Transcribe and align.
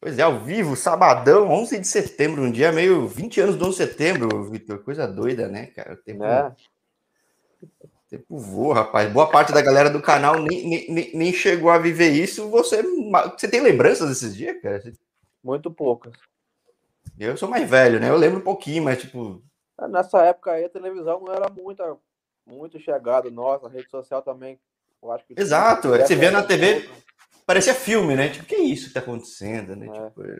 Pois 0.00 0.18
é, 0.18 0.22
ao 0.22 0.40
vivo, 0.40 0.74
sabadão, 0.76 1.48
11 1.50 1.78
de 1.78 1.86
setembro, 1.86 2.42
um 2.42 2.50
dia 2.50 2.72
meio 2.72 3.06
20 3.06 3.40
anos 3.40 3.56
do 3.56 3.66
11 3.66 3.70
de 3.84 3.90
setembro, 3.90 4.44
Vitor. 4.50 4.78
Coisa 4.82 5.06
doida, 5.06 5.46
né, 5.46 5.66
cara? 5.66 5.92
O 5.92 5.96
tempo, 5.98 6.24
É. 6.24 6.54
o 7.62 7.68
tempo 8.08 8.38
voa, 8.38 8.76
rapaz. 8.76 9.12
Boa 9.12 9.28
parte 9.30 9.52
da 9.52 9.60
galera 9.60 9.90
do 9.90 10.00
canal 10.00 10.40
nem, 10.40 10.88
nem, 10.90 11.14
nem- 11.14 11.32
chegou 11.34 11.70
a 11.70 11.76
viver 11.78 12.08
isso. 12.10 12.48
Você, 12.48 12.82
você 12.82 13.46
tem 13.46 13.60
lembranças 13.60 14.08
desses 14.08 14.34
dias, 14.34 14.60
cara? 14.62 14.82
Muito 15.44 15.70
poucas. 15.70 16.14
Eu 17.18 17.36
sou 17.36 17.48
mais 17.50 17.68
velho, 17.68 18.00
né? 18.00 18.08
Eu 18.08 18.16
lembro 18.16 18.38
um 18.38 18.44
pouquinho, 18.44 18.82
mas 18.82 19.00
tipo. 19.02 19.42
Nessa 19.90 20.22
época 20.24 20.52
aí 20.52 20.64
a 20.64 20.68
televisão 20.70 21.20
não 21.20 21.32
era 21.32 21.50
muito, 21.50 21.82
muito 22.46 22.78
chegada. 22.80 23.30
Nossa, 23.30 23.66
a 23.66 23.70
rede 23.70 23.90
social 23.90 24.22
também. 24.22 24.58
Eu 25.02 25.12
acho 25.12 25.24
que 25.26 25.34
Exato, 25.38 25.88
você 25.88 26.14
vê 26.14 26.30
na 26.30 26.42
TV, 26.42 26.80
pouco. 26.80 27.02
Parecia 27.50 27.74
filme, 27.74 28.14
né? 28.14 28.28
Tipo, 28.28 28.46
que 28.46 28.54
isso 28.54 28.86
que 28.86 28.94
tá 28.94 29.00
acontecendo, 29.00 29.74
né? 29.74 29.88
É. 29.88 30.08
Tipo, 30.08 30.22
é. 30.22 30.38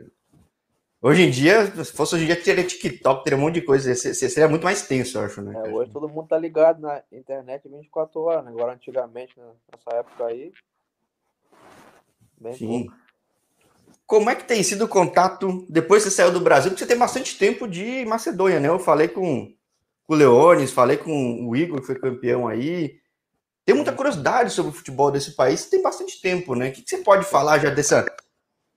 hoje 1.03 1.23
em 1.23 1.31
dia, 1.31 1.67
se 1.85 1.93
fosse 1.93 2.15
hoje 2.15 2.23
em 2.23 2.27
dia, 2.29 2.41
teria 2.41 2.63
TikTok, 2.65 3.25
teria 3.25 3.37
um 3.37 3.41
monte 3.41 3.55
de 3.55 3.63
coisa. 3.63 3.93
Se- 3.97 4.15
se- 4.15 4.31
Seria 4.31 4.49
muito 4.49 4.63
mais 4.63 4.87
tenso, 4.87 5.19
eu 5.19 5.23
acho, 5.25 5.43
né? 5.43 5.53
É, 5.57 5.69
hoje 5.71 5.91
todo 5.91 6.09
mundo 6.09 6.29
tá 6.29 6.39
ligado 6.39 6.81
na 6.81 7.03
internet 7.11 7.69
24 7.69 8.21
horas, 8.21 8.45
né? 8.45 8.53
Agora 8.53 8.75
antigamente, 8.75 9.37
né, 9.37 9.45
nessa 9.73 9.99
época 9.99 10.27
aí. 10.27 10.53
Bem 12.41 12.55
Sim. 12.55 12.85
pouco. 12.85 13.01
Como 14.07 14.31
é 14.31 14.37
que 14.37 14.45
tem 14.45 14.63
sido 14.63 14.85
o 14.85 14.89
contato 14.89 15.67
depois 15.69 16.05
que 16.05 16.11
você 16.11 16.17
saiu 16.17 16.33
do 16.33 16.41
Brasil? 16.41 16.71
Porque 16.71 16.85
você 16.85 16.89
tem 16.89 16.99
bastante 16.99 17.37
tempo 17.37 17.67
de 17.67 18.05
Macedônia, 18.05 18.61
né? 18.61 18.69
Eu 18.69 18.79
falei 18.79 19.09
com, 19.09 19.53
com 20.07 20.15
o 20.15 20.17
Leones, 20.17 20.71
falei 20.71 20.97
com 20.97 21.49
o 21.49 21.57
Igor, 21.57 21.81
que 21.81 21.87
foi 21.87 21.99
campeão 21.99 22.47
aí. 22.47 23.00
Tem 23.71 23.77
muita 23.77 23.93
curiosidade 23.93 24.51
sobre 24.51 24.73
o 24.73 24.75
futebol 24.75 25.13
desse 25.13 25.37
país, 25.37 25.71
tem 25.71 25.81
bastante 25.81 26.21
tempo, 26.21 26.57
né? 26.57 26.71
O 26.71 26.73
que, 26.73 26.83
que 26.83 26.91
você 26.91 27.05
pode 27.05 27.25
falar 27.25 27.61
já 27.61 27.71
dessa, 27.71 28.05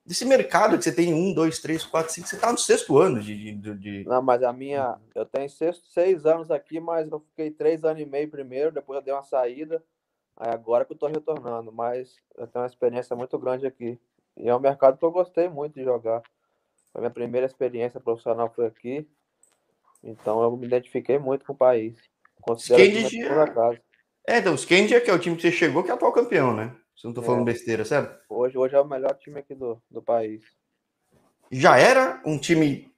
desse 0.06 0.24
mercado 0.24 0.78
que 0.78 0.84
você 0.84 0.92
tem 0.92 1.12
um, 1.12 1.34
dois, 1.34 1.58
três, 1.58 1.84
quatro, 1.84 2.14
cinco, 2.14 2.28
você 2.28 2.38
tá 2.38 2.52
no 2.52 2.60
sexto 2.60 3.00
ano 3.00 3.20
de. 3.20 3.54
de, 3.54 3.74
de- 3.74 4.04
Não, 4.04 4.22
mas 4.22 4.44
a 4.44 4.54
minha. 4.54 5.00
Eu 5.16 5.26
tenho 5.26 5.50
seis, 5.50 5.82
seis 5.90 6.28
anos 6.28 6.52
aqui, 6.52 6.80
mas 6.80 7.12
eu 7.12 7.20
fiquei 7.22 7.50
três 7.50 7.84
anos 7.84 8.04
e 8.04 8.06
meio 8.06 8.30
primeiro, 8.30 8.72
depois 8.72 9.00
eu 9.00 9.04
dei 9.04 9.12
uma 9.16 9.24
saída. 9.24 9.84
Aí 10.38 10.52
agora 10.52 10.86
que 10.86 10.94
eu 10.94 10.98
tô 10.98 11.08
retornando, 11.08 11.72
mas 11.72 12.16
eu 12.38 12.46
tenho 12.46 12.62
uma 12.62 12.70
experiência 12.70 13.16
muito 13.16 13.40
grande 13.40 13.66
aqui. 13.66 14.00
E 14.38 14.48
é 14.48 14.56
um 14.56 14.60
mercado 14.60 15.00
que 15.00 15.04
eu 15.06 15.12
gostei 15.12 15.50
muito 15.50 15.74
de 15.74 15.84
jogar. 15.84 16.22
Foi 16.92 17.00
a 17.00 17.02
minha 17.02 17.10
primeira 17.10 17.48
experiência 17.48 18.00
profissional 18.00 18.48
foi 18.56 18.68
aqui. 18.68 19.08
Então 20.04 20.44
eu 20.44 20.56
me 20.56 20.68
identifiquei 20.68 21.18
muito 21.18 21.46
com 21.46 21.54
o 21.54 21.58
país. 21.58 21.98
Considero 22.44 22.84
Quem 22.84 23.10
segunda 23.10 23.48
casa. 23.48 23.82
É, 24.28 24.38
então, 24.38 24.54
o 24.54 24.58
Scandia, 24.58 25.02
que 25.02 25.10
é 25.10 25.14
o 25.14 25.20
time 25.20 25.36
que 25.36 25.42
você 25.42 25.52
chegou, 25.52 25.84
que 25.84 25.90
é 25.90 25.94
o 25.94 25.96
atual 25.98 26.14
campeão, 26.14 26.56
né? 26.56 26.76
Se 26.96 27.06
eu 27.06 27.10
não 27.10 27.16
tô 27.16 27.22
falando 27.22 27.42
É. 27.42 27.52
besteira, 27.52 27.84
certo? 27.84 28.18
Hoje, 28.30 28.58
hoje 28.58 28.76
é 28.76 28.80
o 28.80 28.86
melhor 28.86 29.14
time 29.16 29.40
aqui 29.40 29.54
do, 29.54 29.82
do 29.92 30.02
país. 30.02 30.44
Já 31.52 31.78
era 31.78 32.22
um 32.26 32.38
time 32.38 32.92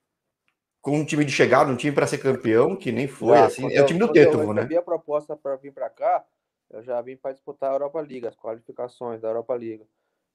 com 0.81 0.99
um 0.99 1.05
time 1.05 1.25
de 1.25 1.31
chegada, 1.31 1.71
um 1.71 1.75
time 1.75 1.93
para 1.95 2.05
ser 2.05 2.19
campeão, 2.19 2.75
que 2.75 2.91
nem 2.91 3.07
foi, 3.07 3.37
Já, 3.37 3.45
assim. 3.45 3.63
É 3.73 3.79
o 3.79 3.81
eu- 3.81 3.85
time 3.87 3.99
do 3.99 4.05
eu 4.07 4.13
Tetovo, 4.13 4.53
né? 4.53 4.61
recebi 4.61 4.77
a 4.77 4.83
proposta 4.83 5.35
para 5.35 5.55
vir 5.55 5.73
para 5.73 5.89
cá, 5.89 6.23
eu 6.69 6.83
já 6.83 7.01
vim 7.01 7.17
para 7.17 7.31
disputar 7.31 7.71
a 7.71 7.73
Europa 7.73 7.99
League, 8.01 8.27
as 8.27 8.35
qualificações 8.35 9.19
da 9.21 9.29
Europa 9.29 9.55
League. 9.55 9.83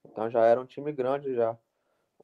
Então 0.05 0.29
já 0.29 0.45
era 0.45 0.59
um 0.59 0.65
time 0.65 0.91
grande 0.91 1.33
já. 1.33 1.57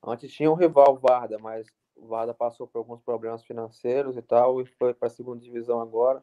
Antes 0.03 0.31
tinha 0.33 0.51
um 0.51 0.55
rival, 0.55 0.93
o 0.95 0.99
Varda, 0.99 1.37
mas 1.39 1.67
o 1.95 2.05
Varda 2.07 2.33
passou 2.33 2.67
por 2.67 2.79
alguns 2.79 3.01
problemas 3.01 3.43
financeiros 3.43 4.17
e 4.17 4.21
tal, 4.21 4.61
e 4.61 4.65
foi 4.65 4.93
para 4.93 5.07
a 5.07 5.11
segunda 5.11 5.41
divisão 5.41 5.79
agora. 5.79 6.21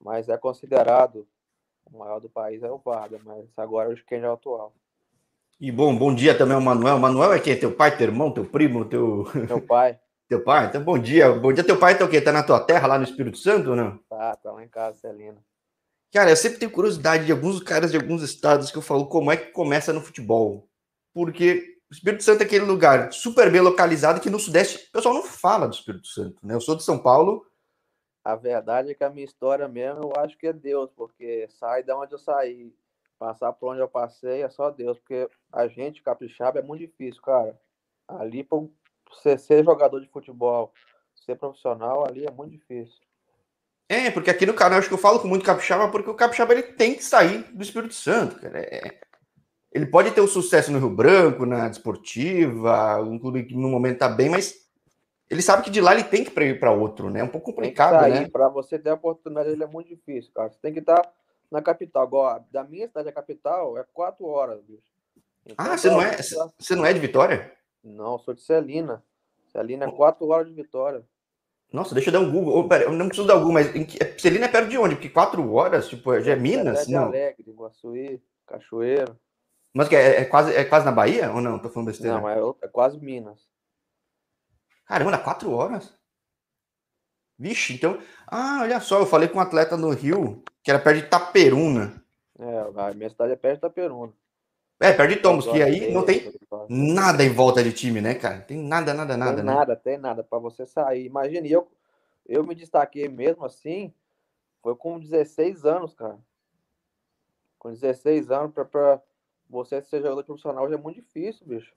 Mas 0.00 0.28
é 0.28 0.36
considerado 0.36 1.26
o 1.92 1.98
maior 1.98 2.20
do 2.20 2.28
país 2.28 2.62
é 2.62 2.70
o 2.70 2.78
Varda, 2.78 3.18
mas 3.24 3.46
agora 3.56 3.90
o 3.90 3.96
quem 4.06 4.20
é 4.20 4.28
o 4.28 4.32
atual. 4.32 4.72
E 5.60 5.72
bom, 5.72 5.96
bom 5.96 6.14
dia 6.14 6.36
também 6.36 6.54
ao 6.54 6.60
Manuel. 6.60 6.98
Manuel 6.98 7.32
é 7.32 7.40
quem? 7.40 7.58
Teu 7.58 7.74
pai, 7.74 7.96
teu 7.96 8.06
irmão, 8.06 8.30
teu 8.30 8.44
primo, 8.44 8.84
teu, 8.84 9.26
Meu 9.34 9.60
pai, 9.60 9.98
teu 10.28 10.42
pai? 10.42 10.66
Então, 10.66 10.82
bom 10.82 10.98
dia. 10.98 11.32
Bom 11.32 11.52
dia, 11.52 11.64
teu 11.64 11.76
pai 11.76 11.98
tá 11.98 12.04
o 12.04 12.08
quê? 12.08 12.20
Tá 12.20 12.30
na 12.30 12.44
tua 12.44 12.60
terra, 12.60 12.86
lá 12.86 12.98
no 12.98 13.04
Espírito 13.04 13.38
Santo 13.38 13.70
ou 13.70 13.76
não? 13.76 13.98
tá, 14.08 14.36
tá 14.36 14.52
lá 14.52 14.64
em 14.64 14.68
casa, 14.68 14.98
Celina. 14.98 15.42
Cara, 16.12 16.30
eu 16.30 16.36
sempre 16.36 16.58
tenho 16.58 16.70
curiosidade 16.70 17.26
de 17.26 17.32
alguns 17.32 17.60
caras 17.60 17.90
de 17.90 17.96
alguns 17.96 18.22
estados 18.22 18.70
que 18.70 18.78
eu 18.78 18.82
falo 18.82 19.06
como 19.06 19.30
é 19.30 19.36
que 19.36 19.50
começa 19.50 19.92
no 19.92 20.00
futebol. 20.00 20.68
Porque 21.12 21.78
o 21.90 21.94
Espírito 21.94 22.22
Santo 22.22 22.42
é 22.42 22.44
aquele 22.44 22.64
lugar 22.64 23.12
super 23.12 23.50
bem 23.50 23.60
localizado 23.60 24.20
que 24.20 24.30
no 24.30 24.38
Sudeste 24.38 24.88
o 24.88 24.92
pessoal 24.92 25.14
não 25.14 25.22
fala 25.22 25.66
do 25.66 25.74
Espírito 25.74 26.06
Santo, 26.06 26.36
né? 26.42 26.54
Eu 26.54 26.60
sou 26.60 26.76
de 26.76 26.84
São 26.84 26.98
Paulo, 26.98 27.44
A 28.24 28.34
verdade 28.34 28.90
é 28.90 28.94
que 28.94 29.04
a 29.04 29.10
minha 29.10 29.24
história 29.24 29.66
mesmo, 29.68 30.02
eu 30.02 30.12
acho 30.22 30.36
que 30.36 30.46
é 30.46 30.52
Deus, 30.52 30.90
porque 30.94 31.48
sai 31.48 31.82
da 31.82 31.96
onde 31.96 32.12
eu 32.12 32.18
saí, 32.18 32.74
passar 33.18 33.52
por 33.52 33.72
onde 33.72 33.80
eu 33.80 33.88
passei 33.88 34.42
é 34.42 34.48
só 34.50 34.70
Deus, 34.70 34.98
porque 34.98 35.28
a 35.52 35.66
gente 35.66 36.02
capixaba 36.02 36.58
é 36.58 36.62
muito 36.62 36.80
difícil, 36.80 37.22
cara. 37.22 37.58
Ali 38.06 38.44
para 38.44 38.58
você 39.10 39.38
ser 39.38 39.64
jogador 39.64 40.00
de 40.00 40.08
futebol, 40.08 40.72
ser 41.14 41.36
profissional, 41.36 42.06
ali 42.06 42.26
é 42.26 42.30
muito 42.30 42.52
difícil. 42.52 42.98
É, 43.88 44.10
porque 44.10 44.30
aqui 44.30 44.44
no 44.44 44.52
canal 44.52 44.78
acho 44.78 44.88
que 44.88 44.94
eu 44.94 44.98
falo 44.98 45.18
com 45.18 45.28
muito 45.28 45.44
capixaba, 45.44 45.90
porque 45.90 46.10
o 46.10 46.14
capixaba 46.14 46.52
ele 46.52 46.62
tem 46.62 46.94
que 46.94 47.02
sair 47.02 47.44
do 47.54 47.62
Espírito 47.62 47.94
Santo, 47.94 48.38
cara. 48.40 48.60
É- 48.60 49.00
Ele 49.70 49.86
pode 49.86 50.10
ter 50.12 50.20
o 50.22 50.26
sucesso 50.28 50.72
no 50.72 50.78
Rio 50.78 50.90
Branco, 50.90 51.44
na 51.44 51.68
Desportiva, 51.68 53.00
um 53.02 53.18
clube 53.18 53.44
que 53.44 53.54
no 53.54 53.68
momento 53.68 53.98
tá 53.98 54.08
bem, 54.08 54.28
mas 54.30 54.67
ele 55.30 55.42
sabe 55.42 55.62
que 55.64 55.70
de 55.70 55.80
lá 55.80 55.92
ele 55.94 56.04
tem 56.04 56.24
que 56.24 56.30
ir 56.40 56.58
para 56.58 56.72
outro, 56.72 57.10
né? 57.10 57.20
É 57.20 57.24
um 57.24 57.28
pouco 57.28 57.52
complicado, 57.52 58.00
sair, 58.00 58.20
né? 58.20 58.28
para 58.30 58.48
você 58.48 58.78
ter 58.78 58.90
a 58.90 58.94
oportunidade, 58.94 59.50
ele 59.50 59.62
é 59.62 59.66
muito 59.66 59.88
difícil, 59.88 60.32
cara. 60.34 60.50
Você 60.50 60.58
tem 60.60 60.72
que 60.72 60.78
estar 60.80 61.02
na 61.50 61.60
capital. 61.60 62.02
Agora, 62.02 62.44
da 62.50 62.64
minha 62.64 62.86
cidade 62.88 63.08
à 63.08 63.12
capital 63.12 63.76
é 63.78 63.84
quatro 63.92 64.26
horas, 64.26 64.60
bicho. 64.62 64.82
Então, 65.44 65.56
Ah, 65.58 65.76
você 65.76 65.88
não 65.88 66.02
é, 66.02 66.16
você- 66.58 66.74
não 66.76 66.84
é 66.86 66.92
de 66.92 67.00
Vitória? 67.00 67.52
Não, 67.82 68.18
sou 68.18 68.34
de 68.34 68.42
Celina. 68.42 69.02
Celina 69.52 69.86
é 69.86 69.90
quatro 69.90 70.26
horas 70.28 70.46
de 70.48 70.54
Vitória. 70.54 71.02
Nossa, 71.72 71.94
deixa 71.94 72.08
eu 72.08 72.12
dar 72.12 72.20
um 72.20 72.30
Google. 72.30 72.56
Ô, 72.58 72.68
pera, 72.68 72.84
eu 72.84 72.92
não 72.92 73.08
preciso 73.08 73.26
dar 73.26 73.36
um 73.36 73.40
Google, 73.40 73.54
mas 73.54 73.70
que... 73.70 73.98
Celina 74.20 74.46
é 74.46 74.48
perto 74.48 74.68
de 74.68 74.78
onde? 74.78 74.94
Porque 74.94 75.10
quatro 75.10 75.52
horas, 75.52 75.88
tipo, 75.88 76.18
já 76.20 76.32
é 76.32 76.36
Minas? 76.36 76.86
de 76.86 76.92
Não. 76.94 77.04
Alegre, 77.04 77.44
Iguaçuí, 77.46 78.22
Cachoeiro. 78.46 79.18
Mas 79.74 79.88
que 79.88 79.94
é, 79.96 80.22
é 80.22 80.24
quase, 80.24 80.54
é 80.54 80.64
quase 80.64 80.86
na 80.86 80.92
Bahia 80.92 81.30
ou 81.30 81.40
não? 81.42 81.58
Tô 81.58 81.68
falando 81.68 81.88
besteira. 81.88 82.18
Não, 82.18 82.28
é, 82.28 82.38
é 82.62 82.68
quase 82.68 82.98
Minas. 82.98 83.46
Caramba, 84.88 85.10
dá 85.10 85.18
quatro 85.18 85.52
horas? 85.52 85.92
Vixe, 87.38 87.74
então. 87.74 88.00
Ah, 88.26 88.60
olha 88.62 88.80
só, 88.80 88.98
eu 88.98 89.06
falei 89.06 89.28
com 89.28 89.38
um 89.38 89.42
atleta 89.42 89.76
no 89.76 89.90
Rio 89.90 90.42
que 90.62 90.70
era 90.70 90.80
perto 90.80 91.00
de 91.00 91.06
Itaperuna. 91.06 92.02
É, 92.38 92.58
a 92.74 92.94
minha 92.94 93.10
cidade 93.10 93.32
é 93.32 93.36
perto 93.36 93.52
de 93.52 93.58
Itaperuna. 93.58 94.12
É, 94.80 94.92
perto 94.92 95.10
de 95.10 95.16
Tombos, 95.20 95.46
que 95.46 95.62
aí 95.62 95.92
não 95.92 96.04
tem 96.04 96.32
nada 96.68 97.22
em 97.22 97.32
volta 97.32 97.62
de 97.62 97.72
time, 97.72 98.00
né, 98.00 98.14
cara? 98.14 98.40
Tem 98.40 98.56
nada, 98.56 98.94
nada, 98.94 99.16
nada, 99.16 99.36
tem 99.36 99.44
né? 99.44 99.54
nada, 99.54 99.76
tem 99.76 99.98
nada 99.98 100.24
para 100.24 100.38
você 100.38 100.66
sair. 100.66 101.04
Imagine, 101.04 101.50
eu, 101.50 101.70
eu 102.26 102.42
me 102.44 102.54
destaquei 102.54 103.08
mesmo 103.08 103.44
assim, 103.44 103.92
foi 104.62 104.74
com 104.74 104.98
16 104.98 105.64
anos, 105.66 105.94
cara. 105.94 106.18
Com 107.58 107.70
16 107.70 108.30
anos, 108.30 108.52
para 108.52 109.02
você 109.50 109.82
ser 109.82 110.00
jogador 110.00 110.24
profissional 110.24 110.64
hoje 110.64 110.74
é 110.74 110.78
muito 110.78 110.96
difícil, 110.96 111.46
bicho. 111.46 111.74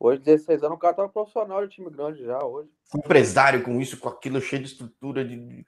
Hoje, 0.00 0.20
16 0.20 0.62
anos, 0.62 0.76
o 0.76 0.80
cara 0.80 0.94
tá 0.94 1.08
profissional 1.08 1.66
de 1.66 1.74
time 1.74 1.90
grande 1.90 2.22
já, 2.24 2.42
hoje. 2.44 2.68
Um 2.94 2.98
empresário 2.98 3.62
com 3.62 3.80
isso, 3.80 3.98
com 3.98 4.08
aquilo 4.08 4.40
cheio 4.40 4.62
de 4.62 4.68
estrutura 4.68 5.24
de, 5.24 5.66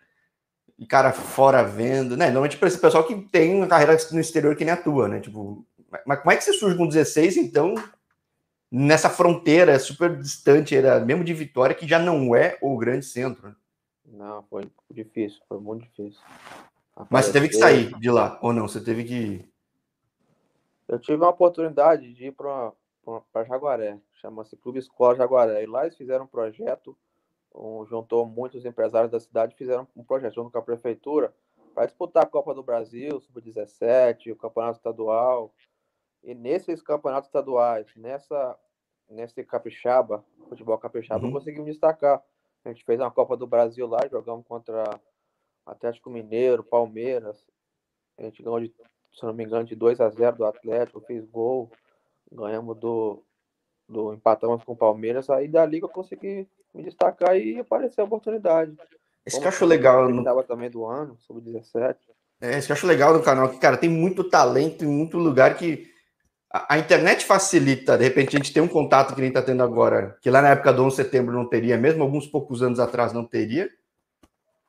de 0.78 0.86
cara 0.86 1.12
fora 1.12 1.62
vendo, 1.64 2.16
né? 2.16 2.26
Normalmente 2.26 2.56
para 2.56 2.68
esse 2.68 2.78
pessoal 2.80 3.04
que 3.04 3.16
tem 3.28 3.56
uma 3.56 3.66
carreira 3.66 3.96
no 4.12 4.20
exterior 4.20 4.54
que 4.54 4.64
nem 4.64 4.72
atua, 4.72 5.08
né? 5.08 5.20
Tipo, 5.20 5.66
mas 6.06 6.20
como 6.20 6.30
é 6.30 6.36
que 6.36 6.44
você 6.44 6.52
surge 6.52 6.76
com 6.76 6.86
16, 6.86 7.36
então, 7.38 7.74
nessa 8.70 9.10
fronteira 9.10 9.76
super 9.80 10.16
distante, 10.16 10.76
era 10.76 11.00
mesmo 11.00 11.24
de 11.24 11.34
Vitória, 11.34 11.74
que 11.74 11.88
já 11.88 11.98
não 11.98 12.34
é 12.34 12.56
o 12.62 12.76
grande 12.78 13.04
centro? 13.06 13.48
né? 13.48 13.54
Não, 14.12 14.42
foi 14.44 14.70
difícil, 14.90 15.40
foi 15.48 15.58
muito 15.58 15.82
difícil. 15.86 16.20
Mas 17.08 17.26
você 17.26 17.32
teve 17.32 17.48
que 17.48 17.56
Aparecer- 17.56 17.88
sair 17.90 17.98
de 18.00 18.10
lá, 18.10 18.38
ou 18.42 18.52
não? 18.52 18.68
Você 18.68 18.80
teve 18.80 19.02
que. 19.04 19.48
Eu 20.86 20.98
tive 20.98 21.16
uma 21.16 21.30
oportunidade 21.30 22.12
de 22.12 22.26
ir 22.26 22.32
para 22.32 22.72
Jaguaré, 23.48 23.98
chama-se 24.20 24.56
Clube 24.56 24.78
Escola 24.78 25.16
Jaguaré. 25.16 25.62
E 25.62 25.66
lá 25.66 25.82
eles 25.82 25.96
fizeram 25.96 26.24
um 26.24 26.28
projeto, 26.28 26.96
um, 27.54 27.84
juntou 27.86 28.26
muitos 28.26 28.64
empresários 28.64 29.10
da 29.10 29.18
cidade, 29.18 29.54
fizeram 29.56 29.86
um 29.96 30.04
projeto 30.04 30.34
junto 30.34 30.50
com 30.50 30.58
a 30.58 30.62
prefeitura 30.62 31.34
para 31.74 31.86
disputar 31.86 32.24
a 32.24 32.26
Copa 32.26 32.54
do 32.54 32.62
Brasil, 32.62 33.20
Sub-17, 33.20 34.32
o 34.32 34.36
Campeonato 34.36 34.76
Estadual. 34.78 35.54
E 36.22 36.34
nesses 36.34 36.82
campeonatos 36.82 37.28
estaduais, 37.28 37.86
nessa, 37.96 38.58
nesse 39.08 39.42
capixaba, 39.42 40.22
futebol 40.48 40.76
capixaba, 40.78 41.22
Uhum. 41.22 41.30
eu 41.30 41.32
consegui 41.32 41.60
me 41.60 41.70
destacar. 41.70 42.22
A 42.64 42.68
gente 42.68 42.84
fez 42.84 43.00
uma 43.00 43.10
Copa 43.10 43.36
do 43.36 43.46
Brasil 43.46 43.86
lá, 43.86 44.00
jogamos 44.10 44.46
contra 44.46 45.00
Atlético 45.64 46.10
Mineiro, 46.10 46.62
Palmeiras. 46.62 47.42
A 48.18 48.24
gente 48.24 48.42
ganhou, 48.42 48.60
de, 48.60 48.74
se 49.14 49.22
não 49.24 49.32
me 49.32 49.44
engano, 49.44 49.64
de 49.64 49.74
2 49.74 49.98
a 50.00 50.10
0 50.10 50.36
do 50.36 50.44
Atlético, 50.44 51.00
fiz 51.00 51.24
gol. 51.24 51.70
Ganhamos 52.30 52.76
do, 52.78 53.24
do. 53.90 54.14
Empatamos 54.14 54.62
com 54.64 54.72
o 54.72 54.76
Palmeiras. 54.76 55.28
Aí 55.28 55.48
dali 55.48 55.78
que 55.78 55.84
eu 55.84 55.88
consegui 55.88 56.46
me 56.74 56.82
destacar 56.82 57.36
e 57.36 57.58
apareceu 57.58 58.04
a 58.04 58.06
oportunidade. 58.06 58.74
Esse 59.26 59.38
que 59.38 59.44
eu 59.44 59.48
acho 59.48 59.66
legal 59.66 60.08
no, 60.08 60.20
Estava 60.20 60.42
também 60.42 60.70
do 60.70 60.86
ano, 60.86 61.16
sub-17. 61.18 61.96
é, 62.40 62.58
esse 62.58 62.66
que 62.66 62.72
eu 62.72 62.76
acho 62.76 62.86
legal 62.86 63.12
no 63.12 63.22
canal, 63.22 63.48
que, 63.48 63.58
cara, 63.58 63.76
tem 63.76 63.90
muito 63.90 64.24
talento 64.24 64.84
em 64.84 64.88
muito 64.88 65.18
lugar 65.18 65.56
que 65.56 65.90
a, 66.50 66.74
a, 66.74 66.78
internet 66.78 67.24
facilita, 67.24 67.98
de 67.98 68.04
repente, 68.04 68.34
a 68.34 68.38
gente 68.38 68.52
tem 68.52 68.62
um 68.62 68.68
contato 68.68 69.14
que 69.14 69.20
nem 69.20 69.28
está 69.28 69.42
tendo 69.42 69.62
agora, 69.62 70.16
que 70.22 70.30
lá 70.30 70.40
na 70.40 70.48
época 70.48 70.72
do 70.72 70.82
11 70.84 70.96
de 70.96 71.02
setembro 71.02 71.34
não 71.34 71.46
teria, 71.46 71.76
mesmo 71.76 72.02
alguns 72.02 72.26
poucos 72.26 72.62
anos 72.62 72.80
atrás 72.80 73.12
não 73.12 73.24
teria. 73.24 73.68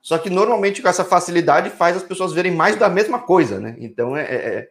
Só 0.02 0.18
que 0.18 0.30
normalmente 0.30 0.82
com 0.82 0.88
essa 0.88 1.06
facilidade 1.06 1.70
faz 1.70 1.96
as 1.96 2.04
pessoas 2.04 2.34
verem 2.34 2.52
mais 2.52 2.76
da 2.76 2.90
mesma 2.90 3.20
coisa, 3.20 3.60
né? 3.60 3.76
Então 3.78 4.18
é, 4.18 4.24
é, 4.24 4.36
é 4.36 4.70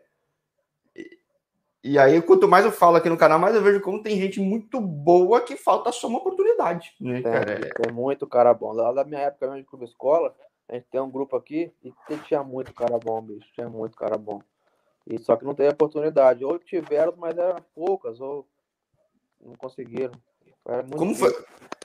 e 1.82 1.98
aí, 1.98 2.20
quanto 2.20 2.48
mais 2.48 2.64
eu 2.64 2.72
falo 2.72 2.96
aqui 2.96 3.08
no 3.08 3.16
canal, 3.16 3.38
mais 3.38 3.54
eu 3.54 3.62
vejo 3.62 3.80
como 3.80 4.02
tem 4.02 4.18
gente 4.18 4.38
muito 4.40 4.80
boa 4.80 5.40
que 5.40 5.56
falta 5.56 5.90
só 5.90 6.08
uma 6.08 6.18
oportunidade, 6.18 6.94
né, 7.00 7.14
tem, 7.14 7.22
cara? 7.22 7.60
Tem 7.74 7.92
muito 7.92 8.26
cara 8.26 8.52
bom. 8.52 8.72
Lá 8.72 8.92
da 8.92 9.04
minha 9.04 9.20
época 9.22 9.46
mesmo 9.46 9.62
de 9.62 9.68
clube 9.68 9.84
escola, 9.86 10.34
a 10.68 10.74
gente 10.74 10.86
tem 10.90 11.00
um 11.00 11.10
grupo 11.10 11.36
aqui 11.36 11.72
e 11.82 11.92
tinha 12.28 12.44
muito 12.44 12.72
cara 12.72 12.96
bom, 12.98 13.20
bicho. 13.20 13.48
Tinha 13.54 13.68
muito 13.68 13.96
cara 13.96 14.16
bom. 14.16 14.40
E 15.04 15.18
só 15.18 15.34
que 15.34 15.44
não 15.44 15.54
teve 15.54 15.70
oportunidade. 15.70 16.44
Ou 16.44 16.58
tiveram, 16.58 17.14
mas 17.16 17.36
eram 17.36 17.56
poucas, 17.74 18.20
ou 18.20 18.46
não 19.44 19.56
conseguiram. 19.56 20.12
Como, 20.96 21.14
foi, 21.14 21.34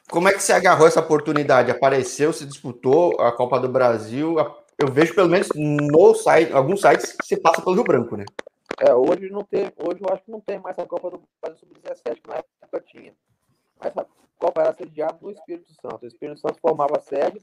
como 0.09 0.27
é 0.27 0.33
que 0.33 0.43
você 0.43 0.53
agarrou 0.53 0.87
essa 0.87 0.99
oportunidade? 0.99 1.71
Apareceu, 1.71 2.31
se 2.31 2.45
disputou 2.45 3.19
a 3.19 3.31
Copa 3.31 3.59
do 3.59 3.69
Brasil. 3.69 4.35
Eu 4.77 4.91
vejo 4.91 5.15
pelo 5.15 5.29
menos 5.29 5.49
no 5.55 6.13
site, 6.13 6.53
alguns 6.53 6.81
sites 6.81 7.13
que 7.13 7.25
você 7.25 7.37
passa 7.37 7.61
pelo 7.61 7.75
Rio 7.75 7.83
Branco, 7.85 8.15
né? 8.15 8.25
É, 8.79 8.93
hoje 8.93 9.29
não 9.29 9.43
tem, 9.43 9.71
hoje 9.77 10.01
eu 10.01 10.13
acho 10.13 10.23
que 10.23 10.31
não 10.31 10.41
tem 10.41 10.59
mais 10.59 10.77
a 10.77 10.85
Copa 10.85 11.11
do 11.11 11.23
Brasil 11.41 11.59
Sub-17, 11.59 12.21
que 12.21 12.29
na 12.29 12.37
época 12.37 12.81
tinha. 12.81 13.15
Mas 13.79 13.97
a 13.97 14.05
Copa 14.37 14.61
era 14.61 14.73
sediada 14.73 15.17
no 15.21 15.31
Espírito 15.31 15.71
Santo. 15.73 16.03
O 16.03 16.07
Espírito 16.07 16.39
Santo 16.39 16.59
formava 16.59 16.99
sede 16.99 17.41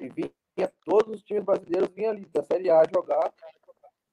e 0.00 0.08
vinha 0.08 0.32
todos 0.84 1.14
os 1.14 1.22
times 1.22 1.44
brasileiros 1.44 1.90
vinham 1.94 2.10
ali 2.10 2.24
da 2.26 2.42
Série 2.42 2.70
A 2.70 2.82
jogar 2.92 3.32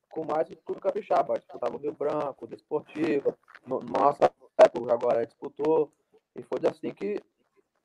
com 0.10 0.26
mais 0.26 0.50
o 0.50 0.76
capixaba. 0.76 1.40
Disputava 1.40 1.76
o 1.76 1.80
Rio 1.80 1.94
Branco, 1.94 2.46
o 2.46 2.48
Desportivo, 2.48 3.36
no, 3.66 3.80
nossa 3.80 4.32
época 4.58 4.94
agora 4.94 5.26
disputou. 5.26 5.92
E 6.36 6.44
foi 6.44 6.60
assim 6.70 6.94
que, 6.94 7.20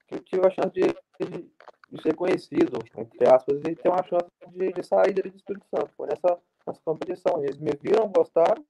que 0.09 0.21
tive 0.21 0.47
a 0.47 0.51
chance 0.51 0.71
de, 0.71 0.83
de, 0.83 1.51
de 1.91 2.03
ser 2.03 2.15
conhecido, 2.15 2.79
entre 2.97 3.29
aspas, 3.29 3.61
e 3.65 3.75
ter 3.75 3.89
uma 3.89 4.03
chance 4.03 4.27
de, 4.49 4.73
de 4.73 4.83
sair 4.83 5.13
do 5.15 5.27
Espírito 5.29 5.67
Santo. 5.75 5.93
Foi 5.97 6.09
nessa 6.09 6.39
nessa 6.67 6.81
competição. 6.85 7.43
Eles 7.43 7.59
me 7.59 7.73
viram, 7.81 8.09
gostaram, 8.09 8.65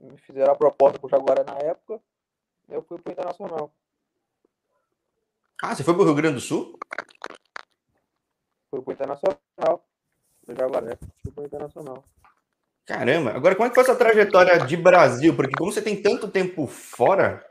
me 0.00 0.16
fizeram 0.18 0.52
a 0.52 0.56
proposta 0.56 0.98
para 0.98 1.06
o 1.06 1.10
Jaguaré 1.10 1.44
na 1.44 1.58
época, 1.58 2.00
eu 2.68 2.82
fui 2.82 2.98
para 2.98 3.10
o 3.10 3.12
Internacional. 3.12 3.72
Ah, 5.62 5.74
você 5.74 5.82
foi 5.82 5.94
para 5.94 6.02
o 6.02 6.06
Rio 6.06 6.14
Grande 6.14 6.36
do 6.36 6.40
Sul? 6.40 6.78
Fui 8.70 8.80
para 8.80 8.90
o 8.90 8.94
Internacional, 8.94 9.88
do 10.46 10.54
Jaguaré, 10.54 10.96
fui 11.22 11.32
para 11.32 11.42
o 11.42 11.46
Internacional. 11.46 12.04
Caramba, 12.86 13.32
agora 13.32 13.54
como 13.54 13.66
é 13.66 13.68
que 13.68 13.74
foi 13.74 13.84
essa 13.84 13.96
trajetória 13.96 14.64
de 14.64 14.76
Brasil? 14.76 15.36
Porque 15.36 15.56
como 15.56 15.70
você 15.70 15.82
tem 15.82 16.00
tanto 16.00 16.30
tempo 16.30 16.66
fora, 16.66 17.44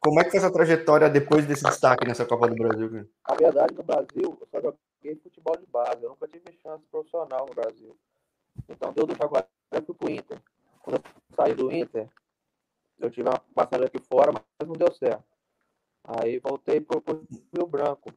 como 0.00 0.20
é 0.20 0.24
que 0.24 0.30
foi 0.30 0.38
essa 0.38 0.52
trajetória 0.52 1.10
depois 1.10 1.44
desse 1.44 1.64
destaque 1.64 2.06
nessa 2.06 2.24
Copa 2.24 2.46
do 2.46 2.54
Brasil? 2.54 3.08
Na 3.28 3.34
verdade, 3.34 3.74
no 3.74 3.82
Brasil, 3.82 4.38
eu 4.40 4.48
só 4.48 4.60
joguei 4.60 5.16
futebol 5.22 5.56
de 5.56 5.66
base, 5.66 6.02
eu 6.02 6.10
nunca 6.10 6.28
tive 6.28 6.52
chance 6.62 6.84
profissional 6.86 7.46
no 7.46 7.54
Brasil. 7.54 7.96
Então 8.68 8.92
deu 8.92 9.06
do 9.06 9.16
Jaguaré 9.16 9.46
fui 9.84 9.94
pro 9.94 10.10
Inter. 10.10 10.40
Quando 10.82 10.96
eu 10.96 11.02
saí 11.36 11.54
do 11.54 11.72
Inter, 11.72 12.08
eu 12.98 13.10
tive 13.10 13.28
uma 13.28 13.38
passagem 13.54 13.86
aqui 13.86 13.98
fora, 13.98 14.32
mas 14.32 14.68
não 14.68 14.74
deu 14.74 14.92
certo. 14.92 15.24
Aí 16.04 16.38
voltei 16.38 16.80
pro, 16.80 17.00
pro 17.00 17.26
Rio 17.54 17.66
Branco. 17.66 18.12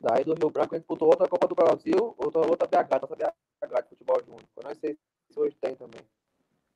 Daí 0.00 0.24
do 0.24 0.34
Rio 0.34 0.50
Branco 0.50 0.74
a 0.74 0.78
gente 0.78 0.82
disputou 0.82 1.08
outra 1.08 1.28
Copa 1.28 1.46
do 1.46 1.54
Brasil, 1.54 2.14
outra, 2.16 2.40
outra 2.40 2.66
BH, 2.66 2.88
taça 2.88 3.06
BH 3.06 3.82
de 3.82 3.88
futebol 3.90 4.20
júnior. 4.24 4.44
Eu 4.56 4.62
não 4.62 4.74
sei 4.74 4.98
se 5.30 5.38
hoje 5.38 5.56
tem 5.60 5.74
também. 5.74 6.00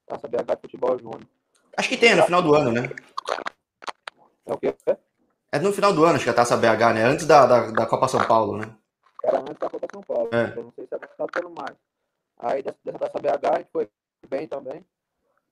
Taça 0.06 0.28
BH 0.28 0.54
de 0.56 0.60
futebol 0.60 0.98
júnior. 0.98 1.26
Acho 1.76 1.88
que 1.88 1.96
tem, 1.96 2.10
é 2.10 2.14
no 2.16 2.24
final 2.24 2.42
do 2.42 2.54
ano, 2.54 2.72
né? 2.72 2.90
É 4.46 4.52
o 4.52 4.58
quê? 4.58 4.74
É 5.50 5.58
no 5.58 5.72
final 5.72 5.92
do 5.92 6.04
ano, 6.04 6.16
acho 6.16 6.24
que 6.24 6.30
é 6.30 6.32
a 6.32 6.36
Taça 6.36 6.56
BH, 6.56 6.94
né? 6.94 7.04
Antes 7.04 7.26
da, 7.26 7.46
da, 7.46 7.70
da 7.70 7.86
Copa 7.86 8.08
São 8.08 8.24
Paulo, 8.26 8.58
né? 8.58 8.76
Era 9.24 9.40
antes 9.40 9.58
da 9.58 9.70
Copa 9.70 9.86
São 9.92 10.02
Paulo. 10.02 10.28
É. 10.32 10.58
Eu 10.58 10.64
não 10.64 10.72
sei 10.72 10.86
se 10.86 10.94
agora 10.94 11.12
tá 11.16 11.26
tendo 11.32 11.50
mais. 11.50 11.76
Aí 12.38 12.62
dessa, 12.62 12.78
dessa 12.84 13.18
BH 13.18 13.46
a 13.52 13.58
gente 13.58 13.70
foi 13.70 13.88
bem 14.28 14.46
também. 14.46 14.84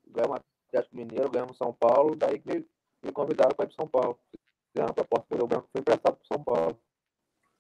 Ganhamos 0.08 0.40
Atlético 0.69 0.96
Mineiro, 0.96 1.31
ganhamos 1.31 1.56
São 1.56 1.73
Paulo, 1.73 2.17
daí 2.17 2.38
que 2.38 2.49
me, 2.49 2.67
me 3.02 3.12
convidaram 3.12 3.55
para 3.55 3.64
ir 3.64 3.69
para 3.69 3.76
São 3.76 3.88
Paulo. 3.88 4.19
Fizeram 4.73 4.90
a 4.90 4.94
proposta 4.94 5.26
pelo 5.29 5.46
Branco, 5.46 5.69
fui 5.70 5.81
emprestado 5.81 6.17
para 6.17 6.26
São 6.26 6.43
Paulo. 6.43 6.79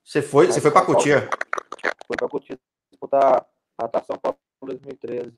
Você 0.04 0.22
foi, 0.22 0.46
você 0.46 0.60
foi 0.60 0.70
para 0.70 0.84
Cotia? 0.86 1.28
Foi 2.06 2.16
para 2.16 2.28
Cotia 2.28 2.58
disputar 2.90 3.46
a 3.78 3.88
Taça 3.88 4.06
São 4.06 4.18
Paulo 4.18 4.38
em 4.62 4.66
2013. 4.66 5.32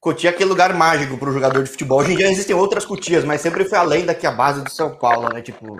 Cotia 0.00 0.30
é 0.30 0.32
aquele 0.32 0.48
lugar 0.48 0.74
mágico 0.74 1.18
para 1.18 1.28
o 1.28 1.32
jogador 1.32 1.62
de 1.62 1.70
futebol. 1.70 2.00
Hoje 2.00 2.12
em 2.12 2.16
dia 2.16 2.30
existem 2.30 2.56
outras 2.56 2.86
Cotias, 2.86 3.24
mas 3.24 3.40
sempre 3.40 3.68
foi 3.68 3.78
além 3.78 4.06
daqui 4.06 4.26
a 4.26 4.32
base 4.32 4.64
de 4.64 4.72
São 4.72 4.96
Paulo, 4.96 5.28
né? 5.28 5.42
Tipo, 5.42 5.76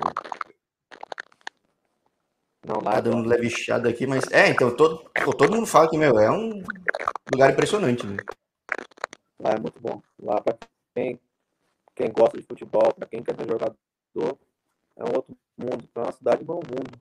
não, 2.67 2.77
lá 2.77 2.93
tá 2.93 3.01
dando 3.01 3.29
levichada 3.29 3.89
aqui, 3.89 4.07
mas. 4.07 4.31
É, 4.31 4.49
então, 4.49 4.75
todo, 4.75 5.11
todo 5.37 5.55
mundo 5.55 5.67
fala 5.67 5.89
que, 5.89 5.97
meu, 5.97 6.19
é 6.19 6.31
um 6.31 6.63
lugar 7.33 7.51
impressionante, 7.51 8.07
né? 8.07 8.19
Lá 9.39 9.53
é 9.53 9.59
muito 9.59 9.81
bom. 9.81 10.03
Lá, 10.23 10.41
pra 10.41 10.57
quem, 10.95 11.19
quem 11.95 12.13
gosta 12.13 12.39
de 12.39 12.47
futebol, 12.47 12.93
pra 12.93 13.07
quem 13.07 13.23
quer 13.23 13.35
ser 13.35 13.49
jogador, 13.49 14.39
é 14.97 15.05
um 15.05 15.17
outro 15.17 15.35
mundo. 15.57 15.89
É 15.95 16.01
uma 16.01 16.13
cidade 16.13 16.45
um 16.47 16.55
mundo. 16.55 17.01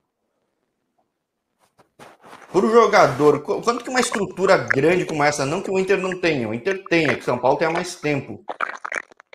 Para 2.50 2.66
o 2.66 2.70
jogador, 2.70 3.42
quanto 3.42 3.84
que 3.84 3.90
uma 3.90 4.00
estrutura 4.00 4.56
grande 4.56 5.04
como 5.04 5.22
essa, 5.22 5.44
não 5.44 5.62
que 5.62 5.70
o 5.70 5.78
Inter 5.78 5.98
não 5.98 6.18
tenha, 6.18 6.48
o 6.48 6.54
Inter 6.54 6.82
tenha, 6.84 7.16
que 7.16 7.24
São 7.24 7.38
Paulo 7.38 7.58
tenha 7.58 7.70
mais 7.70 7.94
tempo. 7.94 8.42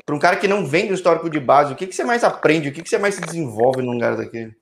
Para 0.05 0.15
um 0.15 0.19
cara 0.19 0.35
que 0.35 0.47
não 0.47 0.65
vem 0.65 0.87
do 0.87 0.93
histórico 0.93 1.29
de 1.29 1.39
base, 1.39 1.71
o 1.71 1.75
que, 1.75 1.87
que 1.87 1.95
você 1.95 2.03
mais 2.03 2.23
aprende, 2.23 2.69
o 2.69 2.73
que, 2.73 2.83
que 2.83 2.89
você 2.89 2.97
mais 2.97 3.15
se 3.15 3.21
desenvolve 3.21 3.81
num 3.81 3.93
lugar 3.93 4.17
daquele? 4.17 4.55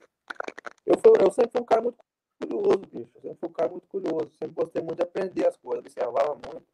Eu, 0.86 0.98
fui, 0.98 1.12
eu 1.20 1.32
sempre 1.32 1.52
fui 1.52 1.62
um 1.62 1.66
cara 1.66 1.82
muito 1.82 1.98
curioso, 2.40 2.80
bicho. 2.92 3.12
Eu 3.16 3.22
sempre 3.22 3.38
fui 3.40 3.50
um 3.50 3.54
cara 3.54 3.70
muito 3.70 3.88
curioso. 3.88 4.32
Sempre 4.38 4.56
gostei 4.56 4.82
muito 4.82 4.98
de 4.98 5.04
aprender 5.04 5.48
as 5.48 5.58
coisas, 5.58 5.80
observava 5.80 6.36
muito. 6.36 6.66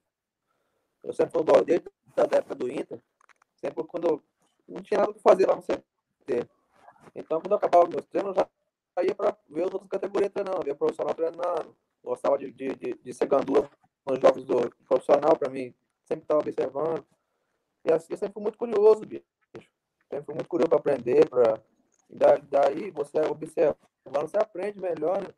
Eu 1.04 1.14
sempre 1.14 1.32
fui 1.32 1.42
igual 1.42 1.64
desde 1.64 1.88
a 2.18 2.38
época 2.38 2.56
do 2.56 2.72
Inter. 2.72 3.02
Sempre 3.56 3.84
quando 3.86 4.08
eu 4.08 4.24
não 4.68 4.82
tinha 4.82 5.00
nada 5.00 5.14
que 5.14 5.20
fazer 5.20 5.48
lá 5.48 5.56
no 5.56 5.62
CT. 5.62 6.48
Então, 7.16 7.40
quando 7.42 7.52
eu 7.52 7.58
acabava 7.58 7.88
meus 7.88 8.06
treinos, 8.06 8.36
eu 8.36 8.46
já 8.98 9.04
ia 9.04 9.16
para 9.16 9.38
ver 9.48 9.64
as 9.64 9.74
outras 9.74 9.90
categorias 9.90 10.32
treinando, 10.32 10.64
ver 10.64 10.72
o 10.72 10.76
profissional 10.76 11.14
treinando. 11.14 11.76
Gostava 12.04 12.38
de, 12.38 12.52
de, 12.52 12.76
de, 12.76 12.94
de 12.96 13.14
ser 13.14 13.28
gandula 13.28 13.70
nos 14.06 14.20
jogos 14.20 14.44
do 14.44 14.70
profissional 14.88 15.38
para 15.38 15.50
mim. 15.50 15.74
Sempre 16.04 16.24
estava 16.24 16.42
observando. 16.42 17.06
E 17.86 17.92
assim, 17.92 18.08
eu 18.12 18.18
sempre 18.18 18.34
fui 18.34 18.44
muito 18.44 18.58
curioso, 18.58 19.06
bicho. 19.06 19.24
Sempre 20.10 20.26
fui 20.26 20.36
muito 20.36 20.50
curioso 20.50 20.70
para 20.70 20.80
aprender, 20.80 21.30
para 21.30 21.62
daí 22.10 22.90
você 22.90 23.22
observa 23.22 23.78
Agora 24.06 24.28
você 24.28 24.38
aprende 24.38 24.80
melhor, 24.80 25.22
né? 25.22 25.30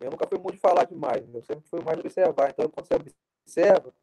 Eu 0.00 0.10
nunca 0.10 0.26
fui 0.26 0.38
muito 0.38 0.54
de 0.54 0.60
falar 0.60 0.84
demais, 0.84 1.22
eu 1.32 1.42
sempre 1.42 1.68
fui 1.68 1.80
mais 1.80 1.96
de 1.96 2.06
observar. 2.06 2.50
Então, 2.50 2.68
quando 2.68 2.86
você 2.86 2.94
observa, 2.94 3.94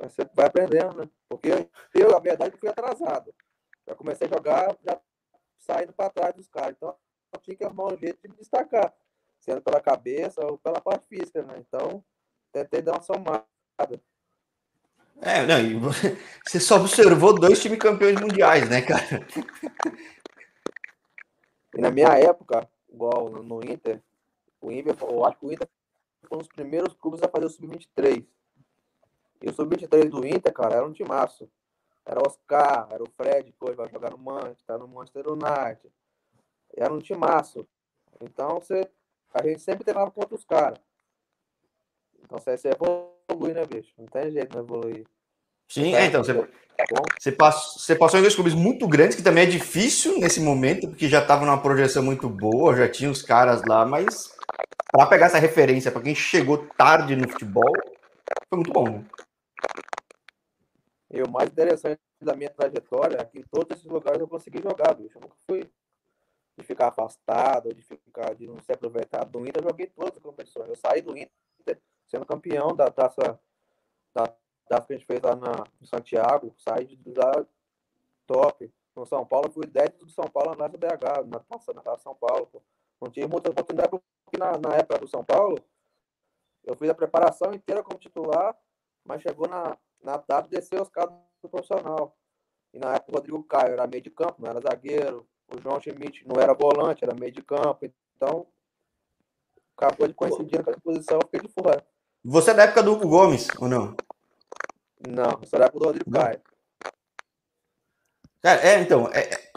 você 0.00 0.28
vai 0.34 0.46
aprendendo, 0.46 0.96
né? 0.98 1.10
Porque 1.28 1.48
eu, 1.94 2.16
a 2.16 2.20
verdade, 2.20 2.56
fui 2.58 2.68
atrasado. 2.68 3.34
Já 3.86 3.94
comecei 3.94 4.26
a 4.26 4.30
jogar, 4.30 4.76
já 4.84 5.00
saindo 5.58 5.92
para 5.92 6.10
trás 6.10 6.34
dos 6.34 6.48
caras. 6.48 6.74
Então, 6.76 6.94
eu 7.32 7.40
tinha 7.40 7.56
que 7.56 7.64
arrumar 7.64 7.92
um 7.92 7.96
jeito 7.96 8.20
de 8.22 8.28
me 8.28 8.36
destacar, 8.36 8.92
sendo 9.40 9.62
pela 9.62 9.80
cabeça 9.80 10.44
ou 10.44 10.58
pela 10.58 10.80
parte 10.80 11.06
física, 11.06 11.42
né? 11.42 11.54
Então, 11.58 12.04
tentei 12.52 12.82
dar 12.82 12.92
uma 12.92 13.02
somada. 13.02 13.46
É, 15.20 15.44
não, 15.46 15.58
e 15.58 15.74
você 16.44 16.60
só 16.60 16.76
observou 16.76 17.34
dois 17.34 17.60
times 17.60 17.78
campeões 17.78 18.20
mundiais, 18.20 18.68
né, 18.68 18.82
cara? 18.82 19.26
E 21.74 21.80
na 21.80 21.90
minha 21.90 22.16
época, 22.18 22.68
igual 22.88 23.28
no 23.30 23.64
Inter, 23.64 24.02
o 24.60 24.72
Inter, 24.72 24.96
eu 25.00 25.24
acho 25.24 25.38
que 25.38 25.46
o 25.46 25.52
Inter 25.52 25.68
foi 26.22 26.36
um 26.36 26.40
dos 26.40 26.48
primeiros 26.48 26.94
clubes 26.94 27.22
a 27.22 27.28
fazer 27.28 27.46
o 27.46 27.50
Sub-23. 27.50 28.26
E 29.40 29.48
o 29.48 29.52
Sub-23 29.52 30.08
do 30.08 30.26
Inter, 30.26 30.52
cara, 30.52 30.76
era 30.76 30.86
um 30.86 30.92
timaço. 30.92 31.48
Era 32.04 32.20
o 32.20 32.26
Oscar, 32.26 32.88
era 32.90 33.02
o 33.02 33.10
Fred, 33.10 33.52
que 33.52 33.64
hoje 33.64 33.76
vai 33.76 33.88
jogar 33.88 34.10
no 34.10 34.18
Manchester, 34.18 34.66
tá 34.66 34.78
no 34.78 34.88
Manchester 34.88 35.26
United. 35.28 35.92
Era 36.74 36.92
um 36.92 36.98
timaço. 36.98 37.68
Então, 38.20 38.58
você, 38.60 38.90
a 39.32 39.42
gente 39.46 39.60
sempre 39.60 39.84
treinava 39.84 40.10
contra 40.10 40.34
os 40.34 40.44
caras. 40.44 40.80
Então, 42.22 42.38
você, 42.38 42.56
você 42.56 42.70
evolui, 42.70 43.52
né, 43.52 43.64
bicho? 43.66 43.92
Não 43.96 44.06
tem 44.06 44.30
jeito 44.30 44.52
de 44.52 44.58
evoluir. 44.58 45.06
Sim, 45.68 45.94
é, 45.94 46.06
então, 46.06 46.24
você, 46.24 46.32
você, 47.18 47.32
passou, 47.32 47.78
você 47.78 47.94
passou 47.94 48.18
em 48.18 48.22
dois 48.22 48.34
clubes 48.34 48.54
muito 48.54 48.88
grandes, 48.88 49.16
que 49.16 49.22
também 49.22 49.44
é 49.44 49.46
difícil 49.46 50.18
nesse 50.18 50.40
momento, 50.40 50.88
porque 50.88 51.08
já 51.08 51.20
estava 51.20 51.44
numa 51.44 51.60
projeção 51.60 52.02
muito 52.02 52.28
boa, 52.28 52.74
já 52.74 52.88
tinha 52.88 53.10
os 53.10 53.20
caras 53.20 53.62
lá, 53.66 53.84
mas 53.84 54.34
para 54.90 55.06
pegar 55.06 55.26
essa 55.26 55.38
referência, 55.38 55.92
para 55.92 56.00
quem 56.00 56.14
chegou 56.14 56.66
tarde 56.76 57.14
no 57.14 57.28
futebol, 57.28 57.72
foi 58.48 58.56
muito 58.56 58.72
bom. 58.72 58.88
Né? 58.88 59.04
E 61.10 61.22
o 61.22 61.30
mais 61.30 61.50
interessante 61.50 62.00
da 62.20 62.34
minha 62.34 62.50
trajetória 62.50 63.18
é 63.20 63.24
que 63.24 63.38
em 63.38 63.44
todos 63.50 63.76
esses 63.76 63.90
lugares 63.90 64.20
eu 64.20 64.28
consegui 64.28 64.62
jogar, 64.62 64.94
bicho. 64.94 65.16
Eu 65.16 65.22
nunca 65.22 65.36
fui 65.46 65.70
de 66.56 66.64
ficar 66.64 66.88
afastado, 66.88 67.72
de 67.74 67.82
ficar 67.82 68.34
de 68.34 68.46
não 68.46 68.58
ser 68.60 68.72
aproveitado 68.72 69.30
do 69.30 69.46
Inter, 69.46 69.62
eu 69.62 69.68
joguei 69.68 69.86
todas 69.86 70.16
as 70.16 70.22
competições. 70.22 70.68
Eu 70.68 70.76
saí 70.76 71.00
do 71.00 71.16
Inter 71.16 71.78
sendo 72.06 72.26
campeão 72.26 72.74
da 72.74 72.90
taça 72.90 73.38
da 74.14 74.34
das 74.68 74.84
que 74.84 74.92
a 74.92 74.96
gente 74.96 75.06
fez 75.06 75.20
lá 75.22 75.34
na, 75.34 75.64
em 75.80 75.86
Santiago, 75.86 76.54
saí 76.58 76.84
de 76.84 77.14
lá 77.14 77.46
top. 78.26 78.72
No 78.94 79.06
São 79.06 79.24
Paulo, 79.24 79.50
fui 79.50 79.66
10 79.66 79.90
do 79.98 80.10
São 80.10 80.24
Paulo 80.24 80.56
na 80.56 80.66
BH, 80.66 81.26
na 81.28 81.38
taça, 81.38 81.72
na 81.72 81.80
taça 81.80 82.02
São 82.02 82.14
Paulo. 82.14 82.46
Pô. 82.46 82.60
Não 83.00 83.10
tive 83.10 83.28
muita 83.28 83.50
oportunidade, 83.50 83.90
porque 83.90 84.38
na, 84.38 84.58
na 84.58 84.76
época 84.76 84.98
do 84.98 85.08
São 85.08 85.24
Paulo, 85.24 85.56
eu 86.64 86.74
fiz 86.74 86.90
a 86.90 86.94
preparação 86.94 87.52
inteira 87.54 87.82
como 87.82 87.98
titular, 87.98 88.56
mas 89.04 89.22
chegou 89.22 89.48
na, 89.48 89.76
na 90.02 90.16
data 90.16 90.48
desceu 90.48 90.82
os 90.82 90.88
caras 90.88 91.14
do 91.42 91.48
profissional. 91.48 92.16
E 92.74 92.78
na 92.78 92.94
época 92.94 93.12
o 93.12 93.14
Rodrigo 93.14 93.42
Caio 93.44 93.72
era 93.72 93.86
meio 93.86 94.02
de 94.02 94.10
campo, 94.10 94.36
não 94.38 94.50
era 94.50 94.60
zagueiro. 94.60 95.26
O 95.48 95.60
João 95.60 95.80
Schmidt 95.80 96.26
não 96.26 96.40
era 96.40 96.52
volante, 96.52 97.04
era 97.04 97.14
meio 97.14 97.32
de 97.32 97.42
campo. 97.42 97.90
Então, 98.16 98.46
acabou 99.76 100.06
de 100.06 100.14
coincidir 100.14 100.62
com 100.62 100.70
a 100.70 100.80
posição, 100.80 101.18
eu 101.18 101.28
fiquei 101.28 101.40
de 101.40 101.48
fora. 101.48 101.86
Você 102.24 102.50
é 102.50 102.54
da 102.54 102.64
época 102.64 102.82
do 102.82 102.92
Hugo 102.92 103.08
Gomes, 103.08 103.48
ou 103.58 103.68
não? 103.68 103.96
Não, 105.06 105.24
é 105.24 105.64
época 105.64 105.78
do 105.78 105.84
Rodrigo 105.84 106.10
não. 106.10 106.20
Caio. 106.20 106.40
Cara, 108.40 108.66
é, 108.66 108.80
então, 108.80 109.08
é, 109.12 109.20
é, 109.20 109.50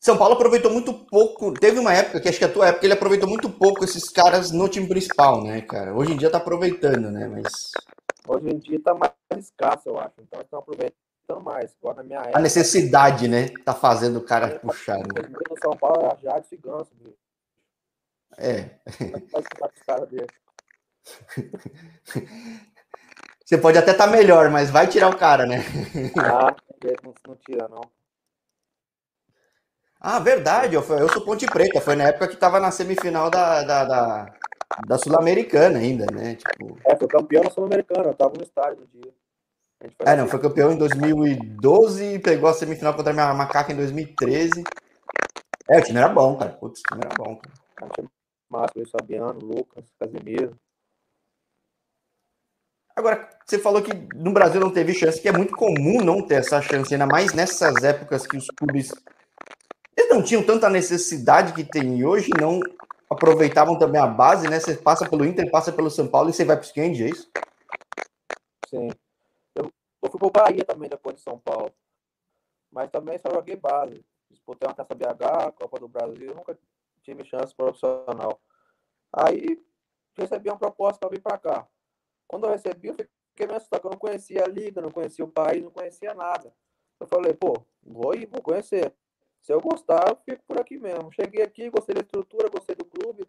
São 0.00 0.16
Paulo 0.16 0.34
aproveitou 0.34 0.70
muito 0.70 0.92
pouco. 1.06 1.52
Teve 1.52 1.78
uma 1.78 1.92
época, 1.92 2.20
que 2.20 2.28
acho 2.28 2.38
que 2.38 2.44
é 2.44 2.46
a 2.46 2.52
tua 2.52 2.68
época, 2.68 2.86
ele 2.86 2.94
aproveitou 2.94 3.28
muito 3.28 3.50
pouco 3.50 3.84
esses 3.84 4.08
caras 4.08 4.50
no 4.50 4.68
time 4.68 4.88
principal, 4.88 5.44
né, 5.44 5.60
cara? 5.62 5.94
Hoje 5.94 6.12
em 6.12 6.16
dia 6.16 6.30
tá 6.30 6.38
aproveitando, 6.38 7.10
né? 7.10 7.28
Mas. 7.28 7.52
Hoje 8.26 8.48
em 8.48 8.58
dia 8.58 8.80
tá 8.82 8.94
mais 8.94 9.12
escasso, 9.36 9.88
eu 9.88 9.98
acho. 9.98 10.14
Então 10.20 10.40
estão 10.40 10.60
aproveitando 10.60 11.42
mais. 11.42 11.74
Agora, 11.80 11.98
na 11.98 12.02
minha 12.02 12.20
época, 12.20 12.38
a 12.38 12.42
necessidade, 12.42 13.28
né? 13.28 13.48
Tá 13.64 13.74
fazendo 13.74 14.18
o 14.18 14.24
cara 14.24 14.58
puxar. 14.58 14.98
Né? 14.98 15.28
No 15.28 15.56
São 15.62 15.76
Paulo 15.76 16.06
era 16.06 16.16
Jadson 16.16 16.54
e 16.54 16.58
Ganso, 16.58 16.90
É. 18.38 18.70
Você 23.50 23.58
pode 23.58 23.76
até 23.76 23.90
estar 23.90 24.06
tá 24.06 24.12
melhor, 24.12 24.48
mas 24.48 24.70
vai 24.70 24.86
tirar 24.86 25.08
o 25.08 25.16
cara, 25.16 25.44
né? 25.44 25.56
Ah, 26.16 26.54
não, 27.02 27.14
não 27.26 27.34
tira, 27.44 27.66
não. 27.66 27.80
Ah, 30.00 30.20
verdade, 30.20 30.76
eu, 30.76 30.82
eu 30.82 31.08
sou 31.08 31.24
Ponte 31.24 31.46
Preta, 31.46 31.80
foi 31.80 31.96
na 31.96 32.04
época 32.04 32.28
que 32.28 32.36
tava 32.36 32.60
na 32.60 32.70
semifinal 32.70 33.28
da, 33.28 33.64
da, 33.64 33.84
da, 33.84 34.34
da 34.86 34.98
Sul-Americana 34.98 35.80
ainda, 35.80 36.06
né? 36.14 36.36
Tipo... 36.36 36.78
É, 36.86 36.94
foi 36.94 37.08
campeão 37.08 37.42
da 37.42 37.50
Sul-Americana, 37.50 38.10
eu 38.10 38.14
tava 38.14 38.34
no 38.36 38.44
estádio 38.44 38.82
no 38.82 38.86
dia. 38.86 39.12
É, 40.06 40.14
não, 40.14 40.28
foi 40.28 40.38
campeão 40.38 40.70
em 40.70 40.78
2012 40.78 42.04
e 42.04 42.18
pegou 42.20 42.48
a 42.48 42.54
semifinal 42.54 42.94
contra 42.94 43.10
a 43.10 43.14
minha 43.14 43.34
macaca 43.34 43.72
em 43.72 43.76
2013. 43.76 44.62
É, 45.68 45.80
o 45.80 45.82
time 45.82 45.98
era 45.98 46.08
bom, 46.08 46.36
cara. 46.36 46.52
Putz, 46.52 46.82
o 46.82 46.82
time 46.84 47.00
era 47.04 47.16
bom, 47.16 47.36
cara. 47.74 48.08
Márcio, 48.48 48.88
Fabiano, 48.88 49.40
Lucas, 49.40 49.86
Casemiro. 49.98 50.56
Agora, 53.00 53.30
você 53.46 53.58
falou 53.58 53.80
que 53.80 53.94
no 54.14 54.30
Brasil 54.30 54.60
não 54.60 54.70
teve 54.70 54.92
chance, 54.92 55.18
que 55.18 55.26
é 55.26 55.32
muito 55.32 55.56
comum 55.56 56.04
não 56.04 56.20
ter 56.20 56.34
essa 56.34 56.60
chance, 56.60 56.92
ainda 56.92 57.06
mais 57.06 57.32
nessas 57.32 57.82
épocas 57.82 58.26
que 58.26 58.36
os 58.36 58.46
clubes 58.48 58.92
eles 59.96 60.10
não 60.10 60.22
tinham 60.22 60.44
tanta 60.44 60.68
necessidade 60.68 61.54
que 61.54 61.64
tem 61.64 62.04
hoje, 62.04 62.28
não 62.38 62.60
aproveitavam 63.08 63.78
também 63.78 63.98
a 63.98 64.06
base, 64.06 64.50
né? 64.50 64.60
Você 64.60 64.76
passa 64.76 65.08
pelo 65.08 65.24
Inter, 65.24 65.50
passa 65.50 65.72
pelo 65.72 65.90
São 65.90 66.06
Paulo 66.08 66.28
e 66.28 66.34
você 66.34 66.44
vai 66.44 66.56
para 66.56 66.62
o 66.62 66.66
Skend, 66.66 67.02
é 67.02 67.08
isso? 67.08 67.30
Sim. 68.68 68.90
Eu, 69.54 69.72
eu 70.02 70.10
fui 70.10 70.18
para 70.20 70.28
o 70.28 70.30
Bahia 70.30 70.64
também 70.66 70.90
depois 70.90 71.16
de 71.16 71.22
São 71.22 71.38
Paulo. 71.38 71.72
Mas 72.70 72.90
também 72.90 73.16
só 73.16 73.30
joguei 73.30 73.56
base. 73.56 74.04
Disputei 74.30 74.68
uma 74.68 74.74
Taça 74.74 74.94
BH, 74.94 75.52
Copa 75.56 75.80
do 75.80 75.88
Brasil, 75.88 76.34
nunca 76.34 76.56
tive 77.02 77.24
chance 77.24 77.54
profissional. 77.54 78.38
Aí 79.10 79.58
recebi 80.18 80.50
uma 80.50 80.58
proposta 80.58 81.00
para 81.00 81.08
vir 81.08 81.22
para 81.22 81.38
cá. 81.38 81.66
Quando 82.30 82.44
eu 82.44 82.50
recebi, 82.50 82.86
eu 82.86 82.94
fiquei 82.94 83.44
meio 83.44 83.56
assustado, 83.56 83.86
eu 83.86 83.90
não 83.90 83.98
conhecia 83.98 84.44
a 84.44 84.46
liga, 84.46 84.80
não 84.80 84.92
conhecia 84.92 85.24
o 85.24 85.28
país, 85.28 85.64
não 85.64 85.70
conhecia 85.72 86.14
nada. 86.14 86.54
Eu 87.00 87.08
falei, 87.08 87.34
pô, 87.34 87.60
vou 87.82 88.14
ir, 88.14 88.26
vou 88.26 88.40
conhecer. 88.40 88.94
Se 89.40 89.52
eu 89.52 89.60
gostar, 89.60 90.08
eu 90.08 90.14
fico 90.14 90.40
por 90.46 90.60
aqui 90.60 90.78
mesmo. 90.78 91.10
Cheguei 91.10 91.42
aqui, 91.42 91.68
gostei 91.68 91.92
da 91.92 92.02
estrutura, 92.02 92.48
gostei 92.48 92.76
do 92.76 92.84
clube, 92.84 93.28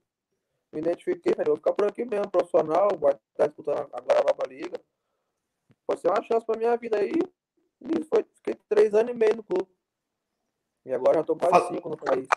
me 0.71 0.81
identifiquei, 0.81 1.33
falei, 1.33 1.47
vou 1.47 1.55
ficar 1.55 1.73
por 1.73 1.87
aqui 1.87 2.05
mesmo, 2.05 2.29
profissional, 2.29 2.89
vai 2.95 3.13
estar 3.31 3.47
disputando 3.47 3.89
agora 3.91 4.19
a 4.19 4.23
nova 4.23 4.47
liga. 4.47 4.79
Pode 5.87 5.99
ser 5.99 6.09
uma 6.09 6.21
chance 6.21 6.45
para 6.45 6.59
minha 6.59 6.77
vida 6.77 6.99
aí. 6.99 7.13
E 7.81 8.03
foi, 8.03 8.23
fiquei 8.35 8.53
três 8.69 8.93
anos 8.93 9.15
e 9.15 9.17
meio 9.17 9.37
no 9.37 9.43
clube. 9.43 9.67
E 10.85 10.93
agora 10.93 11.15
já 11.15 11.21
estou 11.21 11.35
quase 11.35 11.69
cinco 11.69 11.89
no 11.89 11.97
país. 11.97 12.27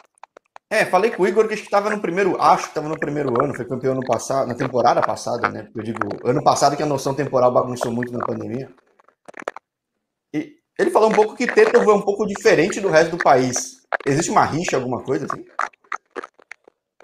É, 0.74 0.84
falei 0.84 1.12
com 1.12 1.22
o 1.22 1.28
Igor 1.28 1.46
que 1.46 1.54
estava 1.54 1.88
no 1.88 2.00
primeiro, 2.00 2.36
acho 2.42 2.64
que 2.64 2.70
estava 2.70 2.88
no 2.88 2.98
primeiro 2.98 3.40
ano, 3.40 3.54
foi 3.54 3.64
campeão 3.64 3.94
no 3.94 4.04
passado, 4.04 4.48
na 4.48 4.56
temporada 4.56 5.00
passada, 5.00 5.48
né? 5.48 5.62
Porque 5.62 5.78
eu 5.78 5.84
digo, 5.84 6.28
ano 6.28 6.42
passado 6.42 6.76
que 6.76 6.82
a 6.82 6.86
noção 6.86 7.14
temporal 7.14 7.52
bagunçou 7.52 7.92
muito 7.92 8.12
na 8.12 8.26
pandemia. 8.26 8.68
E 10.32 10.58
ele 10.76 10.90
falou 10.90 11.10
um 11.10 11.14
pouco 11.14 11.36
que 11.36 11.46
Tetovo 11.46 11.92
é 11.92 11.94
um 11.94 12.02
pouco 12.02 12.26
diferente 12.26 12.80
do 12.80 12.88
resto 12.88 13.16
do 13.16 13.22
país. 13.22 13.86
Existe 14.04 14.32
uma 14.32 14.44
rixa, 14.44 14.74
alguma 14.74 15.00
coisa 15.04 15.26
assim? 15.26 15.46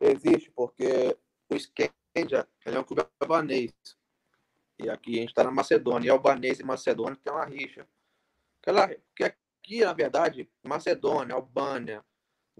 Existe, 0.00 0.50
porque 0.50 1.16
o 1.48 1.54
Skendia, 1.54 2.48
é 2.64 2.76
um 2.76 2.82
clube 2.82 3.06
albanês. 3.20 3.72
E 4.80 4.90
aqui 4.90 5.18
a 5.18 5.20
gente 5.20 5.28
está 5.28 5.44
na 5.44 5.52
Macedônia. 5.52 6.08
E 6.08 6.10
albanês 6.10 6.58
e 6.58 6.64
Macedônia 6.64 7.16
tem 7.22 7.32
uma 7.32 7.44
rixa. 7.44 7.86
Aquela, 8.60 8.88
que 9.14 9.22
aqui, 9.22 9.84
na 9.84 9.92
verdade, 9.92 10.50
Macedônia, 10.64 11.36
Albânia, 11.36 12.02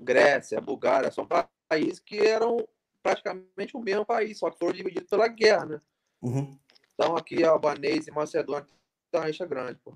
Grécia, 0.01 0.61
Bulgária, 0.61 1.11
são 1.11 1.27
países 1.69 2.01
que 2.01 2.19
eram 2.19 2.67
praticamente 3.03 3.77
o 3.77 3.81
mesmo 3.81 4.05
país, 4.05 4.39
só 4.39 4.51
que 4.51 4.59
foram 4.59 4.73
divididos 4.73 5.09
pela 5.09 5.29
guerra, 5.29 5.65
né? 5.67 5.81
Uhum. 6.23 6.59
Então 6.95 7.17
aqui 7.17 7.43
albanês 7.45 8.07
e 8.07 8.11
Macedônia 8.11 8.67
uma 9.13 9.25
rixa 9.25 9.47
grande, 9.47 9.79
pô. 9.83 9.95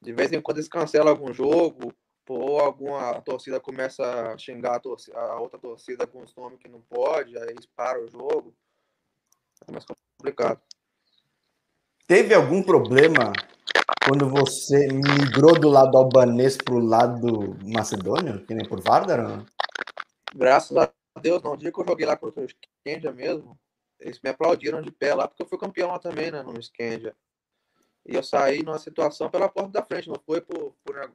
De 0.00 0.12
vez 0.12 0.32
em 0.32 0.40
quando 0.40 0.58
eles 0.58 0.68
cancelam 0.68 1.12
algum 1.12 1.32
jogo, 1.32 1.94
ou 2.28 2.58
alguma 2.58 3.20
torcida 3.20 3.60
começa 3.60 4.32
a 4.32 4.38
xingar 4.38 4.76
a, 4.76 4.80
torcida, 4.80 5.18
a 5.18 5.38
outra 5.38 5.58
torcida 5.58 6.06
com 6.06 6.22
os 6.22 6.34
nomes 6.34 6.58
que 6.58 6.68
não 6.68 6.80
pode, 6.80 7.36
aí 7.36 7.50
eles 7.50 7.66
param 7.66 8.04
o 8.04 8.08
jogo. 8.08 8.54
É 9.68 9.72
mais 9.72 9.84
complicado. 9.84 10.60
Teve 12.06 12.34
algum 12.34 12.62
problema 12.62 13.32
quando 14.06 14.28
você 14.28 14.88
migrou 14.88 15.58
do 15.58 15.68
lado 15.68 15.96
albanês 15.96 16.56
para 16.56 16.74
o 16.74 16.84
lado 16.84 17.56
macedônio, 17.64 18.44
que 18.44 18.54
nem 18.54 18.68
por 18.68 18.80
Vardar? 18.80 19.44
Graças 20.34 20.76
a 20.76 20.92
Deus, 21.20 21.42
não. 21.42 21.52
O 21.52 21.56
dia 21.56 21.70
que 21.70 21.80
eu 21.80 21.86
joguei 21.86 22.06
lá 22.06 22.16
contra 22.16 22.42
o 22.42 22.46
Skendia 22.46 23.12
mesmo, 23.12 23.58
eles 24.00 24.20
me 24.20 24.30
aplaudiram 24.30 24.82
de 24.82 24.90
pé 24.90 25.14
lá, 25.14 25.28
porque 25.28 25.42
eu 25.42 25.46
fui 25.46 25.58
campeão 25.58 25.88
lá 25.88 25.98
também, 25.98 26.30
né, 26.30 26.42
no 26.42 26.58
Skendia. 26.60 27.14
E 28.04 28.16
eu 28.16 28.22
saí 28.22 28.62
numa 28.62 28.78
situação 28.78 29.30
pela 29.30 29.48
porta 29.48 29.70
da 29.70 29.82
frente, 29.82 30.08
não 30.08 30.20
foi 30.26 30.40
por, 30.40 30.74
por, 30.84 31.12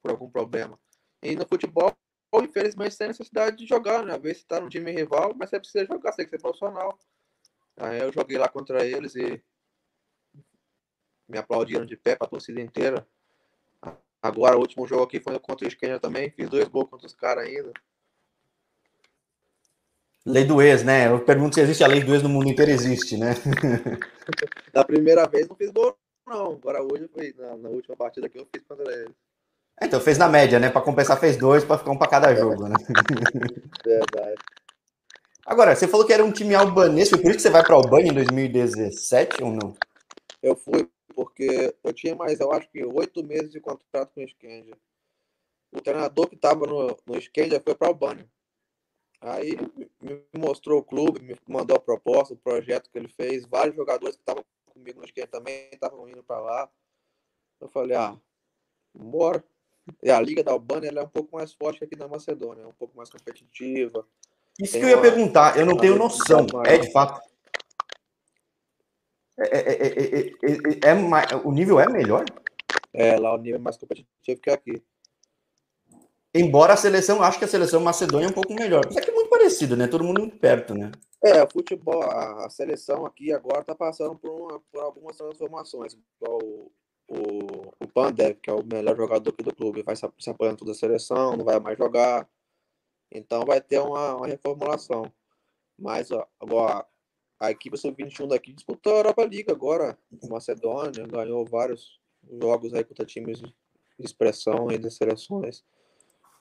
por 0.00 0.10
algum 0.10 0.30
problema. 0.30 0.78
E 1.20 1.34
no 1.34 1.46
futebol, 1.46 1.92
infelizmente, 2.34 2.96
tem 2.96 3.08
necessidade 3.08 3.56
de 3.56 3.66
jogar, 3.66 4.04
né? 4.04 4.14
Às 4.14 4.22
vezes 4.22 4.38
você 4.42 4.46
tá 4.46 4.60
no 4.60 4.68
time 4.68 4.92
rival, 4.92 5.34
mas 5.34 5.50
você 5.50 5.58
precisa 5.58 5.84
jogar, 5.86 6.12
você 6.12 6.18
tem 6.18 6.26
que 6.26 6.30
ser 6.30 6.42
profissional. 6.42 6.96
Aí 7.76 8.00
eu 8.00 8.12
joguei 8.12 8.38
lá 8.38 8.48
contra 8.48 8.86
eles 8.86 9.16
e 9.16 9.42
me 11.28 11.38
aplaudiram 11.38 11.84
de 11.84 11.96
pé 11.96 12.16
para 12.16 12.26
a 12.26 12.30
torcida 12.30 12.60
inteira. 12.60 13.06
Agora, 14.22 14.56
o 14.56 14.60
último 14.60 14.86
jogo 14.86 15.02
aqui 15.02 15.20
foi 15.20 15.38
contra 15.38 15.66
o 15.66 15.68
Esquenha 15.68 16.00
também, 16.00 16.30
fiz 16.30 16.48
dois 16.48 16.66
gols 16.68 16.88
contra 16.88 17.06
os 17.06 17.14
caras 17.14 17.46
ainda. 17.46 17.72
Lei 20.24 20.44
do 20.44 20.62
ex, 20.62 20.82
né? 20.82 21.08
Eu 21.08 21.22
pergunto 21.22 21.54
se 21.54 21.60
existe 21.60 21.84
a 21.84 21.86
lei 21.86 22.02
do 22.02 22.14
ex 22.14 22.22
no 22.22 22.30
mundo 22.30 22.48
inteiro, 22.48 22.70
existe, 22.70 23.18
né? 23.18 23.34
Na 24.72 24.82
primeira 24.82 25.26
vez 25.26 25.46
não 25.46 25.54
fiz 25.54 25.70
gol, 25.70 25.94
não. 26.26 26.52
Agora 26.52 26.82
hoje 26.82 27.06
foi 27.12 27.34
na, 27.36 27.56
na 27.58 27.68
última 27.68 27.94
partida 27.94 28.26
que 28.28 28.38
eu 28.38 28.48
fiz 28.50 28.64
contra 28.66 28.90
ele. 28.90 29.14
Então 29.82 30.00
fez 30.00 30.16
na 30.16 30.28
média, 30.28 30.58
né? 30.58 30.70
Para 30.70 30.80
compensar 30.80 31.20
fez 31.20 31.36
dois, 31.36 31.62
para 31.62 31.76
ficar 31.76 31.90
um 31.90 31.98
para 31.98 32.08
cada 32.08 32.34
jogo, 32.34 32.66
né? 32.66 32.76
Verdade. 33.84 34.40
Agora, 35.44 35.76
você 35.76 35.86
falou 35.86 36.06
que 36.06 36.12
era 36.12 36.24
um 36.24 36.32
time 36.32 36.54
albanês, 36.54 37.10
foi 37.10 37.18
por 37.18 37.28
isso 37.28 37.36
que 37.36 37.42
você 37.42 37.50
vai 37.50 37.62
para 37.62 37.74
a 37.74 37.76
Albânia 37.76 38.10
em 38.10 38.14
2017 38.14 39.44
ou 39.44 39.50
não? 39.50 39.74
Eu 40.42 40.56
fui 40.56 40.88
porque 41.14 41.74
eu 41.82 41.92
tinha 41.92 42.14
mais, 42.14 42.40
eu 42.40 42.52
acho 42.52 42.68
que 42.70 42.84
oito 42.84 43.24
meses 43.24 43.50
de 43.50 43.60
contrato 43.60 44.12
com 44.14 44.20
o 44.20 44.24
Skendia. 44.24 44.76
O 45.72 45.80
treinador 45.80 46.28
que 46.28 46.34
estava 46.34 46.66
no, 46.66 46.96
no 47.06 47.18
Skendia 47.18 47.60
foi 47.60 47.74
para 47.74 47.88
a 47.88 47.90
Albânia. 47.90 48.28
Aí 49.20 49.56
me 50.00 50.22
mostrou 50.36 50.78
o 50.78 50.84
clube, 50.84 51.20
me 51.20 51.36
mandou 51.48 51.76
a 51.76 51.80
proposta, 51.80 52.34
o 52.34 52.36
projeto 52.36 52.90
que 52.90 52.98
ele 52.98 53.08
fez. 53.08 53.46
Vários 53.46 53.74
jogadores 53.74 54.16
que 54.16 54.22
estavam 54.22 54.44
comigo 54.66 54.98
no 54.98 55.06
esquerdo 55.06 55.30
também 55.30 55.68
estavam 55.72 56.08
indo 56.08 56.22
para 56.22 56.40
lá. 56.40 56.70
Eu 57.60 57.68
falei, 57.68 57.96
ah, 57.96 58.16
bora. 58.94 59.42
E 60.02 60.10
a 60.10 60.20
Liga 60.20 60.42
da 60.42 60.52
Albânia 60.52 60.90
é 60.90 61.02
um 61.02 61.08
pouco 61.08 61.36
mais 61.36 61.52
forte 61.52 61.78
que 61.78 61.84
aqui 61.84 61.96
da 61.96 62.08
Macedônia, 62.08 62.62
é 62.62 62.66
um 62.66 62.72
pouco 62.72 62.96
mais 62.96 63.10
competitiva. 63.10 64.06
Isso 64.60 64.78
que 64.78 64.84
eu 64.84 64.88
ia 64.88 64.96
uma, 64.96 65.02
perguntar, 65.02 65.58
eu 65.58 65.66
não 65.66 65.76
tenho 65.76 65.96
noção. 65.96 66.46
É 66.64 66.78
de 66.78 66.92
fato. 66.92 67.20
É, 69.38 69.58
é, 69.58 69.86
é, 69.88 70.90
é, 70.90 71.36
o 71.44 71.50
nível 71.50 71.80
é 71.80 71.88
melhor? 71.88 72.24
É, 72.92 73.18
lá 73.18 73.34
o 73.34 73.38
nível 73.38 73.58
é 73.58 73.62
mais 73.62 73.76
competitivo 73.76 74.40
que 74.40 74.50
aqui. 74.50 74.82
Embora 76.32 76.74
a 76.74 76.76
seleção, 76.76 77.22
acho 77.22 77.38
que 77.38 77.44
a 77.44 77.48
seleção 77.48 77.80
macedônia 77.80 78.26
é 78.26 78.28
um 78.28 78.32
pouco 78.34 78.54
melhor. 78.54 78.84
Mas 78.86 78.96
é 78.96 79.00
que 79.00 79.10
é 79.10 79.14
muito 79.14 79.30
parecido, 79.30 79.76
né? 79.76 79.86
Todo 79.86 80.04
mundo 80.04 80.20
muito 80.20 80.36
perto, 80.38 80.74
né? 80.74 80.90
É, 81.24 81.42
o 81.42 81.48
futebol, 81.50 82.02
a, 82.02 82.50
seleção 82.50 83.06
aqui 83.06 83.32
agora 83.32 83.60
está 83.60 83.74
passando 83.74 84.16
por, 84.16 84.30
uma, 84.30 84.60
por, 84.70 84.82
algumas 84.82 85.16
transformações. 85.16 85.96
O, 86.20 86.70
o, 87.08 87.18
o 87.80 87.88
Pandev, 87.88 88.34
que 88.40 88.50
é 88.50 88.52
o 88.52 88.64
melhor 88.64 88.96
jogador 88.96 89.30
aqui 89.30 89.42
do 89.42 89.54
clube, 89.54 89.82
vai 89.82 89.96
se, 89.96 90.06
se 90.18 90.30
apoiando 90.30 90.58
toda 90.58 90.72
a 90.72 90.74
seleção, 90.74 91.36
não 91.36 91.44
vai 91.44 91.58
mais 91.60 91.78
jogar. 91.78 92.28
Então 93.10 93.44
vai 93.44 93.60
ter 93.60 93.78
uma, 93.78 94.16
uma 94.16 94.26
reformulação. 94.26 95.10
Mas 95.78 96.10
ó, 96.10 96.26
agora 96.40 96.86
a 97.40 97.50
equipe 97.50 97.76
sub-21 97.76 98.28
daqui 98.28 98.52
disputou 98.52 98.94
a 98.94 98.96
Europa 98.98 99.22
League 99.22 99.50
agora. 99.50 99.98
Macedônia 100.28 101.06
ganhou 101.06 101.44
vários 101.44 102.00
jogos 102.40 102.72
aí 102.74 102.84
contra 102.84 103.04
times 103.04 103.40
de 103.40 103.54
expressão 103.98 104.68
aí 104.68 104.78
das 104.78 104.96
seleções. 104.96 105.64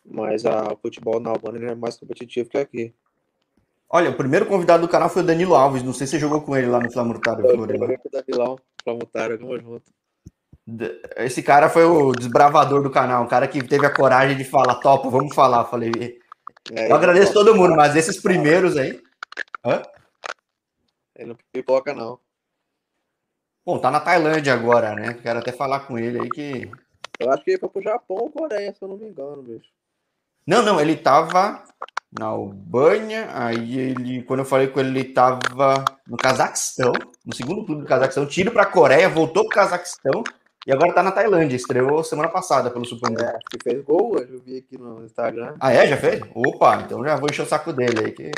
Mas 0.05 0.45
a, 0.45 0.73
o 0.73 0.77
futebol 0.77 1.19
na 1.19 1.29
Albânia 1.29 1.71
é 1.71 1.75
mais 1.75 1.97
competitivo 1.97 2.50
que 2.50 2.57
aqui. 2.57 2.93
Olha, 3.89 4.09
o 4.09 4.17
primeiro 4.17 4.45
convidado 4.45 4.81
do 4.81 4.89
canal 4.89 5.09
foi 5.09 5.21
o 5.21 5.25
Danilo 5.25 5.55
Alves. 5.55 5.83
Não 5.83 5.93
sei 5.93 6.07
se 6.07 6.12
você 6.12 6.19
jogou 6.19 6.41
com 6.41 6.57
ele 6.57 6.67
lá 6.67 6.79
no 6.79 6.91
Flamurtário. 6.91 7.45
Eu 7.45 7.57
joguei 7.57 7.97
com 7.97 8.07
o 8.07 8.12
Danilão, 8.12 8.59
Flamurtário, 8.83 9.39
vamos 9.39 9.62
junto. 9.62 9.91
Esse 11.17 11.43
cara 11.43 11.69
foi 11.69 11.83
o 11.83 12.13
desbravador 12.13 12.81
do 12.81 12.89
canal, 12.89 13.25
o 13.25 13.27
cara 13.27 13.47
que 13.47 13.62
teve 13.62 13.85
a 13.85 13.93
coragem 13.93 14.38
de 14.38 14.45
falar, 14.45 14.75
topa, 14.75 15.09
vamos 15.09 15.35
falar. 15.35 15.65
Falei, 15.65 15.91
é, 16.71 16.89
eu 16.89 16.95
agradeço 16.95 17.33
todo 17.33 17.55
mundo, 17.55 17.75
mas 17.75 17.95
esses 17.95 18.19
primeiros 18.21 18.77
aí. 18.77 19.00
Hã? 19.65 19.81
Ele 21.15 21.29
não 21.29 21.38
pipoca, 21.51 21.93
não. 21.93 22.20
Bom, 23.65 23.79
tá 23.79 23.89
na 23.89 24.00
Tailândia 24.00 24.53
agora, 24.53 24.93
né? 24.93 25.13
Quero 25.13 25.39
até 25.39 25.51
falar 25.51 25.82
com 25.82 25.98
ele 25.98 26.20
aí 26.20 26.29
que. 26.29 26.72
Eu 27.20 27.32
acho 27.32 27.43
que 27.43 27.51
ele 27.51 27.60
foi 27.60 27.70
pro 27.70 27.82
Japão 27.82 28.17
ou 28.17 28.29
Coreia, 28.29 28.74
se 28.74 28.82
eu 28.82 28.88
não 28.88 28.98
me 28.98 29.08
engano, 29.08 29.41
bicho. 29.41 29.70
Não, 30.46 30.62
não, 30.62 30.82
ele 30.82 30.98
tava 30.98 31.63
na 32.12 32.25
Albânia, 32.25 33.29
aí 33.34 33.79
ele, 33.79 34.24
quando 34.24 34.39
eu 34.39 34.46
falei 34.46 34.67
com 34.67 34.79
ele, 34.79 34.89
ele 34.89 35.13
tava 35.13 35.84
no 36.05 36.17
Cazaquistão, 36.17 36.91
no 37.25 37.34
segundo 37.34 37.65
clube 37.65 37.82
do 37.82 37.88
Cazaquistão, 37.88 38.25
tiro 38.25 38.51
pra 38.51 38.65
Coreia, 38.65 39.10
voltou 39.10 39.43
pro 39.43 39.55
Cazaquistão 39.55 40.24
e 40.67 40.72
agora 40.72 40.93
tá 40.93 41.01
na 41.01 41.12
Tailândia, 41.12 41.55
estreou 41.55 42.03
semana 42.03 42.29
passada 42.29 42.70
pelo 42.70 42.86
Super. 42.86 43.12
É, 43.20 43.38
que 43.50 43.58
fez 43.63 43.84
gol 43.84 44.15
hoje, 44.15 44.34
eu 44.34 44.41
vi 44.41 44.58
aqui 44.58 44.77
no 44.77 45.05
Instagram. 45.05 45.55
Ah, 45.60 45.72
é? 45.72 45.88
Já 45.88 45.98
fez? 45.98 46.22
Opa, 46.36 46.82
então 46.82 47.03
já 47.03 47.15
vou 47.15 47.29
encher 47.29 47.43
o 47.43 47.48
saco 47.48 47.74
dele 47.74 48.05
aí, 48.05 48.12
que... 48.12 48.32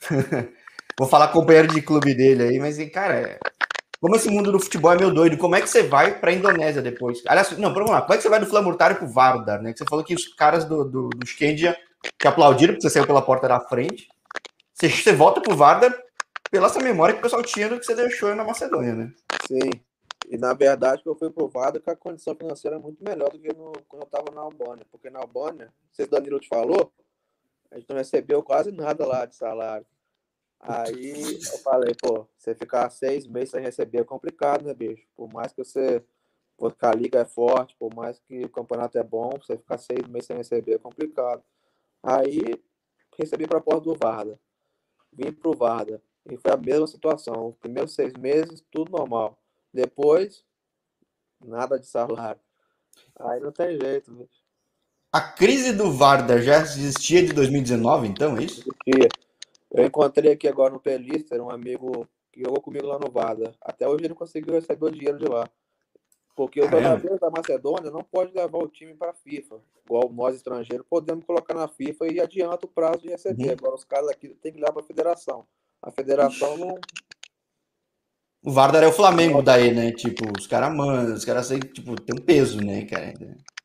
vou 0.98 1.08
falar 1.08 1.28
companheiro 1.28 1.68
de 1.68 1.82
clube 1.82 2.14
dele 2.14 2.44
aí, 2.44 2.58
mas, 2.58 2.78
cara, 2.90 3.14
é... 3.14 3.38
Como 4.00 4.16
esse 4.16 4.30
mundo 4.30 4.50
do 4.50 4.58
futebol 4.58 4.92
é 4.92 4.96
meio 4.96 5.12
doido, 5.12 5.36
como 5.36 5.56
é 5.56 5.60
que 5.60 5.68
você 5.68 5.82
vai 5.82 6.18
para 6.18 6.30
a 6.30 6.34
Indonésia 6.34 6.80
depois? 6.80 7.22
Aliás, 7.26 7.50
não, 7.58 7.72
vamos 7.74 7.90
lá, 7.90 8.00
como 8.00 8.14
é 8.14 8.16
que 8.16 8.22
você 8.22 8.30
vai 8.30 8.40
do 8.40 8.46
Flamurtário 8.46 8.96
pro 8.96 9.06
Vardar, 9.06 9.60
né? 9.60 9.72
Que 9.72 9.78
você 9.78 9.84
falou 9.84 10.02
que 10.02 10.14
os 10.14 10.26
caras 10.28 10.64
do, 10.64 10.84
do, 10.84 11.08
do 11.10 11.24
Skandia 11.26 11.76
te 12.18 12.26
aplaudiram 12.26 12.72
porque 12.72 12.88
você 12.88 12.94
saiu 12.94 13.06
pela 13.06 13.20
porta 13.20 13.46
da 13.46 13.60
frente. 13.60 14.08
Você, 14.72 14.88
você 14.88 15.12
volta 15.12 15.42
pro 15.42 15.54
Vardar 15.54 15.94
pela 16.50 16.66
essa 16.66 16.80
memória 16.80 17.12
que 17.12 17.20
o 17.20 17.22
pessoal 17.22 17.42
tinha 17.42 17.68
do 17.68 17.78
que 17.78 17.84
você 17.84 17.94
deixou 17.94 18.34
na 18.34 18.42
Macedônia, 18.42 18.94
né? 18.94 19.12
Sim. 19.46 19.70
E 20.28 20.38
na 20.38 20.54
verdade, 20.54 21.02
eu 21.04 21.14
fui 21.14 21.30
provado 21.30 21.80
que 21.80 21.90
a 21.90 21.96
condição 21.96 22.34
financeira 22.34 22.76
é 22.76 22.78
muito 22.78 23.02
melhor 23.02 23.30
do 23.30 23.38
que 23.38 23.48
no, 23.48 23.72
quando 23.88 24.02
eu 24.02 24.06
estava 24.06 24.30
na 24.32 24.40
Albânia. 24.40 24.86
Porque 24.90 25.10
na 25.10 25.20
Albânia, 25.20 25.66
não 25.66 25.92
sei 25.92 26.06
se 26.06 26.08
o 26.08 26.10
Danilo 26.10 26.40
te 26.40 26.48
falou, 26.48 26.92
a 27.70 27.78
gente 27.78 27.88
não 27.88 27.96
recebeu 27.96 28.42
quase 28.42 28.72
nada 28.72 29.06
lá 29.06 29.26
de 29.26 29.36
salário. 29.36 29.86
Aí 30.60 31.38
eu 31.40 31.58
falei, 31.58 31.94
pô, 31.94 32.26
você 32.36 32.54
ficar 32.54 32.90
seis 32.90 33.26
meses 33.26 33.50
sem 33.50 33.62
receber 33.62 33.98
é 33.98 34.04
complicado, 34.04 34.64
né, 34.64 34.74
bicho? 34.74 35.06
Por 35.16 35.32
mais 35.32 35.52
que 35.52 35.64
você. 35.64 36.04
Porque 36.56 36.84
a 36.84 36.92
liga 36.92 37.20
é 37.20 37.24
forte, 37.24 37.74
por 37.78 37.94
mais 37.94 38.18
que 38.18 38.44
o 38.44 38.50
campeonato 38.50 38.98
é 38.98 39.02
bom, 39.02 39.30
você 39.40 39.56
ficar 39.56 39.78
seis 39.78 40.06
meses 40.06 40.26
sem 40.26 40.36
receber 40.36 40.74
é 40.74 40.78
complicado. 40.78 41.42
Aí 42.02 42.62
recebi 43.18 43.46
para 43.46 43.58
a 43.58 43.62
porta 43.62 43.80
do 43.80 43.94
Varda. 43.94 44.38
Vim 45.10 45.32
pro 45.32 45.56
Varda. 45.56 46.02
E 46.30 46.36
foi 46.36 46.52
a 46.52 46.56
mesma 46.58 46.86
situação. 46.86 47.48
Os 47.48 47.56
primeiros 47.56 47.94
seis 47.94 48.12
meses, 48.12 48.62
tudo 48.70 48.92
normal. 48.92 49.38
Depois, 49.72 50.44
nada 51.42 51.78
de 51.78 51.86
salário. 51.86 52.40
Aí 53.18 53.40
não 53.40 53.52
tem 53.52 53.80
jeito, 53.80 54.12
bicho. 54.12 54.40
A 55.12 55.20
crise 55.20 55.72
do 55.72 55.90
Varda 55.90 56.40
já 56.40 56.60
existia 56.60 57.24
de 57.24 57.32
2019, 57.32 58.06
então, 58.06 58.36
é 58.36 58.44
isso? 58.44 58.60
Existia. 58.60 59.08
Eu 59.72 59.86
encontrei 59.86 60.32
aqui 60.32 60.48
agora 60.48 60.72
no 60.72 60.80
Pelister 60.80 61.40
um 61.40 61.50
amigo 61.50 62.06
que 62.32 62.40
jogou 62.40 62.60
comigo 62.60 62.86
lá 62.86 62.98
no 62.98 63.10
Vada. 63.10 63.54
Até 63.60 63.88
hoje 63.88 64.04
ele 64.04 64.14
conseguiu 64.14 64.54
receber 64.54 64.86
o 64.86 64.90
dinheiro 64.90 65.18
de 65.18 65.26
lá. 65.26 65.48
Porque 66.34 66.60
os 66.60 66.70
jogadores 66.70 67.20
da 67.20 67.30
Macedônia 67.30 67.90
não 67.90 68.02
pode 68.02 68.32
levar 68.32 68.58
o 68.58 68.68
time 68.68 68.94
para 68.94 69.10
a 69.10 69.14
FIFA. 69.14 69.60
Igual 69.84 70.10
nós 70.12 70.36
estrangeiros 70.36 70.86
podemos 70.88 71.24
colocar 71.24 71.54
na 71.54 71.68
FIFA 71.68 72.08
e 72.08 72.20
adianta 72.20 72.66
o 72.66 72.68
prazo 72.68 73.02
de 73.02 73.08
receber. 73.08 73.46
Uhum. 73.46 73.52
Agora 73.52 73.74
os 73.74 73.84
caras 73.84 74.08
aqui 74.08 74.28
têm 74.28 74.52
que 74.52 74.58
levar 74.58 74.72
para 74.72 74.82
a 74.82 74.86
federação. 74.86 75.46
A 75.82 75.90
federação 75.90 76.56
não. 76.56 76.78
O 78.42 78.50
Vardar 78.50 78.82
é 78.82 78.86
o 78.86 78.92
Flamengo 78.92 79.42
daí, 79.42 79.72
né? 79.74 79.92
Tipo, 79.92 80.24
os 80.38 80.46
caras 80.46 80.74
mandam, 80.74 81.14
os 81.14 81.24
caras 81.24 81.48
tipo, 81.48 82.00
tem 82.00 82.16
um 82.18 82.24
peso, 82.24 82.64
né, 82.64 82.86
cara? 82.86 83.12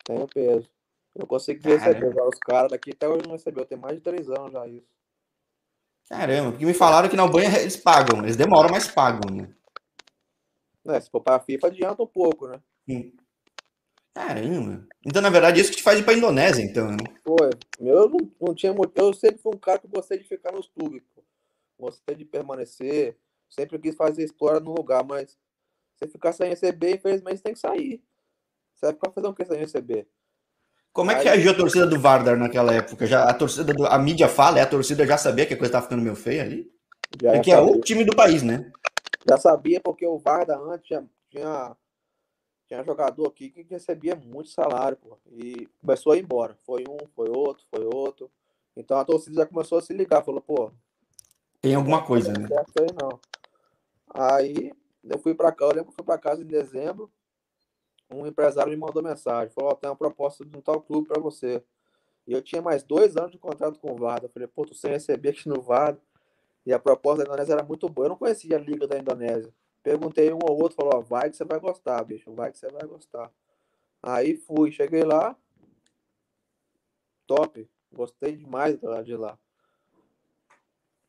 Tem 0.04 0.18
um 0.18 0.28
peso. 0.28 0.70
Eu 1.15 1.26
consegui 1.26 1.70
receber 1.70 2.10
os 2.10 2.39
caras 2.39 2.72
daqui 2.72 2.91
até 2.91 3.08
hoje 3.08 3.24
não 3.26 3.34
recebeu. 3.34 3.65
Tem 3.65 3.78
mais 3.78 3.96
de 3.96 4.02
três 4.02 4.30
anos 4.30 4.52
já 4.52 4.68
isso. 4.68 4.94
Caramba, 6.10 6.52
porque 6.52 6.65
me 6.65 6.74
falaram 6.74 7.10
que 7.10 7.15
na 7.15 7.24
Albânia 7.24 7.60
eles 7.60 7.78
pagam, 7.78 8.24
eles 8.24 8.36
demoram, 8.36 8.70
mas 8.70 8.88
pagam, 8.88 9.34
né? 9.34 9.54
É, 10.88 11.00
se 11.00 11.10
for 11.10 11.22
para 11.22 11.38
a 11.38 11.39
FIFA, 11.39 11.68
adianta 11.68 12.04
um 12.04 12.08
pouco, 12.08 12.48
né? 12.48 12.62
Sim. 12.88 13.12
Caramba. 14.13 14.88
Então, 15.06 15.22
na 15.22 15.30
verdade, 15.30 15.60
isso 15.60 15.72
que 15.72 15.78
te 15.78 15.84
faz 15.84 16.00
ir 16.00 16.04
para 16.04 16.13
a 16.13 16.18
Indonésia, 16.18 16.63
então, 16.63 16.88
né? 16.88 17.04
Foi. 17.24 17.50
Eu 17.80 18.08
não, 18.08 18.32
não 18.39 18.56
tinha 18.56 18.72
muito. 18.72 18.96
Eu 18.96 19.13
sempre 19.13 19.41
fui 19.41 19.54
um 19.54 19.60
cara 19.60 19.80
que 19.80 19.88
gostei 19.88 20.18
de 20.20 20.24
ficar 20.24 20.52
nos 20.54 20.70
clubes. 20.70 21.04
Gostei 21.78 22.15
de 22.15 22.24
permanecer. 22.24 23.18
Sempre 23.50 23.80
quis 23.80 23.96
fazer 23.96 24.24
história 24.24 24.60
no 24.60 24.74
lugar, 24.74 25.04
mas 25.04 25.38
você 25.96 26.08
ficar 26.08 26.34
sem 26.34 26.50
receber, 26.50 26.96
infelizmente, 26.96 27.41
tem 27.41 27.54
que 27.54 27.60
sair. 27.60 28.02
Você 28.74 28.86
vai 28.86 28.94
ficar 28.94 29.12
fazendo 29.12 29.32
o 29.32 29.36
que 29.36 29.46
sem 29.46 29.58
receber? 29.58 30.08
Como 30.95 31.12
é 31.12 31.15
que 31.15 31.25
reagiu 31.25 31.51
a 31.51 31.53
torcida 31.53 31.86
do 31.86 31.99
Vardar 31.99 32.38
naquela 32.38 32.73
época? 32.73 33.05
Já, 33.05 33.25
a 33.25 33.34
torcida 33.34 33.73
do, 33.73 33.86
a 33.86 33.99
mídia 33.99 34.29
fala, 34.29 34.60
é 34.60 34.62
a 34.62 34.65
torcida 34.65 35.05
já 35.05 35.17
sabia 35.17 35.45
que 35.45 35.53
a 35.53 35.58
coisa 35.58 35.67
estava 35.67 35.84
ficando 35.84 36.01
meio 36.01 36.15
feia 36.15 36.43
ali? 36.43 36.71
Já 37.21 37.34
porque 37.34 37.51
é 37.51 37.60
o 37.60 37.81
time 37.81 38.05
do 38.05 38.15
país, 38.15 38.41
né? 38.41 38.71
Já 39.27 39.36
sabia, 39.36 39.81
porque 39.81 40.08
o 40.08 40.17
Vardar 40.17 40.58
antes 40.58 40.88
tinha, 40.88 41.05
tinha, 41.29 41.75
tinha 42.65 42.81
jogador 42.86 43.27
aqui 43.27 43.49
que 43.49 43.63
recebia 43.63 44.15
muito 44.15 44.47
salário, 44.51 44.95
pô, 44.95 45.17
e 45.34 45.67
começou 45.81 46.13
a 46.13 46.17
ir 46.17 46.23
embora. 46.23 46.58
Foi 46.65 46.86
um, 46.89 47.05
foi 47.13 47.27
outro, 47.27 47.65
foi 47.69 47.84
outro. 47.84 48.31
Então 48.73 48.97
a 48.97 49.03
torcida 49.03 49.41
já 49.41 49.45
começou 49.45 49.77
a 49.77 49.81
se 49.81 49.93
ligar, 49.93 50.23
falou, 50.23 50.39
pô. 50.39 50.71
Tem 51.62 51.75
alguma 51.75 52.05
coisa, 52.05 52.31
né? 52.31 52.47
Aí, 52.49 52.88
não. 53.01 53.19
aí 54.13 54.71
eu 55.03 55.19
fui 55.19 55.36
para 55.36 55.51
cá, 55.51 55.65
eu 55.65 55.73
lembro 55.73 55.89
que 55.89 55.95
fui 55.95 56.05
para 56.05 56.17
casa 56.17 56.41
em 56.41 56.47
dezembro 56.47 57.12
um 58.10 58.26
empresário 58.26 58.72
me 58.72 58.78
mandou 58.78 59.02
mensagem, 59.02 59.54
falou, 59.54 59.72
oh, 59.72 59.76
tem 59.76 59.89
uma 59.89 59.96
proposta 59.96 60.46
de 60.46 60.58
um 60.58 60.62
tal 60.62 60.82
clube 60.82 61.08
para 61.08 61.22
você. 61.22 61.63
E 62.28 62.34
eu 62.34 62.41
tinha 62.41 62.62
mais 62.62 62.84
dois 62.84 63.15
anos 63.18 63.32
de 63.32 63.38
contrato 63.38 63.80
com 63.80 63.91
o 63.91 63.96
Varda. 63.96 64.26
Eu 64.26 64.30
falei, 64.30 64.48
pô, 64.48 64.65
tu 64.65 64.74
sem 64.74 64.91
receber 64.91 65.30
aqui 65.30 65.48
no 65.48 65.62
Varda. 65.62 66.00
E 66.65 66.74
a 66.74 66.80
proposta 66.80 67.24
da 67.24 67.30
Indonésia 67.30 67.54
era 67.54 67.63
muito 67.63 67.88
boa. 67.88 68.06
Eu 68.06 68.10
não 68.10 68.18
conhecia 68.18 68.58
a 68.58 68.60
liga 68.60 68.88
da 68.88 68.98
Indonésia. 68.98 69.54
Perguntei 69.84 70.34
um 70.34 70.39
ou 70.41 70.60
outro, 70.60 70.76
falou, 70.76 70.96
ó, 70.96 71.02
vai 71.02 71.30
que 71.30 71.38
você 71.38 71.46
vai 71.46 71.60
gostar, 71.60 72.04
bicho, 72.04 72.34
vai 72.34 72.52
que 72.52 72.58
você 72.58 72.68
vai 72.70 72.88
gostar. 72.88 73.32
Aí 74.02 74.36
fui, 74.36 74.72
cheguei 74.72 75.04
lá, 75.04 75.36
top, 77.28 77.70
gostei 77.94 78.36
demais 78.36 78.80
de 79.04 79.15
lá. 79.15 79.38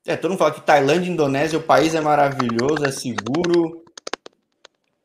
É, 0.05 0.15
todo 0.15 0.31
mundo 0.31 0.39
fala 0.39 0.53
que 0.53 0.61
Tailândia 0.61 1.11
Indonésia, 1.11 1.59
o 1.59 1.63
país 1.63 1.95
é 1.95 2.01
maravilhoso, 2.03 2.85
é 2.85 2.93
seguro, 2.93 3.86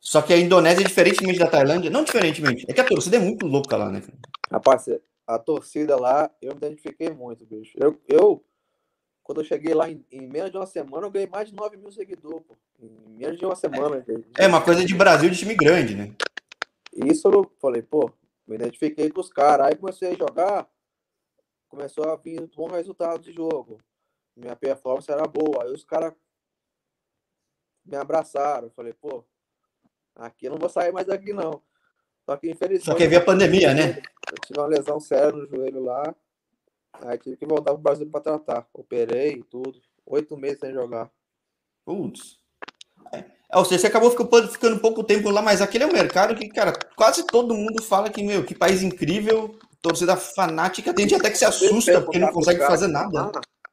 só 0.01 0.19
que 0.19 0.33
a 0.33 0.37
Indonésia, 0.37 0.83
diferentemente 0.83 1.37
da 1.37 1.45
Tailândia, 1.45 1.91
não 1.91 2.03
diferentemente, 2.03 2.65
é 2.67 2.73
que 2.73 2.81
a 2.81 2.85
torcida 2.85 3.17
é 3.17 3.19
muito 3.19 3.45
louca 3.45 3.77
lá, 3.77 3.89
né? 3.91 4.01
Rapaz, 4.51 4.89
a 5.27 5.37
torcida 5.37 5.95
lá, 5.95 6.29
eu 6.41 6.51
me 6.53 6.57
identifiquei 6.57 7.11
muito, 7.11 7.45
bicho. 7.45 7.77
Eu, 7.79 8.01
eu 8.07 8.43
quando 9.21 9.41
eu 9.41 9.45
cheguei 9.45 9.75
lá 9.75 9.89
em, 9.89 10.03
em, 10.11 10.27
menos 10.27 10.51
de 10.51 10.57
uma 10.57 10.65
semana, 10.65 11.05
eu 11.05 11.11
ganhei 11.11 11.27
mais 11.27 11.49
de 11.49 11.55
9 11.55 11.77
mil 11.77 11.91
seguidores, 11.91 12.43
pô. 12.45 12.57
Em 12.79 12.89
menos 13.15 13.37
de 13.37 13.45
uma 13.45 13.55
semana. 13.55 14.03
É, 14.37 14.45
é 14.45 14.47
uma 14.47 14.61
coisa 14.61 14.83
de 14.83 14.95
Brasil 14.95 15.29
de 15.29 15.37
time 15.37 15.55
grande, 15.55 15.95
né? 15.95 16.13
Isso 17.05 17.29
eu 17.29 17.49
falei, 17.61 17.83
pô, 17.83 18.11
me 18.47 18.55
identifiquei 18.55 19.09
com 19.11 19.21
os 19.21 19.31
caras. 19.31 19.67
Aí 19.67 19.75
comecei 19.75 20.09
a 20.09 20.15
jogar, 20.15 20.67
começou 21.69 22.09
a 22.09 22.15
vir 22.15 22.49
bom 22.55 22.67
resultado 22.67 23.21
de 23.21 23.31
jogo. 23.31 23.77
Minha 24.35 24.55
performance 24.55 25.09
era 25.09 25.27
boa. 25.27 25.63
Aí 25.63 25.71
os 25.71 25.85
caras 25.85 26.13
me 27.85 27.95
abraçaram. 27.95 28.67
Eu 28.67 28.71
falei, 28.71 28.93
pô, 28.93 29.23
Aqui 30.21 30.45
eu 30.45 30.51
não 30.51 30.59
vou 30.59 30.69
sair 30.69 30.91
mais 30.91 31.07
daqui, 31.07 31.33
não. 31.33 31.61
Só 32.25 32.37
que, 32.37 32.51
infelizmente. 32.51 32.85
Só 32.85 32.95
que 32.95 33.07
ver 33.07 33.17
a 33.17 33.25
pandemia, 33.25 33.73
né? 33.73 34.01
Eu 34.31 34.37
tive 34.45 34.59
uma 34.59 34.67
lesão 34.67 34.99
séria 34.99 35.31
no 35.31 35.47
joelho 35.47 35.83
lá. 35.83 36.15
Aí 37.01 37.17
tive 37.17 37.37
que 37.37 37.45
voltar 37.45 37.73
pro 37.73 37.81
Brasil 37.81 38.07
para 38.09 38.21
tratar. 38.21 38.67
Operei 38.73 39.33
e 39.33 39.43
tudo. 39.43 39.81
Oito 40.05 40.37
meses 40.37 40.59
sem 40.59 40.71
jogar. 40.71 41.09
Putz. 41.83 42.39
É, 43.11 43.25
ou 43.57 43.65
seja, 43.65 43.81
você 43.81 43.87
acabou 43.87 44.11
ficando, 44.11 44.47
ficando 44.47 44.79
pouco 44.79 45.03
tempo 45.03 45.29
lá, 45.29 45.41
mas 45.41 45.61
aquele 45.61 45.85
é 45.85 45.87
um 45.87 45.93
mercado 45.93 46.35
que, 46.35 46.47
cara, 46.49 46.71
quase 46.95 47.25
todo 47.25 47.55
mundo 47.55 47.81
fala 47.81 48.09
que, 48.09 48.23
meu, 48.23 48.45
que 48.45 48.53
país 48.53 48.83
incrível. 48.83 49.57
torcida 49.81 50.15
fanática, 50.15 50.93
tem 50.93 51.09
gente 51.09 51.19
até 51.19 51.31
que 51.31 51.37
se 51.37 51.45
assusta 51.45 52.01
porque 52.01 52.19
não 52.19 52.31
consegue 52.31 52.59
fazer 52.59 52.87
nada. 52.87 53.31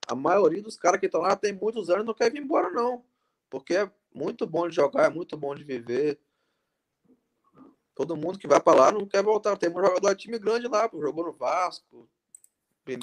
A 0.08 0.14
maioria 0.14 0.62
dos 0.62 0.76
caras 0.76 0.98
que 0.98 1.06
estão 1.06 1.20
lá 1.20 1.36
tem 1.36 1.52
muitos 1.52 1.90
anos 1.90 2.04
e 2.04 2.06
não 2.06 2.14
quer 2.14 2.32
vir 2.32 2.40
embora, 2.40 2.70
não. 2.70 3.04
Porque 3.50 3.76
é 3.76 3.90
muito 4.14 4.46
bom 4.46 4.66
de 4.66 4.74
jogar, 4.74 5.04
é 5.04 5.10
muito 5.10 5.36
bom 5.36 5.54
de 5.54 5.62
viver. 5.64 6.18
Todo 7.98 8.16
mundo 8.16 8.38
que 8.38 8.46
vai 8.46 8.60
para 8.60 8.78
lá 8.78 8.92
não 8.92 9.04
quer 9.04 9.24
voltar. 9.24 9.56
Tem 9.56 9.68
um 9.68 9.74
jogador 9.74 10.14
de 10.14 10.22
time 10.22 10.38
grande 10.38 10.68
lá, 10.68 10.88
jogou 10.92 11.24
no 11.24 11.32
Vasco. 11.32 12.08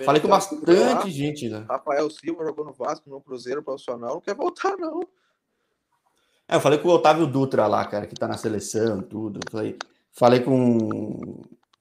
Falei 0.06 0.22
com 0.22 0.30
bastante 0.30 0.72
lá. 0.72 1.10
gente, 1.10 1.50
né? 1.50 1.66
Rafael 1.70 2.10
Silva 2.10 2.46
jogou 2.46 2.64
no 2.64 2.72
Vasco, 2.72 3.10
no 3.10 3.20
Cruzeiro 3.20 3.62
profissional, 3.62 4.14
não 4.14 4.22
quer 4.22 4.34
voltar, 4.34 4.78
não. 4.78 5.02
É, 6.48 6.56
eu 6.56 6.62
falei 6.62 6.80
com 6.80 6.88
o 6.88 6.94
Otávio 6.94 7.28
Dutra 7.28 7.68
lá, 7.68 7.84
cara, 7.84 8.08
que 8.08 8.16
tá 8.16 8.26
na 8.26 8.38
seleção, 8.38 9.02
tudo. 9.02 9.42
Falei, 9.52 9.78
falei 10.14 10.40
com, 10.40 10.80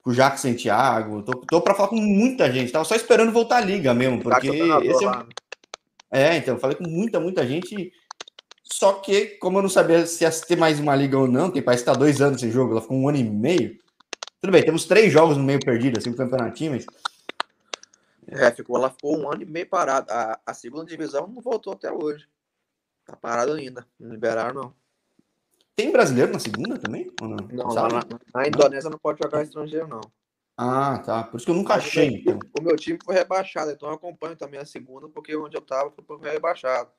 com 0.03 0.09
o 0.09 0.13
Jacques 0.13 0.41
Santiago. 0.41 1.23
Tô, 1.23 1.31
tô 1.31 1.61
para 1.61 1.73
falar 1.73 1.87
com 1.87 1.95
muita 1.95 2.51
gente. 2.51 2.69
Tava 2.69 2.83
só 2.83 2.95
esperando 2.95 3.31
voltar 3.31 3.57
à 3.57 3.61
liga 3.61 3.93
mesmo, 3.93 4.21
porque 4.21 4.49
esse 4.49 5.05
é, 5.05 5.07
né? 5.07 5.25
é, 6.11 6.35
então, 6.35 6.59
falei 6.59 6.75
com 6.75 6.83
muita, 6.83 7.17
muita 7.17 7.47
gente. 7.47 7.93
Só 8.71 8.93
que, 8.93 9.37
como 9.37 9.59
eu 9.59 9.61
não 9.61 9.69
sabia 9.69 10.05
se 10.05 10.23
ia 10.23 10.31
ter 10.31 10.57
mais 10.57 10.79
uma 10.79 10.95
liga 10.95 11.17
ou 11.17 11.27
não, 11.27 11.51
tem 11.51 11.61
parece 11.61 11.83
que 11.83 11.91
tá 11.91 11.97
dois 11.97 12.19
anos 12.21 12.41
sem 12.41 12.51
jogo, 12.51 12.71
ela 12.71 12.81
ficou 12.81 12.97
um 12.97 13.07
ano 13.07 13.17
e 13.17 13.23
meio. 13.23 13.77
Tudo 14.41 14.51
bem, 14.51 14.63
temos 14.63 14.85
três 14.85 15.13
jogos 15.13 15.37
no 15.37 15.43
meio 15.43 15.59
perdido, 15.59 15.99
assim, 15.99 16.09
no 16.09 16.17
campeonatinho, 16.17 16.71
mas. 16.71 16.85
É, 18.27 18.51
ficou, 18.51 18.77
ela 18.77 18.89
ficou 18.89 19.17
um 19.17 19.31
ano 19.31 19.43
e 19.43 19.45
meio 19.45 19.67
parada. 19.67 20.11
A, 20.11 20.39
a 20.47 20.53
segunda 20.53 20.85
divisão 20.85 21.27
não 21.27 21.41
voltou 21.41 21.73
até 21.73 21.91
hoje. 21.91 22.27
Tá 23.05 23.15
parado 23.15 23.53
ainda. 23.53 23.85
Não 23.99 24.11
liberaram, 24.11 24.53
não. 24.53 24.73
Tem 25.75 25.91
brasileiro 25.91 26.31
na 26.31 26.39
segunda 26.39 26.79
também? 26.79 27.11
Ou 27.21 27.27
não? 27.27 27.37
Não, 27.51 27.73
na, 27.73 28.05
na, 28.33 28.47
Indonésia 28.47 28.89
não 28.89 28.97
pode 28.97 29.19
jogar 29.21 29.43
estrangeiro, 29.43 29.87
não. 29.87 30.01
Ah, 30.57 30.99
tá. 30.99 31.23
Por 31.23 31.37
isso 31.37 31.45
que 31.45 31.51
eu 31.51 31.55
nunca 31.55 31.75
Mas 31.75 31.85
achei. 31.85 32.09
O 32.09 32.11
meu, 32.11 32.35
então. 32.35 32.39
o 32.59 32.63
meu 32.63 32.75
time 32.77 32.97
foi 33.03 33.13
rebaixado, 33.13 33.71
então 33.71 33.89
eu 33.89 33.95
acompanho 33.95 34.35
também 34.35 34.59
a 34.59 34.65
segunda, 34.65 35.07
porque 35.09 35.35
onde 35.35 35.55
eu 35.55 35.61
tava 35.61 35.91
foi 35.91 36.17
rebaixado. 36.31 36.89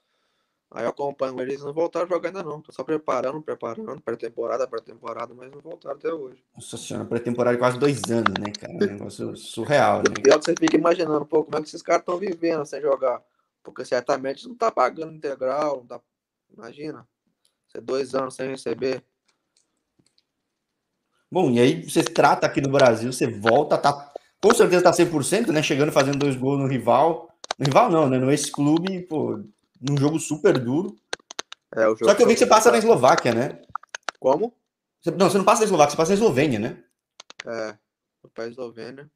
Aí 0.71 0.85
eu 0.85 0.91
acompanho 0.91 1.41
eles 1.41 1.63
não 1.63 1.73
voltaram 1.73 2.07
a 2.07 2.09
jogar 2.09 2.29
ainda 2.29 2.43
não. 2.43 2.61
Tô 2.61 2.73
só 2.73 2.83
preparando, 2.83 3.41
preparando, 3.41 4.01
pré-temporada, 4.01 4.67
pré-temporada, 4.67 5.33
mas 5.33 5.51
não 5.51 5.61
voltaram 5.61 5.97
até 5.97 6.13
hoje. 6.13 6.43
Nossa 6.55 6.77
senhora, 6.77 7.07
pré-temporada 7.07 7.57
quase 7.57 7.79
dois 7.79 8.03
anos, 8.11 8.35
né, 8.41 8.53
cara? 8.59 8.73
Um 8.73 8.79
negócio 8.79 9.37
surreal, 9.37 9.99
né? 9.99 10.15
Pior 10.23 10.39
que 10.39 10.45
você 10.45 10.55
fica 10.59 10.77
imaginando, 10.77 11.25
pô, 11.25 11.45
como 11.45 11.57
é 11.57 11.63
que 11.63 11.69
esses 11.69 11.83
caras 11.83 12.03
estão 12.03 12.19
vivendo 12.19 12.67
sem 12.67 12.81
jogar? 12.81 13.23
Porque 13.63 13.85
certamente 13.85 14.47
não 14.49 14.55
tá 14.55 14.71
pagando 14.71 15.13
integral, 15.13 15.79
não 15.79 15.87
tá... 15.87 16.01
Imagina. 16.53 17.07
Você 17.69 17.81
dois 17.81 18.15
anos 18.15 18.35
sem 18.35 18.51
receber. 18.51 19.03
Bom, 21.31 21.51
e 21.51 21.61
aí 21.61 21.83
você 21.89 22.03
trata 22.03 22.47
aqui 22.47 22.61
no 22.61 22.71
Brasil, 22.71 23.13
você 23.13 23.27
volta, 23.27 23.77
tá 23.77 24.13
com 24.41 24.55
certeza 24.55 24.85
tá 24.85 24.93
100%, 24.93 25.49
né? 25.49 25.63
Chegando 25.63 25.91
fazendo 25.91 26.19
dois 26.19 26.37
gols 26.37 26.61
no 26.61 26.69
rival. 26.69 27.29
No 27.59 27.67
rival 27.67 27.91
não, 27.91 28.09
né? 28.09 28.19
No 28.19 28.31
ex-clube, 28.31 29.03
pô, 29.03 29.41
num 29.81 29.97
jogo 29.97 30.19
super 30.19 30.59
duro. 30.59 30.97
É, 31.75 31.85
Só 32.05 32.15
que 32.15 32.23
eu 32.23 32.27
vi 32.27 32.35
que 32.35 32.39
você 32.39 32.47
passa 32.47 32.71
na 32.71 32.79
Eslováquia, 32.79 33.35
né? 33.35 33.63
Como? 34.19 34.55
Você, 35.01 35.11
não, 35.11 35.31
você 35.31 35.39
não 35.39 35.45
passa 35.45 35.61
na 35.61 35.67
Eslováquia, 35.67 35.91
você 35.91 35.97
passa 35.97 36.11
na 36.11 36.17
Eslovênia, 36.17 36.59
né? 36.59 36.85
É, 37.47 37.77
para 38.35 38.49
Eslovênia. 38.49 39.11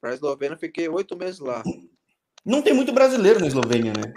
Para 0.00 0.14
Eslovênia 0.14 0.56
fiquei 0.56 0.88
oito 0.88 1.16
meses 1.16 1.40
lá. 1.40 1.62
Não 2.44 2.62
tem 2.62 2.72
muito 2.72 2.92
brasileiro 2.92 3.40
na 3.40 3.46
Eslovênia, 3.46 3.92
né? 3.92 4.14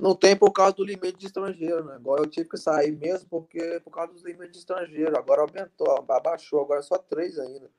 Não 0.00 0.14
tem 0.14 0.36
por 0.36 0.52
causa 0.52 0.74
do 0.74 0.84
limite 0.84 1.18
de 1.18 1.26
estrangeiro, 1.26 1.84
né? 1.84 1.94
Agora 1.94 2.22
eu 2.22 2.26
tive 2.30 2.48
que 2.48 2.56
sair 2.56 2.92
mesmo 2.92 3.28
porque 3.28 3.80
por 3.80 3.90
causa 3.90 4.12
dos 4.12 4.24
limites 4.24 4.52
de 4.52 4.58
estrangeiro. 4.58 5.16
Agora 5.16 5.42
aumentou, 5.42 6.04
abaixou, 6.08 6.60
agora 6.60 6.80
é 6.80 6.82
só 6.82 6.98
três 6.98 7.38
ainda. 7.38 7.70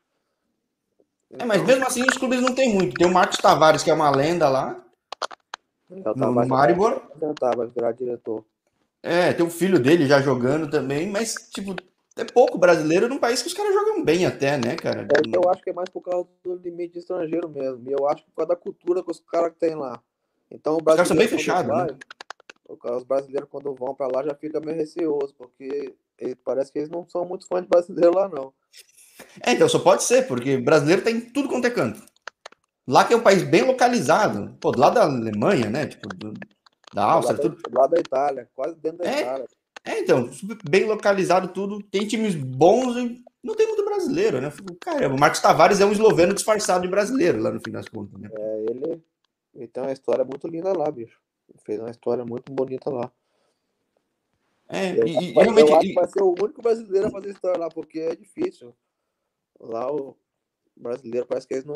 Então... 1.31 1.45
É, 1.45 1.45
mas 1.45 1.63
mesmo 1.65 1.85
assim 1.85 2.03
os 2.03 2.17
clubes 2.17 2.41
não 2.41 2.53
tem 2.53 2.73
muito. 2.73 2.95
Tem 2.95 3.07
o 3.07 3.13
Marcos 3.13 3.37
Tavares, 3.37 3.83
que 3.83 3.91
é 3.91 3.93
uma 3.93 4.09
lenda 4.09 4.49
lá. 4.49 4.83
Eu 5.89 6.15
no 6.15 6.45
Maribor. 6.45 7.01
Tentava 7.19 7.65
virar 7.67 7.91
diretor. 7.93 8.45
É, 9.01 9.33
tem 9.33 9.45
o 9.45 9.49
filho 9.49 9.79
dele 9.79 10.05
já 10.05 10.21
jogando 10.21 10.69
também, 10.69 11.09
mas, 11.09 11.33
tipo, 11.51 11.75
é 12.17 12.25
pouco 12.25 12.57
brasileiro 12.57 13.07
num 13.07 13.17
país 13.17 13.41
que 13.41 13.47
os 13.47 13.53
caras 13.53 13.73
jogam 13.73 14.03
bem 14.03 14.25
até, 14.25 14.57
né, 14.57 14.75
cara? 14.75 15.03
É, 15.03 15.35
eu 15.35 15.49
acho 15.49 15.63
que 15.63 15.69
é 15.69 15.73
mais 15.73 15.89
por 15.89 16.01
causa 16.01 16.27
do 16.43 16.55
limite 16.55 16.93
de 16.93 16.99
estrangeiro 16.99 17.47
mesmo. 17.47 17.89
E 17.89 17.93
eu 17.93 18.07
acho 18.07 18.23
que 18.23 18.29
por 18.31 18.37
causa 18.37 18.49
da 18.49 18.55
cultura 18.55 19.03
que 19.03 19.11
os 19.11 19.19
caras 19.21 19.53
têm 19.57 19.75
lá. 19.75 20.01
Então 20.51 20.75
o 20.75 20.81
brasileiro. 20.81 20.91
Os 20.91 20.95
caras 20.95 21.07
são 21.07 21.17
bem 21.17 21.27
fechados, 21.27 21.93
né? 21.93 21.97
Os 22.95 23.03
brasileiros, 23.03 23.49
quando 23.49 23.73
vão 23.73 23.95
para 23.95 24.07
lá, 24.07 24.23
já 24.23 24.35
fica 24.35 24.59
meio 24.59 24.77
receoso, 24.77 25.33
porque 25.35 25.95
parece 26.43 26.71
que 26.71 26.77
eles 26.77 26.89
não 26.89 27.07
são 27.07 27.25
muito 27.25 27.47
fãs 27.47 27.63
de 27.63 27.67
brasileiro 27.67 28.13
lá, 28.13 28.29
não. 28.29 28.53
É, 29.43 29.53
então 29.53 29.67
só 29.67 29.79
pode 29.79 30.03
ser, 30.03 30.27
porque 30.27 30.57
brasileiro 30.57 31.01
tem 31.01 31.19
tudo 31.19 31.49
quanto 31.49 31.65
é 31.65 31.71
canto. 31.71 32.01
Lá 32.89 33.05
que 33.05 33.13
é 33.13 33.17
um 33.17 33.21
país 33.21 33.43
bem 33.43 33.61
localizado, 33.61 34.57
pô, 34.59 34.71
do 34.71 34.79
lado 34.79 34.95
da 34.95 35.03
Alemanha, 35.03 35.69
né? 35.69 35.85
Tipo, 35.85 36.09
do, 36.09 36.33
da 36.91 37.03
Áustria, 37.03 37.37
do 37.37 37.55
tudo. 37.55 37.69
Do 37.69 37.79
lado 37.79 37.91
da 37.91 37.99
Itália, 37.99 38.49
quase 38.55 38.75
dentro 38.79 38.97
da 38.97 39.05
é, 39.05 39.21
Itália. 39.21 39.47
É, 39.85 39.99
então, 39.99 40.29
bem 40.67 40.85
localizado 40.85 41.49
tudo. 41.49 41.83
Tem 41.83 42.07
times 42.07 42.33
bons 42.33 42.97
e 42.97 43.23
não 43.43 43.53
tem 43.53 43.67
muito 43.67 43.85
brasileiro, 43.85 44.41
né? 44.41 44.51
Caramba, 44.81 45.15
o 45.15 45.19
Marcos 45.19 45.39
Tavares 45.39 45.79
é 45.79 45.85
um 45.85 45.91
esloveno 45.91 46.33
disfarçado 46.33 46.81
de 46.81 46.87
brasileiro 46.87 47.39
lá 47.39 47.51
no 47.51 47.61
fim 47.61 47.69
das 47.69 47.87
contas, 47.87 48.19
né? 48.19 48.27
É, 48.33 48.65
ele, 48.71 49.03
ele 49.53 49.67
tem 49.67 49.83
uma 49.83 49.91
história 49.91 50.25
muito 50.25 50.47
linda 50.47 50.75
lá, 50.75 50.89
bicho. 50.89 51.21
Fez 51.63 51.79
uma 51.79 51.91
história 51.91 52.25
muito 52.25 52.51
bonita 52.51 52.89
lá. 52.89 53.11
É, 54.67 54.97
eu, 54.99 55.07
e, 55.07 55.35
eu 55.35 55.41
realmente. 55.41 55.79
que 55.79 55.93
vai 55.93 56.07
ser 56.07 56.23
o 56.23 56.29
único 56.29 56.61
brasileiro 56.61 57.07
a 57.07 57.11
fazer 57.11 57.29
história 57.29 57.59
lá, 57.59 57.69
porque 57.69 57.99
é 57.99 58.15
difícil. 58.15 58.73
Lá 59.59 59.91
o 59.91 60.17
brasileiro 60.75 61.27
parece 61.27 61.47
que 61.47 61.53
eles 61.53 61.65
não. 61.65 61.75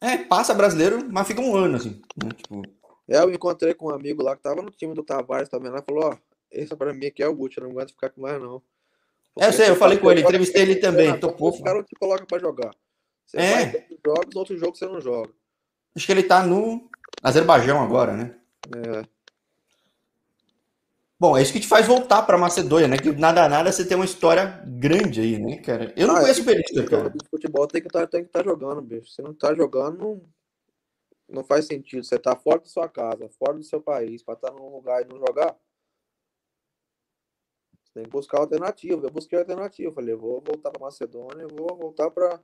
É, 0.00 0.16
passa 0.18 0.54
brasileiro, 0.54 1.06
mas 1.10 1.26
fica 1.26 1.40
um 1.40 1.54
ano, 1.54 1.76
assim. 1.76 2.00
Né? 2.22 2.30
Tipo... 2.36 2.62
É, 3.08 3.18
eu 3.18 3.32
encontrei 3.32 3.74
com 3.74 3.86
um 3.86 3.94
amigo 3.94 4.22
lá 4.22 4.36
que 4.36 4.42
tava 4.42 4.62
no 4.62 4.70
time 4.70 4.94
do 4.94 5.02
Tavares 5.02 5.48
também 5.48 5.70
lá 5.70 5.82
falou, 5.82 6.10
ó, 6.10 6.16
esse 6.50 6.74
pra 6.74 6.94
mim 6.94 7.06
aqui 7.06 7.22
é 7.22 7.28
o 7.28 7.36
último, 7.36 7.66
não 7.66 7.72
aguento 7.72 7.90
ficar 7.90 8.10
com 8.10 8.22
mais, 8.22 8.40
não. 8.40 8.62
Porque 9.34 9.46
é, 9.46 9.48
eu 9.48 9.52
sei, 9.52 9.70
eu 9.70 9.76
falei 9.76 9.98
com 9.98 10.10
ele, 10.10 10.22
entrevistei 10.22 10.62
ele 10.62 10.76
também, 10.76 11.18
topou. 11.18 11.50
Os 11.50 11.60
caras 11.60 11.84
te 11.86 11.94
colocam 11.96 12.26
pra 12.26 12.38
jogar. 12.38 12.70
Você 13.26 13.36
é. 13.38 13.52
vai 13.52 13.86
jogos, 14.04 14.36
outros 14.36 14.58
jogos 14.58 14.78
você 14.78 14.86
não 14.86 15.00
joga. 15.00 15.30
Acho 15.94 16.06
que 16.06 16.12
ele 16.12 16.22
tá 16.22 16.44
no 16.44 16.88
Azerbaijão 17.22 17.82
agora, 17.82 18.16
né? 18.16 18.36
É. 18.74 19.04
Bom, 21.20 21.36
é 21.36 21.42
isso 21.42 21.52
que 21.52 21.60
te 21.60 21.68
faz 21.68 21.86
voltar 21.86 22.22
para 22.22 22.38
Macedônia, 22.38 22.88
né? 22.88 22.96
Que 22.96 23.12
nada 23.12 23.46
nada 23.46 23.70
você 23.70 23.86
tem 23.86 23.94
uma 23.94 24.06
história 24.06 24.64
grande 24.66 25.20
aí, 25.20 25.38
né, 25.38 25.58
cara? 25.58 25.92
Eu 25.94 26.06
não 26.06 26.16
ah, 26.16 26.20
conheço 26.22 26.40
o 26.40 26.44
Perista, 26.46 26.82
cara. 26.86 27.12
Futebol 27.28 27.66
tem 27.66 27.82
que 27.82 27.88
estar 27.88 28.06
tá, 28.06 28.24
tá 28.24 28.42
jogando, 28.42 28.80
bicho. 28.80 29.10
Se 29.10 29.20
não 29.20 29.34
tá 29.34 29.54
jogando, 29.54 29.98
não, 29.98 30.22
não 31.28 31.44
faz 31.44 31.66
sentido. 31.66 32.02
Você 32.02 32.18
tá 32.18 32.34
fora 32.34 32.60
da 32.60 32.64
sua 32.64 32.88
casa, 32.88 33.28
fora 33.38 33.52
do 33.52 33.62
seu 33.62 33.82
país, 33.82 34.22
para 34.22 34.32
estar 34.32 34.50
tá 34.50 34.56
num 34.56 34.70
lugar 34.70 35.02
e 35.02 35.08
não 35.12 35.18
jogar. 35.18 35.54
Você 37.84 37.92
tem 37.92 38.04
que 38.04 38.10
buscar 38.10 38.38
alternativa. 38.38 39.06
Eu 39.06 39.10
busquei 39.10 39.38
alternativa. 39.38 39.92
Falei, 39.92 40.14
vou 40.14 40.40
voltar 40.40 40.70
para 40.70 40.80
Macedônia, 40.80 41.46
vou 41.48 41.76
voltar 41.76 42.10
para 42.10 42.40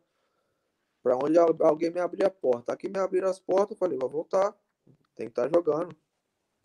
para 1.02 1.16
onde 1.16 1.38
alguém 1.38 1.90
me 1.90 2.00
abrir 2.00 2.26
a 2.26 2.30
porta. 2.30 2.74
Aqui 2.74 2.90
me 2.90 2.98
abriram 2.98 3.30
as 3.30 3.38
portas, 3.38 3.70
eu 3.70 3.78
falei, 3.78 3.96
vou 3.98 4.10
voltar. 4.10 4.54
Tem 5.14 5.28
que 5.28 5.32
estar 5.32 5.48
tá 5.48 5.48
jogando. 5.48 5.96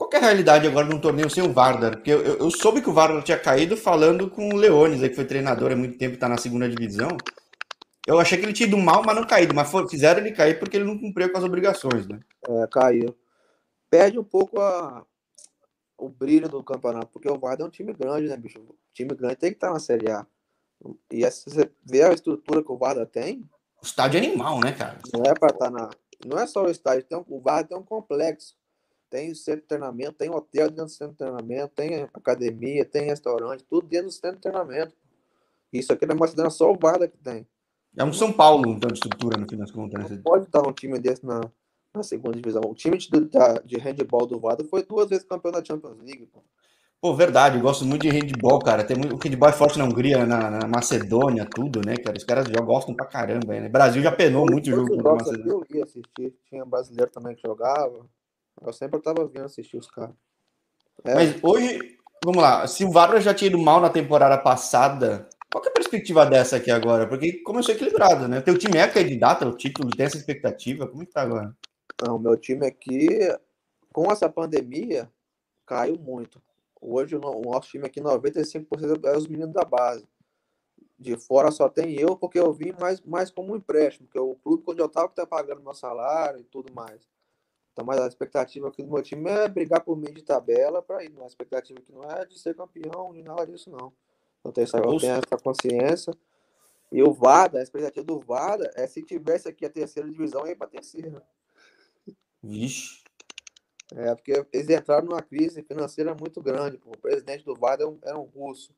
Qual 0.02 0.10
é 0.14 0.18
a 0.18 0.20
realidade 0.20 0.66
agora 0.66 0.88
num 0.88 1.00
torneio 1.00 1.30
sem 1.30 1.44
o 1.44 1.54
Vardar? 1.54 1.98
Porque 1.98 2.12
eu, 2.12 2.24
eu, 2.24 2.38
eu, 2.40 2.50
soube 2.50 2.82
que 2.82 2.90
o 2.90 2.94
Vardar 2.94 3.22
tinha 3.22 3.38
caído 3.38 3.78
falando 3.78 4.32
com 4.32 4.50
o 4.50 4.56
Leones, 4.56 5.04
aí, 5.04 5.10
que 5.10 5.16
foi 5.16 5.26
treinador 5.26 5.72
há 5.72 5.76
muito 5.76 5.96
tempo, 5.96 6.16
está 6.16 6.28
na 6.28 6.38
segunda 6.38 6.68
divisão. 6.68 7.16
Eu 8.08 8.20
achei 8.20 8.36
que 8.36 8.44
ele 8.44 8.52
tinha 8.52 8.66
ido 8.66 8.80
mal, 8.80 9.04
mas 9.06 9.16
não 9.16 9.28
caído. 9.28 9.54
Mas 9.54 9.70
foi, 9.70 9.88
fizeram 9.88 10.22
ele 10.22 10.32
cair 10.32 10.58
porque 10.58 10.76
ele 10.78 10.86
não 10.86 10.98
cumpriu 10.98 11.32
com 11.32 11.38
as 11.38 11.44
obrigações, 11.44 12.08
né? 12.08 12.20
É, 12.50 12.66
caiu. 12.66 13.16
Perde 13.92 14.18
um 14.18 14.24
pouco 14.24 14.60
a, 14.60 15.06
o 16.00 16.10
brilho 16.10 16.50
do 16.50 16.64
campeonato, 16.64 17.10
porque 17.14 17.30
o 17.30 17.38
Vardar 17.38 17.66
é 17.66 17.68
um 17.68 17.72
time 17.72 17.94
grande, 17.94 18.28
né, 18.28 18.36
bicho? 18.36 18.58
O 18.58 18.76
time 18.92 19.14
grande 19.14 19.36
tem 19.36 19.52
que 19.52 19.58
estar 19.58 19.68
tá 19.68 19.74
na 19.74 19.80
Série 19.80 20.10
A. 20.10 20.26
E 21.12 21.30
se 21.30 21.48
você 21.48 21.70
vê 21.86 22.02
a 22.02 22.12
estrutura 22.12 22.64
que 22.64 22.72
o 22.72 22.78
Vardar 22.78 23.06
tem. 23.06 23.48
O 23.80 23.86
estádio 23.86 24.20
é 24.20 24.26
animal, 24.26 24.60
né, 24.62 24.72
cara? 24.72 24.98
Não 25.14 25.22
é 25.22 25.36
para 25.36 25.54
estar 25.54 25.66
tá 25.66 25.70
na. 25.70 25.90
Não 26.26 26.40
é 26.40 26.48
só 26.48 26.64
o 26.64 26.72
estádio, 26.72 27.04
tem 27.04 27.16
um, 27.16 27.24
o 27.28 27.40
Vardar 27.40 27.68
tem 27.68 27.78
um 27.78 27.84
complexo 27.84 28.60
tem 29.12 29.36
centro 29.36 29.62
de 29.62 29.68
treinamento, 29.68 30.14
tem 30.14 30.30
hotel 30.30 30.70
dentro 30.70 30.86
do 30.86 30.90
centro 30.90 31.12
de 31.12 31.18
treinamento, 31.18 31.74
tem 31.76 32.08
academia, 32.14 32.86
tem 32.86 33.04
restaurante, 33.04 33.66
tudo 33.70 33.86
dentro 33.86 34.08
do 34.08 34.12
centro 34.12 34.38
de 34.38 34.42
treinamento. 34.42 34.96
Isso 35.72 35.92
aqui 35.92 36.06
na 36.06 36.16
Macedônia 36.16 36.50
só 36.50 36.72
o 36.72 36.78
Varda 36.80 37.10
que 37.10 37.18
tem. 37.18 37.46
É 37.98 38.06
um 38.06 38.14
São 38.14 38.32
Paulo, 38.32 38.72
então, 38.72 38.88
de 38.88 38.94
estrutura, 38.94 39.38
no 39.38 39.48
fim 39.48 39.58
das 39.58 39.70
contas. 39.70 40.02
Né? 40.02 40.16
Não 40.16 40.24
pode 40.24 40.46
estar 40.46 40.66
um 40.66 40.72
time 40.72 40.98
desse 40.98 41.26
na, 41.26 41.42
na 41.94 42.04
segunda 42.04 42.38
divisão. 42.38 42.62
O 42.66 42.74
time 42.74 42.98
de, 42.98 43.10
de 43.66 43.78
handball 43.78 44.26
do 44.26 44.40
Varda 44.40 44.64
foi 44.64 44.82
duas 44.84 45.10
vezes 45.10 45.26
campeão 45.26 45.52
da 45.52 45.64
Champions 45.64 45.98
League. 45.98 46.26
Pô. 46.28 46.42
Pô, 47.02 47.14
verdade, 47.14 47.58
eu 47.58 47.62
gosto 47.62 47.84
muito 47.84 48.04
de 48.04 48.10
handball, 48.10 48.60
cara. 48.60 48.84
Tem 48.84 48.96
muito, 48.96 49.16
o 49.16 49.18
handball 49.18 49.50
é 49.50 49.54
forte 49.54 49.78
na 49.78 49.86
Hungria, 49.86 50.26
na, 50.26 50.52
na, 50.52 50.68
Macedônia, 50.68 51.46
tudo, 51.54 51.82
né, 51.86 51.98
cara? 51.98 52.16
Os 52.16 52.24
caras 52.24 52.48
já 52.48 52.62
gostam 52.62 52.96
pra 52.96 53.08
caramba, 53.08 53.60
né? 53.60 53.68
O 53.68 53.72
Brasil 53.72 54.02
já 54.02 54.12
penou 54.12 54.46
muito 54.50 54.68
o 54.68 54.74
jogo 54.74 54.88
contra 54.88 55.12
a 55.12 55.16
Macedônia. 55.16 55.52
Eu 55.52 55.78
ia 55.78 55.84
assistir, 55.84 56.34
tinha 56.48 56.64
brasileiro 56.64 57.12
também 57.12 57.36
que 57.36 57.42
jogava. 57.42 58.06
Eu 58.60 58.74
sempre 58.74 59.00
tava 59.00 59.28
vendo 59.28 59.46
assistir 59.46 59.78
os 59.78 59.90
caras. 59.90 60.16
É. 61.04 61.14
Mas 61.14 61.44
hoje, 61.44 61.98
vamos 62.24 62.42
lá, 62.42 62.68
se 62.68 62.84
o 62.84 62.92
Vargas 62.92 63.24
já 63.24 63.34
tinha 63.34 63.50
ido 63.50 63.58
mal 63.58 63.80
na 63.80 63.90
temporada 63.90 64.38
passada, 64.38 65.30
Qual 65.52 65.66
é 65.66 65.68
a 65.68 65.72
perspectiva 65.72 66.26
dessa 66.26 66.56
aqui 66.56 66.72
agora? 66.72 67.06
Porque 67.06 67.34
começou 67.44 67.76
equilibrado, 67.76 68.26
né? 68.26 68.40
Teu 68.40 68.58
time 68.58 68.78
é 68.78 68.88
candidato 68.88 69.44
ao 69.44 69.52
título, 69.52 69.92
tem 69.92 70.06
essa 70.06 70.16
expectativa? 70.16 70.88
Como 70.88 71.04
é 71.04 71.06
que 71.06 71.12
tá 71.12 71.24
agora? 71.24 71.54
Não, 72.02 72.18
meu 72.18 72.38
time 72.38 72.66
aqui, 72.66 73.10
com 73.92 74.10
essa 74.10 74.30
pandemia, 74.30 75.12
caiu 75.66 75.98
muito. 75.98 76.42
Hoje 76.80 77.18
o 77.18 77.20
nosso 77.20 77.70
time 77.70 77.86
aqui, 77.86 78.00
95% 78.00 79.06
é 79.06 79.18
os 79.18 79.28
meninos 79.28 79.54
da 79.54 79.66
base. 79.66 80.08
De 80.98 81.18
fora 81.18 81.52
só 81.52 81.68
tem 81.68 82.00
eu, 82.00 82.16
porque 82.16 82.40
eu 82.40 82.54
vim 82.54 82.72
mais, 82.80 83.02
mais 83.02 83.30
como 83.30 83.52
um 83.52 83.58
empréstimo, 83.58 84.08
porque 84.08 84.20
o 84.20 84.36
clube 84.36 84.64
onde 84.68 84.82
eu 84.82 84.86
estava 84.86 85.08
está 85.08 85.28
pagando 85.28 85.62
meu 85.62 85.74
salário 85.74 86.40
e 86.40 86.44
tudo 86.46 86.74
mais. 86.74 87.10
Então, 87.72 87.86
mas 87.86 88.00
a 88.00 88.08
expectativa 88.08 88.68
aqui 88.68 88.84
do 88.84 88.92
meu 88.92 89.02
time 89.02 89.30
é 89.30 89.48
brigar 89.48 89.82
por 89.82 89.96
meio 89.96 90.14
de 90.14 90.24
tabela 90.24 90.82
para 90.82 91.04
ir. 91.04 91.14
A 91.22 91.26
expectativa 91.26 91.80
aqui 91.80 91.92
não 91.92 92.04
é 92.04 92.26
de 92.26 92.38
ser 92.38 92.56
campeão, 92.56 93.14
nem 93.14 93.24
nada 93.24 93.48
disso, 93.48 93.70
não. 93.70 93.94
Eu 94.44 94.52
tenho 94.52 94.66
essa, 94.66 94.78
eu 94.78 94.98
tenho 94.98 95.14
essa 95.14 95.38
consciência. 95.42 96.14
E 96.92 97.02
o 97.02 97.14
Vada, 97.14 97.60
a 97.60 97.64
expectativa 97.64 98.06
do 98.06 98.20
Vada 98.20 98.70
é 98.76 98.86
se 98.86 99.02
tivesse 99.02 99.48
aqui 99.48 99.66
a 99.66 99.70
terceira 99.70 100.10
divisão, 100.10 100.46
ir 100.46 100.58
para 100.58 100.68
terceira. 100.68 101.24
Vixe. 102.44 103.02
É, 103.96 104.14
porque 104.16 104.46
eles 104.52 104.70
entraram 104.70 105.08
numa 105.08 105.22
crise 105.22 105.64
financeira 105.64 106.14
muito 106.14 106.42
grande. 106.42 106.78
Pô. 106.78 106.92
O 106.92 106.98
presidente 106.98 107.46
do 107.46 107.56
Vada 107.56 107.84
era 107.84 107.92
um, 107.92 108.00
era 108.04 108.20
um 108.20 108.24
russo. 108.24 108.74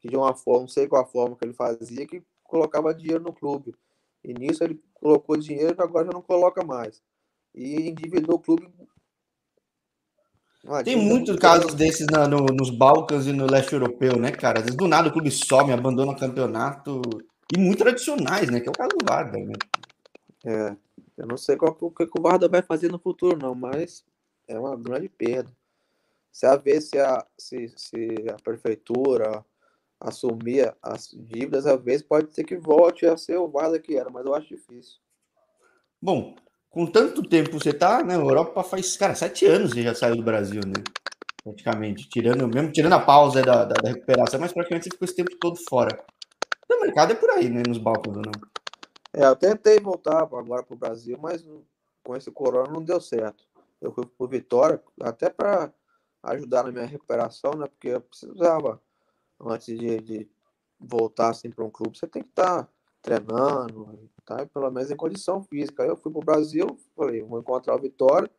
Que 0.00 0.08
de 0.08 0.16
uma 0.16 0.34
forma, 0.34 0.60
não 0.60 0.68
sei 0.68 0.88
qual 0.88 1.02
a 1.02 1.06
forma 1.06 1.36
que 1.36 1.44
ele 1.44 1.52
fazia, 1.52 2.06
que 2.06 2.22
colocava 2.44 2.94
dinheiro 2.94 3.22
no 3.22 3.32
clube. 3.34 3.74
E 4.24 4.32
nisso 4.32 4.64
ele 4.64 4.82
colocou 4.94 5.36
dinheiro 5.36 5.76
e 5.78 5.82
agora 5.82 6.06
já 6.06 6.12
não 6.12 6.22
coloca 6.22 6.64
mais. 6.64 7.02
E 7.54 7.88
endividou 7.88 8.36
o 8.36 8.38
clube. 8.38 8.68
Tem 10.84 10.96
muitos 10.96 11.36
casos 11.36 11.74
desses 11.74 12.06
na, 12.06 12.28
no, 12.28 12.44
nos 12.46 12.70
Balcãs 12.70 13.26
e 13.26 13.32
no 13.32 13.50
leste 13.50 13.72
europeu, 13.72 14.18
né, 14.18 14.30
cara? 14.30 14.58
Às 14.58 14.64
vezes 14.66 14.76
do 14.76 14.86
nada 14.86 15.08
o 15.08 15.12
clube 15.12 15.30
some, 15.30 15.72
abandona 15.72 16.12
o 16.12 16.18
campeonato. 16.18 17.00
E 17.52 17.58
muito 17.58 17.78
tradicionais, 17.78 18.50
né? 18.50 18.60
Que 18.60 18.68
é 18.68 18.70
o 18.70 18.74
caso 18.74 18.90
do 18.90 19.04
Varda, 19.04 19.38
né? 19.38 19.54
É. 20.44 20.76
Eu 21.16 21.26
não 21.26 21.36
sei 21.36 21.56
qual, 21.56 21.76
o 21.80 21.90
que 21.90 22.04
o 22.04 22.22
Varda 22.22 22.48
vai 22.48 22.62
fazer 22.62 22.90
no 22.90 22.98
futuro, 22.98 23.38
não, 23.38 23.54
mas 23.54 24.04
é 24.46 24.58
uma 24.58 24.76
grande 24.76 25.08
perda. 25.08 25.50
Se 26.30 26.46
a 26.46 26.56
ver 26.56 26.80
se 26.80 26.98
a, 26.98 27.26
se, 27.36 27.72
se 27.76 28.08
a 28.30 28.42
prefeitura 28.42 29.44
assumir 29.98 30.74
as 30.82 31.08
dívidas, 31.08 31.66
às 31.66 31.82
vezes 31.82 32.02
pode 32.02 32.34
ser 32.34 32.44
que 32.44 32.56
volte 32.56 33.04
a 33.06 33.16
ser 33.16 33.36
o 33.36 33.48
Varda 33.48 33.78
que 33.78 33.96
era, 33.96 34.08
mas 34.08 34.24
eu 34.24 34.34
acho 34.34 34.48
difícil. 34.48 34.98
Bom, 36.00 36.36
com 36.70 36.86
tanto 36.86 37.22
tempo 37.22 37.58
você 37.58 37.72
tá 37.72 38.02
na 38.02 38.14
Europa 38.14 38.62
faz, 38.62 38.96
cara, 38.96 39.14
sete 39.14 39.44
anos 39.44 39.72
você 39.72 39.82
já 39.82 39.94
saiu 39.94 40.16
do 40.16 40.22
Brasil, 40.22 40.60
né? 40.64 40.82
Praticamente, 41.42 42.08
tirando, 42.08 42.46
mesmo 42.46 42.70
tirando 42.70 42.92
a 42.92 43.00
pausa 43.00 43.42
da, 43.42 43.64
da, 43.64 43.74
da 43.74 43.88
recuperação, 43.88 44.38
mas 44.38 44.52
praticamente 44.52 44.84
você 44.84 44.90
ficou 44.90 45.04
esse 45.04 45.16
tempo 45.16 45.36
todo 45.40 45.58
fora. 45.68 46.04
O 46.70 46.80
mercado 46.80 47.12
é 47.12 47.16
por 47.16 47.30
aí, 47.30 47.50
né? 47.50 47.62
Nos 47.66 47.78
balcões 47.78 48.16
não? 48.16 48.32
É, 49.12 49.26
eu 49.26 49.34
tentei 49.34 49.80
voltar 49.80 50.22
agora 50.22 50.62
para 50.62 50.74
o 50.74 50.78
Brasil, 50.78 51.18
mas 51.20 51.44
com 52.04 52.16
esse 52.16 52.30
corona 52.30 52.72
não 52.72 52.82
deu 52.82 53.00
certo. 53.00 53.44
Eu 53.80 53.92
fui 53.92 54.06
por 54.06 54.28
Vitória, 54.28 54.80
até 55.00 55.28
para 55.28 55.72
ajudar 56.22 56.64
na 56.64 56.70
minha 56.70 56.86
recuperação, 56.86 57.52
né? 57.52 57.66
Porque 57.66 57.88
eu 57.88 58.00
precisava, 58.00 58.80
antes 59.40 59.76
de, 59.76 60.00
de 60.00 60.30
voltar 60.78 61.30
assim 61.30 61.50
para 61.50 61.64
um 61.64 61.70
clube, 61.70 61.98
você 61.98 62.06
tem 62.06 62.22
que 62.22 62.28
estar 62.28 62.64
tá 62.64 62.68
treinando, 63.02 64.10
tá? 64.24 64.46
pelo 64.46 64.70
menos 64.70 64.90
em 64.90 64.96
condição 64.96 65.42
física. 65.42 65.82
Aí 65.82 65.88
eu 65.88 65.96
fui 65.96 66.12
para 66.12 66.20
o 66.20 66.24
Brasil, 66.24 66.78
falei, 66.96 67.22
vou 67.22 67.40
encontrar 67.40 67.74
o 67.74 67.80
Vitória. 67.80 68.30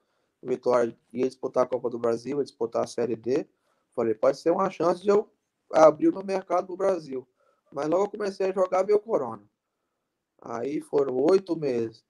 O 0.41 0.47
Vitória 0.47 0.97
ia 1.13 1.27
disputar 1.27 1.63
a 1.63 1.67
Copa 1.67 1.89
do 1.89 1.99
Brasil, 1.99 2.37
ia 2.37 2.43
disputar 2.43 2.83
a 2.83 2.87
Série 2.87 3.15
D. 3.15 3.47
Falei, 3.95 4.13
pode 4.13 4.37
ser 4.37 4.51
uma 4.51 4.69
chance 4.69 5.01
de 5.01 5.09
eu 5.09 5.29
abrir 5.71 6.11
no 6.11 6.23
mercado 6.23 6.67
do 6.67 6.77
Brasil. 6.77 7.27
Mas 7.71 7.87
logo 7.87 8.05
eu 8.05 8.09
comecei 8.09 8.49
a 8.49 8.53
jogar, 8.53 8.85
o 8.89 8.99
Corona. 8.99 9.43
Aí 10.41 10.81
foram 10.81 11.15
oito 11.15 11.55
meses. 11.55 12.03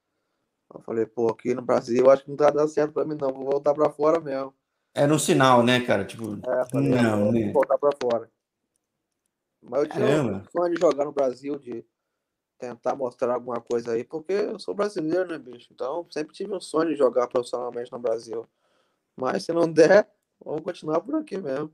Eu 0.74 0.80
falei, 0.82 1.06
pô, 1.06 1.28
aqui 1.28 1.54
no 1.54 1.62
Brasil 1.62 2.10
acho 2.10 2.24
que 2.24 2.30
não 2.30 2.38
tá 2.38 2.50
dando 2.50 2.70
certo 2.70 2.94
para 2.94 3.06
mim, 3.06 3.18
não. 3.20 3.34
Vou 3.34 3.46
voltar 3.46 3.74
para 3.74 3.90
fora 3.90 4.20
mesmo. 4.20 4.54
Era 4.94 5.14
um 5.14 5.20
sinal, 5.20 5.64
né, 5.64 5.82
cara? 5.86 6.06
Tipo, 6.06 6.40
é, 6.46 6.66
falei, 6.70 6.90
não, 6.90 7.32
né? 7.32 7.44
Vou 7.46 7.54
voltar 7.54 7.78
para 7.78 7.92
fora. 8.02 8.32
Mas 9.62 9.82
eu 9.82 9.90
tinha 9.90 10.08
Caramba. 10.08 10.38
um 10.38 10.52
sonho 10.52 10.74
de 10.74 10.82
jogar 10.82 11.06
no 11.06 11.12
Brasil, 11.12 11.60
de 11.60 11.86
tentar 12.62 12.95
mostrar 12.95 13.34
alguma 13.34 13.60
coisa 13.60 13.93
aí, 13.93 14.04
porque 14.04 14.32
eu 14.32 14.60
sou 14.60 14.76
brasileiro, 14.76 15.28
né, 15.28 15.39
bicho? 15.39 15.69
Então, 15.71 16.06
sempre 16.12 16.34
tive 16.34 16.54
um 16.54 16.62
sonho 16.62 16.89
de 16.89 16.95
jogar 16.95 17.28
profissionalmente 17.28 17.91
no 17.91 17.97
Brasil. 17.97 18.45
Mas 19.17 19.43
se 19.43 19.52
não 19.52 19.71
der, 19.71 20.08
vamos 20.43 20.62
continuar 20.62 21.02
por 21.02 21.15
aqui 21.15 21.38
mesmo. 21.38 21.71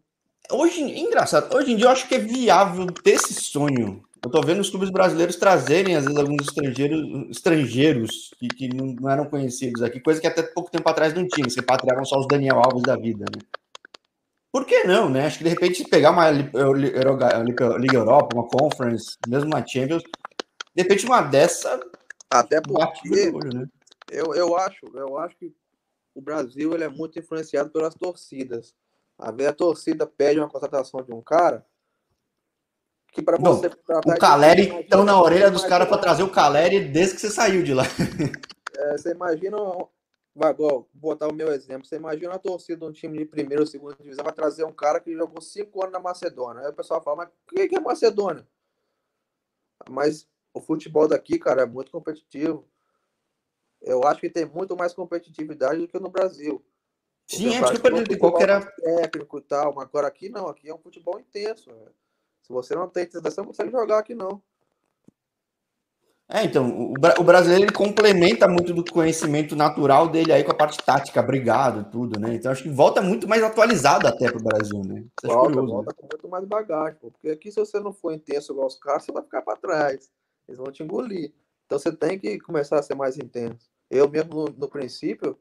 Hoje, 0.50 0.82
engraçado, 0.82 1.54
hoje 1.54 1.74
em 1.74 1.76
dia 1.76 1.88
eu 1.88 1.92
acho 1.92 2.08
que 2.08 2.16
é 2.16 2.20
viável 2.20 2.86
ter 2.88 3.12
esse 3.12 3.34
sonho. 3.34 4.02
Eu 4.24 4.32
tô 4.32 4.42
vendo 4.42 4.62
os 4.62 4.70
clubes 4.70 4.90
brasileiros 4.90 5.36
trazerem, 5.36 5.96
às 5.96 6.06
vezes, 6.06 6.18
alguns 6.18 6.48
estrangeiros, 6.48 7.30
estrangeiros 7.30 8.34
que, 8.40 8.48
que 8.48 8.68
não, 8.70 9.10
eram 9.10 9.26
conhecidos 9.26 9.84
aqui, 9.84 10.00
coisa 10.00 10.22
que 10.22 10.28
até 10.28 10.42
pouco 10.42 10.72
tempo 10.72 10.88
atrás 10.90 11.14
não 11.14 11.28
tinha, 11.28 11.50
se 11.50 11.58
repatriavam 11.58 12.06
só 12.06 12.18
os 12.18 12.28
Daniel 12.28 12.60
Alves 12.60 12.84
da 12.84 12.96
vida, 12.96 13.26
né? 13.26 13.42
Por 14.52 14.66
que 14.66 14.86
não, 14.86 15.10
né? 15.10 15.28
Acho 15.28 15.38
que 15.38 15.44
de 15.44 15.50
repente 15.50 15.84
pegar 15.84 16.12
uma 16.12 16.32
Liga 16.32 17.98
Europa, 17.98 18.36
uma 18.36 18.48
Conference, 18.48 19.18
mesmo 19.28 19.48
uma 19.50 19.66
Champions, 19.66 20.02
de 20.78 20.84
repente 20.84 21.08
uma 21.08 21.22
dessa. 21.22 21.80
Até 22.30 22.62
porque 22.62 23.32
olho, 23.32 23.50
né? 23.52 23.68
eu, 24.12 24.36
eu 24.36 24.56
acho, 24.56 24.86
eu 24.94 25.18
acho 25.18 25.36
que 25.36 25.52
o 26.14 26.22
Brasil 26.22 26.72
ele 26.74 26.84
é 26.84 26.90
muito 26.90 27.18
influenciado 27.18 27.72
pelas 27.72 27.96
torcidas. 27.96 28.76
A 29.18 29.32
ver 29.32 29.48
a 29.48 29.54
torcida 29.54 30.06
pede 30.06 30.40
uma 30.40 30.50
contratação 30.50 31.02
de 31.02 31.12
um 31.12 31.22
cara 31.22 31.66
que 33.12 33.24
para 33.24 33.38
você 33.38 33.72
o 34.06 34.20
Caleri 34.20 34.82
estão 34.82 35.04
na 35.04 35.20
orelha 35.20 35.50
dos 35.50 35.66
caras 35.66 35.88
para 35.88 35.98
trazer 35.98 36.22
o 36.22 36.30
Caleri 36.30 36.88
desde 36.88 37.16
que 37.16 37.22
você 37.22 37.32
saiu 37.32 37.64
de 37.64 37.74
lá. 37.74 37.84
É, 38.80 38.96
você 38.96 39.10
imagina, 39.10 39.58
Vagol, 40.36 40.88
vou 40.94 41.14
botar 41.14 41.28
o 41.28 41.34
meu 41.34 41.52
exemplo. 41.52 41.88
Você 41.88 41.96
imagina 41.96 42.36
a 42.36 42.38
torcida 42.38 42.78
de 42.78 42.86
um 42.86 42.92
time 42.92 43.18
de 43.18 43.26
primeira 43.26 43.64
ou 43.64 43.66
segunda 43.66 43.96
divisão 43.96 44.24
vai 44.24 44.34
trazer 44.34 44.66
um 44.66 44.72
cara 44.72 45.00
que 45.00 45.16
jogou 45.16 45.42
cinco 45.42 45.82
anos 45.82 45.94
na 45.94 46.00
Macedônia. 46.00 46.62
Aí 46.62 46.70
o 46.70 46.76
pessoal 46.76 47.02
fala, 47.02 47.18
mas 47.18 47.30
o 47.30 47.68
que 47.68 47.76
é 47.76 47.80
Macedônia? 47.80 48.48
Mas 49.90 50.28
o 50.58 50.62
futebol 50.62 51.08
daqui, 51.08 51.38
cara, 51.38 51.64
é 51.64 51.66
muito 51.66 51.92
competitivo. 51.92 52.68
Eu 53.82 54.04
acho 54.04 54.20
que 54.20 54.30
tem 54.30 54.46
muito 54.46 54.76
mais 54.76 54.94
competitividade 54.94 55.80
do 55.80 55.88
que 55.88 56.00
no 56.00 56.10
Brasil. 56.10 56.64
Sim, 57.28 57.56
é 57.56 57.64
tipo 57.72 58.04
de 58.04 58.18
qualquer 58.18 58.48
técnico 58.76 59.38
e 59.38 59.42
tal, 59.42 59.74
mas 59.74 59.86
agora 59.86 60.08
aqui 60.08 60.30
não, 60.30 60.48
aqui 60.48 60.70
é 60.70 60.74
um 60.74 60.80
futebol 60.80 61.20
intenso. 61.20 61.70
Né? 61.72 61.88
Se 62.42 62.54
você 62.54 62.74
não 62.74 62.88
tem 62.88 63.08
você 63.08 63.42
não 63.42 63.48
consegue 63.48 63.72
jogar 63.72 64.00
aqui 64.00 64.16
não. 64.16 64.42
É, 66.30 66.44
então, 66.44 66.92
o, 66.92 67.24
brasileiro 67.24 67.64
ele 67.64 67.72
complementa 67.72 68.50
muito 68.50 68.74
do 68.74 68.84
conhecimento 68.84 69.56
natural 69.56 70.10
dele 70.10 70.34
aí 70.34 70.44
com 70.44 70.52
a 70.52 70.56
parte 70.56 70.78
tática, 70.78 71.22
brigado, 71.22 71.90
tudo, 71.90 72.20
né? 72.20 72.36
Então 72.36 72.52
acho 72.52 72.64
que 72.64 72.70
volta 72.70 73.02
muito 73.02 73.26
mais 73.30 73.42
atualizado 73.42 74.06
até 74.06 74.30
pro 74.30 74.44
Brasil, 74.44 74.82
né? 74.84 75.06
Isso 75.06 75.34
volta, 75.34 75.54
curioso, 75.54 75.74
volta 75.74 75.92
né? 75.92 75.98
com 75.98 76.08
muito 76.12 76.28
mais 76.28 76.44
bagagem, 76.44 77.00
pô, 77.00 77.12
porque 77.12 77.30
aqui 77.30 77.50
se 77.50 77.58
você 77.58 77.80
não 77.80 77.94
for 77.94 78.12
intenso 78.12 78.52
igual 78.52 78.68
os 78.68 78.76
caras, 78.76 79.04
você 79.04 79.12
vai 79.14 79.24
ficar 79.24 79.42
para 79.42 79.56
trás. 79.56 80.12
Eles 80.48 80.58
vão 80.58 80.72
te 80.72 80.84
engolir. 80.84 81.34
Então 81.66 81.78
você 81.78 81.92
tem 81.92 82.18
que 82.18 82.40
começar 82.40 82.80
a 82.80 82.84
ser 82.84 82.96
mais 82.96 83.18
intenso. 83.18 83.70
Eu 83.90 84.10
mesmo 84.10 84.34
no, 84.34 84.46
no 84.46 84.70
princípio, 84.70 85.38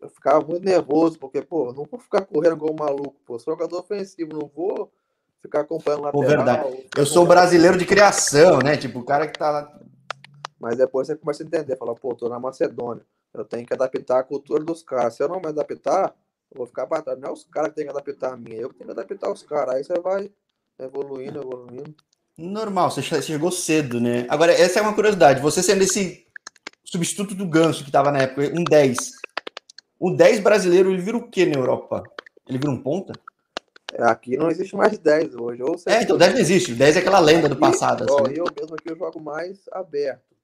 eu 0.00 0.08
ficava 0.08 0.44
muito 0.44 0.64
nervoso, 0.64 1.18
porque, 1.18 1.42
pô, 1.42 1.72
não 1.72 1.84
vou 1.84 1.98
ficar 1.98 2.24
correndo 2.24 2.56
igual 2.56 2.72
um 2.72 2.76
maluco, 2.78 3.16
pô. 3.24 3.38
Sou 3.38 3.54
jogador 3.54 3.80
ofensivo, 3.80 4.32
não 4.32 4.50
vou 4.54 4.92
ficar 5.40 5.60
acompanhando 5.60 6.02
lateral. 6.02 6.22
Pô, 6.22 6.28
verdade. 6.28 6.88
Eu 6.96 7.06
sou 7.06 7.26
brasileiro 7.26 7.78
de 7.78 7.86
criação, 7.86 8.58
né? 8.58 8.76
Tipo, 8.76 9.00
o 9.00 9.04
cara 9.04 9.26
que 9.26 9.38
tá 9.38 9.50
lá. 9.50 9.80
Mas 10.58 10.76
depois 10.76 11.06
você 11.06 11.16
começa 11.16 11.42
a 11.42 11.46
entender, 11.46 11.76
fala, 11.76 11.94
pô, 11.94 12.14
tô 12.14 12.28
na 12.28 12.38
Macedônia. 12.38 13.04
Eu 13.32 13.44
tenho 13.44 13.66
que 13.66 13.72
adaptar 13.72 14.18
a 14.18 14.24
cultura 14.24 14.62
dos 14.62 14.82
caras. 14.82 15.14
Se 15.14 15.22
eu 15.22 15.28
não 15.28 15.40
me 15.40 15.46
adaptar, 15.46 16.14
eu 16.50 16.58
vou 16.58 16.66
ficar 16.66 16.86
trás. 16.86 17.18
Não 17.18 17.28
é 17.28 17.32
os 17.32 17.44
caras 17.44 17.70
que 17.70 17.76
têm 17.76 17.84
que 17.84 17.90
adaptar 17.90 18.34
a 18.34 18.36
mim, 18.36 18.54
eu 18.54 18.68
que 18.68 18.74
tenho 18.76 18.92
que 18.92 19.00
adaptar 19.00 19.30
os 19.30 19.42
caras. 19.42 19.76
Aí 19.76 19.84
você 19.84 19.98
vai 20.00 20.30
evoluindo, 20.78 21.40
evoluindo. 21.40 21.94
Normal, 22.40 22.90
você 22.90 23.02
chegou 23.02 23.52
cedo, 23.52 24.00
né? 24.00 24.24
Agora, 24.26 24.50
essa 24.50 24.78
é 24.78 24.82
uma 24.82 24.94
curiosidade. 24.94 25.42
Você 25.42 25.62
sendo 25.62 25.82
esse 25.82 26.26
substituto 26.82 27.34
do 27.34 27.46
Ganso 27.46 27.84
que 27.84 27.90
tava 27.90 28.10
na 28.10 28.20
época, 28.20 28.50
um 28.58 28.64
10. 28.64 28.96
O 29.98 30.10
10 30.10 30.40
brasileiro, 30.40 30.90
ele 30.90 31.02
vira 31.02 31.18
o 31.18 31.28
que 31.28 31.44
na 31.44 31.58
Europa? 31.58 32.02
Ele 32.48 32.56
vira 32.56 32.70
um 32.70 32.82
ponta? 32.82 33.12
Aqui 33.98 34.38
não 34.38 34.50
existe 34.50 34.74
mais 34.74 34.98
10 34.98 35.34
hoje. 35.34 35.62
Ou 35.62 35.76
é, 35.86 36.02
então 36.02 36.16
10 36.16 36.32
não 36.32 36.40
existe. 36.40 36.74
10 36.74 36.96
é 36.96 36.98
aquela 37.00 37.18
lenda 37.18 37.46
do 37.46 37.56
passado. 37.56 38.06
Ó, 38.08 38.22
assim. 38.22 38.34
Eu 38.34 38.46
mesmo 38.58 38.74
aqui 38.74 38.90
eu 38.90 38.96
jogo 38.96 39.20
mais 39.20 39.60
aberto, 39.72 40.34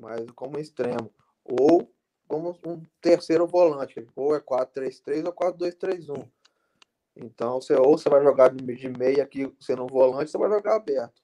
mais 0.00 0.30
como 0.30 0.60
extremo. 0.60 1.10
Ou 1.44 1.90
como 2.28 2.56
um 2.64 2.80
terceiro 3.00 3.48
volante. 3.48 4.06
Ou 4.14 4.36
é 4.36 4.40
4-3-3 4.40 5.26
ou 5.26 5.32
4-2-3-1. 5.32 6.24
Então, 7.16 7.60
você, 7.60 7.74
ou 7.74 7.96
você 7.96 8.08
vai 8.08 8.22
jogar 8.22 8.50
de 8.50 8.88
meia 8.90 9.22
aqui 9.22 9.50
sendo 9.58 9.84
um 9.84 9.86
volante, 9.86 10.30
você 10.30 10.38
vai 10.38 10.50
jogar 10.50 10.76
aberto. 10.76 11.22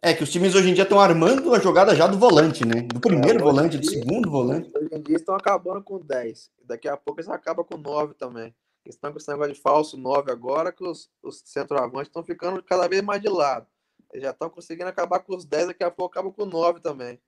É 0.00 0.12
que 0.12 0.22
os 0.22 0.30
times 0.30 0.54
hoje 0.54 0.68
em 0.68 0.74
dia 0.74 0.82
estão 0.82 1.00
armando 1.00 1.54
a 1.54 1.58
jogada 1.58 1.94
já 1.96 2.06
do 2.06 2.18
volante, 2.18 2.64
né? 2.64 2.82
Do 2.82 3.00
primeiro 3.00 3.38
é, 3.38 3.42
volante, 3.42 3.78
do 3.78 3.86
segundo 3.86 4.30
volante. 4.30 4.70
Hoje 4.76 4.88
em 4.92 5.02
dia 5.02 5.16
estão 5.16 5.34
acabando 5.34 5.82
com 5.82 5.98
10. 5.98 6.50
Daqui 6.62 6.86
a 6.86 6.96
pouco 6.96 7.20
eles 7.20 7.30
acabam 7.30 7.64
com 7.64 7.78
9 7.78 8.12
também. 8.14 8.54
Eles 8.84 8.96
estão 8.96 9.10
com 9.10 9.18
esse 9.18 9.30
negócio 9.30 9.54
de 9.54 9.60
falso 9.60 9.96
9 9.96 10.30
agora, 10.30 10.70
que 10.70 10.84
os, 10.84 11.10
os 11.22 11.42
centroavantes 11.46 12.08
estão 12.08 12.22
ficando 12.22 12.62
cada 12.62 12.86
vez 12.86 13.02
mais 13.02 13.22
de 13.22 13.30
lado. 13.30 13.66
Eles 14.12 14.24
já 14.24 14.30
estão 14.30 14.50
conseguindo 14.50 14.90
acabar 14.90 15.20
com 15.20 15.34
os 15.34 15.46
10, 15.46 15.68
daqui 15.68 15.82
a 15.82 15.90
pouco 15.90 16.12
acabam 16.12 16.32
com 16.32 16.44
9 16.44 16.80
também. 16.80 17.18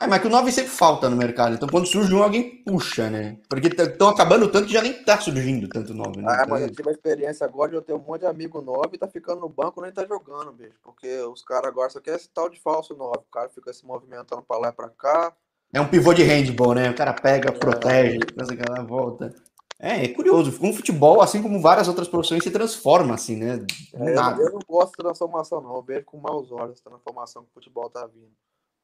É, 0.00 0.08
mas 0.08 0.20
que 0.20 0.26
o 0.26 0.30
9 0.30 0.50
sempre 0.50 0.70
falta 0.70 1.08
no 1.08 1.16
mercado. 1.16 1.54
Então, 1.54 1.68
quando 1.68 1.86
surge 1.86 2.12
um, 2.12 2.22
alguém 2.22 2.62
puxa, 2.64 3.08
né? 3.08 3.38
Porque 3.48 3.68
estão 3.68 4.08
acabando 4.08 4.50
tanto 4.50 4.66
que 4.66 4.72
já 4.72 4.82
nem 4.82 4.92
tá 5.04 5.20
surgindo 5.20 5.68
tanto 5.68 5.94
9. 5.94 6.20
Né? 6.20 6.24
Ah, 6.28 6.34
então... 6.34 6.48
mas 6.48 6.62
eu 6.62 6.70
tive 6.72 6.88
a 6.88 6.92
experiência 6.92 7.46
agora 7.46 7.70
de 7.70 7.76
eu 7.76 7.82
ter 7.82 7.92
um 7.92 7.98
monte 7.98 8.22
de 8.22 8.26
amigo 8.26 8.60
9 8.60 8.88
e 8.92 8.98
tá 8.98 9.06
ficando 9.06 9.40
no 9.40 9.48
banco 9.48 9.80
nem 9.80 9.92
tá 9.92 10.04
jogando, 10.04 10.52
bicho. 10.52 10.74
Porque 10.82 11.08
os 11.22 11.42
caras 11.42 11.68
agora 11.68 11.90
só 11.90 12.00
querem 12.00 12.18
esse 12.18 12.28
tal 12.28 12.48
de 12.48 12.60
falso 12.60 12.94
9. 12.96 13.18
O 13.18 13.32
cara 13.32 13.48
fica 13.48 13.72
se 13.72 13.86
movimentando 13.86 14.42
pra 14.42 14.58
lá 14.58 14.68
e 14.70 14.72
pra 14.72 14.88
cá. 14.88 15.32
É 15.72 15.80
um 15.80 15.88
pivô 15.88 16.12
de 16.12 16.24
handball, 16.24 16.74
né? 16.74 16.90
O 16.90 16.94
cara 16.94 17.12
pega, 17.12 17.50
é. 17.50 17.52
protege, 17.52 18.18
faz 18.36 18.48
aquela 18.48 18.82
volta. 18.82 19.32
É, 19.78 20.04
é 20.04 20.08
curioso. 20.08 20.56
Um 20.60 20.72
futebol, 20.72 21.20
assim 21.20 21.40
como 21.40 21.60
várias 21.60 21.86
outras 21.86 22.08
profissões, 22.08 22.42
se 22.42 22.50
transforma, 22.50 23.14
assim, 23.14 23.36
né? 23.36 23.64
É, 23.94 24.10
eu, 24.10 24.46
eu, 24.46 24.52
não 24.52 24.60
gosto 24.66 24.90
de 24.90 24.96
transformação, 25.04 25.60
não. 25.60 25.76
Eu 25.76 25.82
vejo 25.82 26.04
com 26.04 26.16
maus 26.18 26.50
olhos 26.50 26.80
a 26.80 26.90
transformação 26.90 27.42
que 27.42 27.50
o 27.50 27.54
futebol 27.54 27.88
tá 27.90 28.06
vindo. 28.06 28.32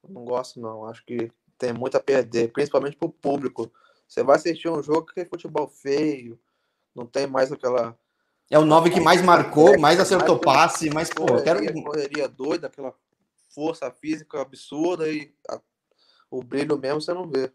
Não 0.08 0.24
gosto, 0.24 0.60
não. 0.60 0.84
Acho 0.86 1.04
que 1.04 1.30
tem 1.58 1.72
muito 1.72 1.96
a 1.96 2.00
perder, 2.00 2.52
principalmente 2.52 2.96
para 2.96 3.06
o 3.06 3.12
público. 3.12 3.70
Você 4.08 4.22
vai 4.22 4.36
assistir 4.36 4.68
um 4.68 4.82
jogo 4.82 5.06
que 5.06 5.20
é 5.20 5.24
futebol 5.24 5.68
feio, 5.68 6.38
não 6.94 7.06
tem 7.06 7.26
mais 7.26 7.52
aquela. 7.52 7.96
É 8.50 8.58
o 8.58 8.64
9 8.64 8.90
que 8.90 9.00
mais 9.00 9.22
marcou, 9.22 9.78
mais 9.78 10.00
acertou 10.00 10.34
mais 10.34 10.44
passe, 10.44 10.90
mais. 10.90 11.10
Pô, 11.10 11.26
correria, 11.26 11.72
quero... 11.72 11.82
correria 11.84 12.28
doida, 12.28 12.66
aquela 12.66 12.92
força 13.54 13.90
física 13.90 14.40
absurda 14.40 15.08
e 15.08 15.32
a... 15.48 15.60
o 16.30 16.42
brilho 16.42 16.76
mesmo 16.78 17.00
você 17.00 17.14
não 17.14 17.28
vê. 17.28 17.52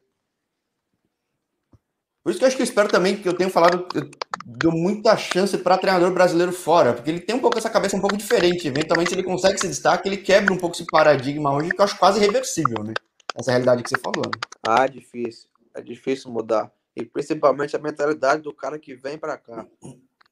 Por 2.23 2.29
isso 2.29 2.39
que 2.39 2.45
eu 2.45 2.47
acho 2.47 2.55
que 2.55 2.61
eu 2.61 2.65
espero 2.65 2.89
também 2.89 3.21
que 3.21 3.27
eu 3.27 3.35
tenho 3.35 3.49
falado, 3.49 3.87
eu 3.93 4.09
deu 4.45 4.71
muita 4.71 5.17
chance 5.17 5.57
para 5.57 5.77
treinador 5.77 6.13
brasileiro 6.13 6.51
fora, 6.51 6.93
porque 6.93 7.09
ele 7.09 7.19
tem 7.19 7.35
um 7.35 7.39
pouco 7.39 7.57
essa 7.57 7.69
cabeça 7.69 7.97
um 7.97 8.01
pouco 8.01 8.15
diferente. 8.15 8.67
Eventualmente, 8.67 9.09
se 9.09 9.15
ele 9.15 9.23
consegue 9.23 9.59
se 9.59 9.67
destacar, 9.67 10.05
ele 10.05 10.17
quebra 10.17 10.53
um 10.53 10.57
pouco 10.57 10.75
esse 10.75 10.85
paradigma 10.85 11.51
hoje, 11.51 11.71
que 11.71 11.81
eu 11.81 11.85
acho 11.85 11.97
quase 11.97 12.19
irreversível, 12.19 12.83
né? 12.83 12.93
essa 13.35 13.51
realidade 13.51 13.83
que 13.83 13.89
você 13.89 13.99
falou. 13.99 14.25
Né? 14.25 14.39
Ah, 14.63 14.87
difícil. 14.87 15.49
É 15.73 15.81
difícil 15.81 16.31
mudar. 16.31 16.71
E 16.95 17.03
principalmente 17.03 17.75
a 17.75 17.79
mentalidade 17.79 18.41
do 18.41 18.53
cara 18.53 18.79
que 18.79 18.95
vem 18.95 19.17
para 19.17 19.37
cá. 19.37 19.67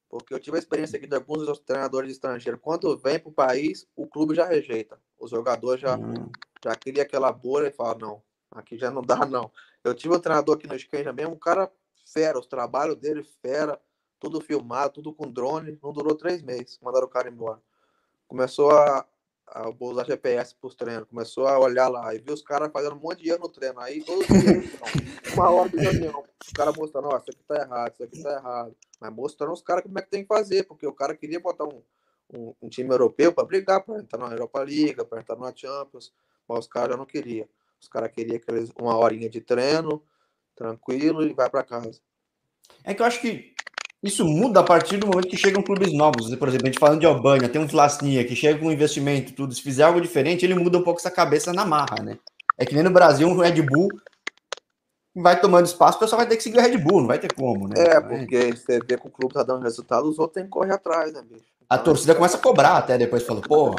Porque 0.08 0.34
eu 0.34 0.40
tive 0.40 0.56
a 0.56 0.60
experiência 0.60 0.98
aqui 0.98 1.08
de 1.08 1.16
alguns 1.16 1.60
treinadores 1.60 2.12
estrangeiros. 2.12 2.62
Quando 2.62 2.98
vem 2.98 3.20
para 3.20 3.30
o 3.30 3.34
país, 3.34 3.86
o 3.96 4.08
clube 4.08 4.36
já 4.36 4.46
rejeita. 4.46 4.98
Os 5.20 5.32
jogadores 5.32 5.82
já, 5.82 5.98
hum. 5.98 6.30
já 6.64 6.76
cria 6.76 7.04
aquela 7.04 7.32
bolha 7.32 7.68
e 7.68 7.72
fala, 7.72 7.98
não, 8.00 8.22
aqui 8.52 8.78
já 8.78 8.90
não 8.90 9.02
dá, 9.02 9.26
não. 9.26 9.52
Eu 9.84 9.94
tive 9.94 10.16
um 10.16 10.20
treinador 10.20 10.56
aqui 10.56 10.68
no 10.68 10.80
Scan 10.80 11.04
também, 11.04 11.26
um 11.26 11.36
cara 11.36 11.70
fera, 12.06 12.40
os 12.40 12.46
trabalhos 12.46 12.96
dele 12.96 13.24
fera, 13.42 13.80
tudo 14.24 14.40
filmado, 14.40 14.94
tudo 14.94 15.14
com 15.14 15.30
drone. 15.30 15.78
Não 15.84 15.92
durou 15.92 16.16
três 16.16 16.42
meses, 16.42 16.80
mandaram 16.82 17.06
o 17.06 17.10
cara 17.10 17.28
embora. 17.30 17.60
Começou 18.26 18.72
a, 18.72 19.06
a, 19.48 19.70
vou 19.70 19.92
usar 19.92 20.06
GPS 20.06 20.56
para 20.56 20.68
os 20.68 20.76
treinos, 20.76 21.10
começou 21.10 21.46
a 21.46 21.60
olhar 21.60 21.90
lá 21.90 22.16
e 22.16 22.20
viu 22.20 22.34
os 22.34 22.42
caras 22.42 22.72
fazendo 22.72 22.96
um 22.96 23.00
monte 23.00 23.22
de 23.22 23.30
erro 23.30 23.40
no 23.40 23.50
treino. 23.50 23.82
Aí 23.82 24.02
todo 24.02 24.26
dia, 24.26 24.64
então, 24.64 24.88
uma 25.34 25.50
hora 25.50 25.68
de 25.68 25.78
reunião, 25.78 26.24
os 26.42 26.54
caras 26.54 26.74
mostrando, 26.78 27.10
ó, 27.10 27.18
isso 27.18 27.32
aqui 27.32 27.44
tá 27.46 27.56
errado, 27.58 27.94
isso 27.94 28.04
aqui 28.04 28.24
tá 28.24 28.32
errado. 28.32 28.76
Mas 29.02 29.14
mostrando 29.14 29.52
os 29.52 29.62
caras 29.62 29.84
como 29.84 30.00
é 30.00 30.02
que 30.02 30.10
tem 30.10 30.22
que 30.22 30.28
fazer, 30.28 30.64
porque 30.64 30.88
o 30.88 30.94
cara 30.94 31.14
queria 31.18 31.42
botar 31.42 31.66
um, 31.66 31.82
um, 32.34 32.54
um 32.62 32.70
time 32.70 32.90
europeu 32.92 33.34
para 33.34 33.44
brigar, 33.44 33.84
para 33.84 34.00
entrar 34.00 34.20
na 34.20 34.34
Europa 34.34 34.60
League, 34.60 35.04
para 35.04 35.20
entrar 35.20 35.36
na 35.36 35.54
Champions, 35.54 36.14
mas 36.48 36.60
os 36.60 36.68
caras 36.68 36.92
já 36.92 36.98
não 36.98 37.06
queriam. 37.06 37.48
Os 37.82 37.90
caras 37.90 38.10
queriam 38.10 38.38
aqueles, 38.38 38.72
uma 38.80 38.96
horinha 38.98 39.30
de 39.30 39.42
treino, 39.42 40.02
tranquilo, 40.56 41.24
e 41.24 41.34
vai 41.34 41.50
para 41.50 41.64
casa. 41.64 42.00
É 42.84 42.94
que 42.94 43.02
eu 43.02 43.06
acho 43.06 43.20
que 43.22 43.53
isso 44.04 44.26
muda 44.26 44.60
a 44.60 44.64
partir 44.64 44.98
do 44.98 45.08
momento 45.08 45.30
que 45.30 45.38
chegam 45.38 45.64
clubes 45.64 45.94
novos. 45.94 46.36
Por 46.36 46.48
exemplo, 46.50 46.68
a 46.68 46.70
gente 46.70 46.80
falando 46.80 47.00
de 47.00 47.06
Albânia, 47.06 47.48
tem 47.48 47.62
um 47.62 47.68
Vlasnia 47.68 48.26
que 48.26 48.36
chega 48.36 48.60
com 48.60 48.72
investimento 48.72 49.34
tudo. 49.34 49.54
Se 49.54 49.62
fizer 49.62 49.84
algo 49.84 50.02
diferente, 50.02 50.46
ele 50.46 50.56
muda 50.56 50.78
um 50.78 50.84
pouco 50.84 51.00
essa 51.00 51.10
cabeça 51.10 51.54
na 51.54 51.66
marra, 51.66 52.04
né? 52.04 52.20
É 52.58 52.66
que 52.66 52.76
nem 52.76 52.84
no 52.84 52.92
Brasil, 52.92 53.28
um 53.28 53.38
Red 53.38 53.62
Bull 53.62 53.90
vai 55.16 55.40
tomando 55.40 55.66
espaço, 55.66 55.98
o 55.98 56.00
pessoal 56.02 56.20
vai 56.20 56.28
ter 56.28 56.36
que 56.36 56.44
seguir 56.44 56.58
o 56.58 56.62
Red 56.62 56.78
Bull, 56.78 57.02
não 57.02 57.08
vai 57.08 57.20
ter 57.20 57.32
como, 57.34 57.68
né? 57.68 57.76
É, 57.78 58.02
porque 58.02 58.52
você 58.52 58.80
vê 58.80 58.98
que 58.98 59.08
o 59.08 59.12
clube 59.12 59.34
tá 59.34 59.44
dando 59.44 59.64
resultado, 59.64 60.10
os 60.10 60.20
outros 60.20 60.34
têm 60.34 60.44
que 60.44 60.50
correr 60.50 60.74
atrás, 60.74 61.14
né, 61.14 61.22
bicho? 61.22 61.46
A 61.70 61.78
torcida 61.78 62.14
começa 62.14 62.38
a 62.38 62.42
cobrar 62.42 62.78
até 62.78 62.98
depois, 62.98 63.24
falou, 63.24 63.42
porra. 63.42 63.76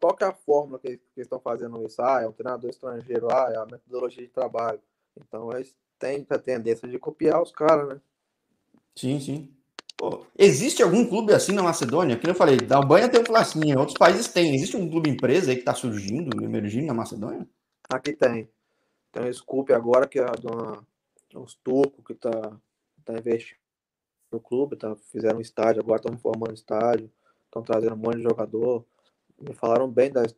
Qual 0.00 0.14
que 0.14 0.24
é 0.24 0.26
a 0.28 0.32
fórmula 0.32 0.78
que, 0.78 1.00
que 1.14 1.20
estão 1.20 1.40
fazendo 1.40 1.82
isso? 1.84 2.00
Ah, 2.00 2.22
é 2.22 2.26
um 2.26 2.32
treinador 2.32 2.70
estrangeiro, 2.70 3.28
ah, 3.30 3.50
é 3.52 3.56
a 3.56 3.66
metodologia 3.66 4.22
de 4.22 4.30
trabalho. 4.30 4.80
Então, 5.18 5.52
eles 5.52 5.74
têm 5.98 6.24
a 6.30 6.38
tendência 6.38 6.86
de 6.86 6.98
copiar 6.98 7.42
os 7.42 7.50
caras, 7.50 7.88
né? 7.88 8.00
Sim, 8.96 9.20
sim. 9.20 9.56
Pô, 9.96 10.26
existe 10.38 10.82
algum 10.82 11.06
clube 11.06 11.32
assim 11.32 11.52
na 11.52 11.62
Macedônia? 11.62 12.18
Que 12.18 12.28
eu 12.28 12.34
falei, 12.34 12.56
da 12.56 12.76
Albânia 12.76 13.08
tem 13.08 13.20
o 13.20 13.26
Flacinha, 13.26 13.78
outros 13.78 13.96
países 13.96 14.28
tem. 14.28 14.54
Existe 14.54 14.76
um 14.76 14.90
clube 14.90 15.10
empresa 15.10 15.50
aí 15.50 15.56
que 15.56 15.62
está 15.62 15.74
surgindo, 15.74 16.42
emergindo 16.42 16.86
na 16.86 16.94
Macedônia? 16.94 17.48
Aqui 17.88 18.12
tem. 18.12 18.48
Tem 19.12 19.28
o 19.28 19.32
Scoop 19.32 19.72
agora, 19.72 20.06
que 20.06 20.18
é 20.18 20.24
de 20.24 20.46
uma, 20.46 20.86
uns 21.34 21.54
turcos 21.62 22.04
que 22.04 22.12
está 22.12 22.58
tá 23.04 23.14
investindo 23.14 23.58
no 24.32 24.40
clube, 24.40 24.76
tá, 24.76 24.94
fizeram 25.12 25.38
um 25.38 25.40
estádio, 25.40 25.80
agora 25.80 26.00
estão 26.00 26.18
formando 26.18 26.52
estádio, 26.52 27.10
estão 27.44 27.62
trazendo 27.62 27.94
um 27.94 27.98
monte 27.98 28.16
de 28.16 28.22
jogador. 28.22 28.84
Me 29.40 29.54
falaram 29.54 29.90
bem 29.90 30.10
das, 30.10 30.34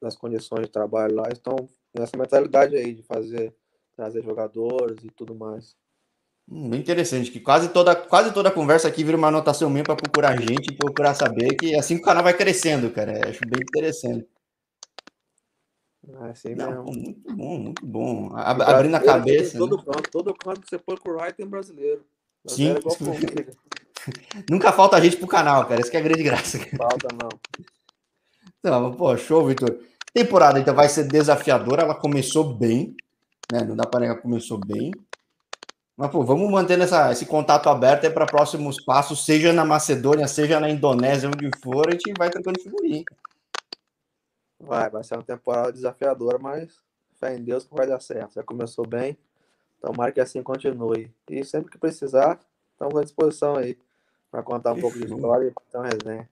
das 0.00 0.16
condições 0.16 0.66
de 0.66 0.70
trabalho 0.70 1.16
lá, 1.16 1.28
estão 1.30 1.68
nessa 1.92 2.16
mentalidade 2.16 2.76
aí 2.76 2.94
de 2.94 3.02
fazer, 3.02 3.54
trazer 3.96 4.22
jogadores 4.22 5.02
e 5.04 5.10
tudo 5.10 5.34
mais. 5.34 5.76
Bem 6.48 6.80
interessante, 6.80 7.30
que 7.30 7.40
quase 7.40 7.70
toda, 7.70 7.96
quase 7.96 8.32
toda 8.32 8.52
conversa 8.52 8.86
aqui 8.86 9.02
vira 9.02 9.16
uma 9.16 9.28
anotação 9.28 9.68
minha 9.68 9.82
para 9.82 9.96
procurar 9.96 10.40
gente 10.40 10.70
e 10.70 10.76
procurar 10.76 11.12
saber 11.12 11.56
que 11.56 11.74
assim 11.74 11.96
o 11.96 12.02
canal 12.02 12.22
vai 12.22 12.34
crescendo, 12.34 12.88
cara. 12.90 13.28
Acho 13.28 13.40
bem 13.40 13.60
interessante. 13.60 14.28
É 16.08 16.30
assim 16.30 16.54
Não, 16.54 16.84
muito 16.84 17.34
bom, 17.34 17.58
muito 17.58 17.84
bom. 17.84 18.30
abrindo 18.36 18.94
a 18.94 19.00
cabeça. 19.00 19.58
Todo, 19.58 19.76
né? 19.76 19.82
canto, 19.84 20.10
todo 20.10 20.34
canto 20.34 20.60
você 20.64 20.78
procurar 20.78 21.32
tem 21.32 21.44
brasileiro. 21.44 22.04
Sim. 22.46 22.74
Nunca 24.48 24.70
falta 24.70 25.00
gente 25.00 25.16
pro 25.16 25.26
canal, 25.26 25.66
cara. 25.66 25.80
Isso 25.80 25.90
que 25.90 25.96
é 25.96 26.00
a 26.00 26.02
grande 26.02 26.22
graça. 26.22 26.58
Falta, 26.76 27.08
não. 27.20 27.28
Então, 28.60 28.94
pô, 28.94 29.16
show, 29.16 29.44
Vitor. 29.44 29.80
Temporada 30.14 30.60
então 30.60 30.74
vai 30.74 30.88
ser 30.88 31.08
desafiadora. 31.08 31.82
Ela 31.82 31.94
começou 31.94 32.54
bem, 32.54 32.94
né? 33.52 33.64
Não 33.64 33.74
dá 33.74 33.84
para 33.84 34.00
negar, 34.00 34.22
começou 34.22 34.58
bem. 34.58 34.92
Mas, 35.96 36.10
pô, 36.10 36.22
vamos 36.22 36.50
mantendo 36.50 36.84
essa, 36.84 37.10
esse 37.10 37.24
contato 37.24 37.70
aberto 37.70 38.12
para 38.12 38.26
próximos 38.26 38.78
passos, 38.78 39.24
seja 39.24 39.50
na 39.52 39.64
Macedônia, 39.64 40.28
seja 40.28 40.60
na 40.60 40.68
Indonésia, 40.68 41.28
onde 41.28 41.50
for, 41.62 41.88
a 41.88 41.92
gente 41.92 42.12
vai 42.18 42.28
trocando 42.28 42.60
figurinha. 42.60 43.04
Vai, 44.60 44.90
vai 44.90 45.02
ser 45.02 45.14
uma 45.14 45.22
temporada 45.22 45.72
desafiadora, 45.72 46.38
mas 46.38 46.78
fé 47.18 47.34
em 47.34 47.42
Deus 47.42 47.64
que 47.64 47.74
vai 47.74 47.86
dar 47.86 48.00
certo. 48.00 48.34
Já 48.34 48.42
começou 48.42 48.86
bem, 48.86 49.16
tomara 49.80 50.12
que 50.12 50.20
assim 50.20 50.42
continue. 50.42 51.10
E 51.30 51.42
sempre 51.44 51.70
que 51.70 51.78
precisar, 51.78 52.38
estamos 52.72 52.98
à 52.98 53.02
disposição 53.02 53.56
aí 53.56 53.78
para 54.30 54.42
contar 54.42 54.74
um 54.74 54.80
pouco 54.80 54.98
de 54.98 55.06
história 55.06 55.46
e 55.46 55.52
então 55.68 55.80
resenha. 55.80 56.28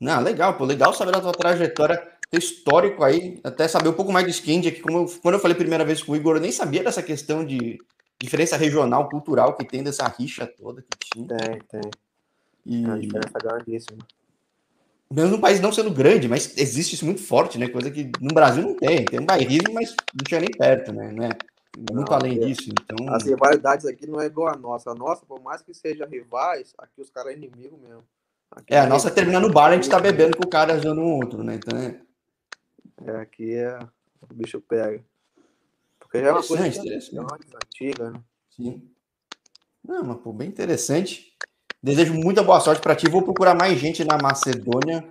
Não, 0.00 0.22
legal, 0.22 0.56
pô, 0.56 0.64
legal 0.64 0.94
saber 0.94 1.12
da 1.12 1.20
tua 1.20 1.32
trajetória, 1.32 1.96
teu 2.30 2.38
histórico 2.38 3.04
aí, 3.04 3.40
até 3.44 3.68
saber 3.68 3.90
um 3.90 3.94
pouco 3.94 4.12
mais 4.12 4.24
de 4.24 4.32
skate 4.32 4.68
aqui. 4.68 4.80
Como 4.80 4.98
eu, 4.98 5.06
quando 5.20 5.34
eu 5.34 5.40
falei 5.40 5.54
a 5.54 5.58
primeira 5.58 5.84
vez 5.84 6.02
com 6.02 6.12
o 6.12 6.16
Igor, 6.16 6.36
eu 6.36 6.40
nem 6.40 6.52
sabia 6.52 6.82
dessa 6.82 7.02
questão 7.02 7.44
de 7.44 7.78
diferença 8.20 8.56
regional, 8.56 9.08
cultural 9.08 9.54
que 9.54 9.64
tem 9.64 9.82
dessa 9.82 10.06
rixa 10.08 10.46
toda 10.46 10.82
que 10.82 11.12
tinha. 11.12 11.26
Tem, 11.26 11.58
tem. 11.68 11.90
E... 12.64 12.84
É 12.84 12.86
uma 12.86 12.98
diferença 12.98 13.38
grandíssima. 13.38 13.98
Mesmo 15.08 15.36
no 15.36 15.40
país 15.40 15.60
não 15.60 15.70
sendo 15.70 15.90
grande, 15.90 16.28
mas 16.28 16.56
existe 16.56 16.94
isso 16.94 17.04
muito 17.04 17.22
forte, 17.22 17.58
né? 17.58 17.68
Coisa 17.68 17.90
que 17.90 18.10
no 18.20 18.34
Brasil 18.34 18.62
não 18.64 18.74
tem. 18.74 19.04
Tem 19.04 19.20
um 19.20 19.26
bairrismo, 19.26 19.72
mas 19.72 19.94
não 20.12 20.24
tinha 20.26 20.40
nem 20.40 20.50
perto, 20.50 20.92
né? 20.92 21.12
Não 21.12 21.24
é? 21.24 21.30
Muito 21.92 22.10
não, 22.10 22.18
além 22.18 22.42
é. 22.42 22.46
disso, 22.46 22.70
então... 22.70 23.14
As 23.14 23.24
rivalidades 23.24 23.84
aqui 23.86 24.06
não 24.06 24.20
é 24.20 24.26
igual 24.26 24.52
a 24.52 24.56
nossa. 24.56 24.90
A 24.90 24.94
nossa, 24.94 25.24
por 25.26 25.40
mais 25.40 25.62
que 25.62 25.74
seja 25.74 26.06
rivais, 26.06 26.74
aqui 26.78 27.00
os 27.00 27.10
caras 27.10 27.34
é 27.34 27.36
inimigo 27.36 27.78
mesmo. 27.80 28.02
Aqui 28.50 28.74
é, 28.74 28.80
a 28.80 28.86
nossa 28.86 29.10
termina 29.10 29.38
no 29.38 29.52
bar, 29.52 29.70
a 29.70 29.74
gente 29.74 29.88
tá 29.88 30.00
bebendo 30.00 30.36
com 30.36 30.44
o 30.44 30.50
cara 30.50 30.72
ajudando 30.72 31.00
um 31.00 31.12
outro, 31.12 31.44
né? 31.44 31.56
Então 31.56 31.78
é... 31.78 32.00
é 33.04 33.20
aqui 33.20 33.54
é... 33.54 33.78
o 34.22 34.34
bicho 34.34 34.60
pega. 34.60 35.04
Já 36.20 36.28
é 36.28 36.32
uma 36.32 36.42
coisa 36.42 36.64
antiga, 36.64 38.10
né? 38.10 38.20
Sim. 38.50 38.82
Não, 39.84 40.02
mas 40.04 40.18
pô, 40.18 40.32
bem 40.32 40.48
interessante. 40.48 41.36
Desejo 41.82 42.14
muita 42.14 42.42
boa 42.42 42.58
sorte 42.58 42.82
para 42.82 42.96
ti. 42.96 43.08
Vou 43.08 43.22
procurar 43.22 43.54
mais 43.54 43.78
gente 43.78 44.04
na 44.04 44.18
Macedônia. 44.18 45.08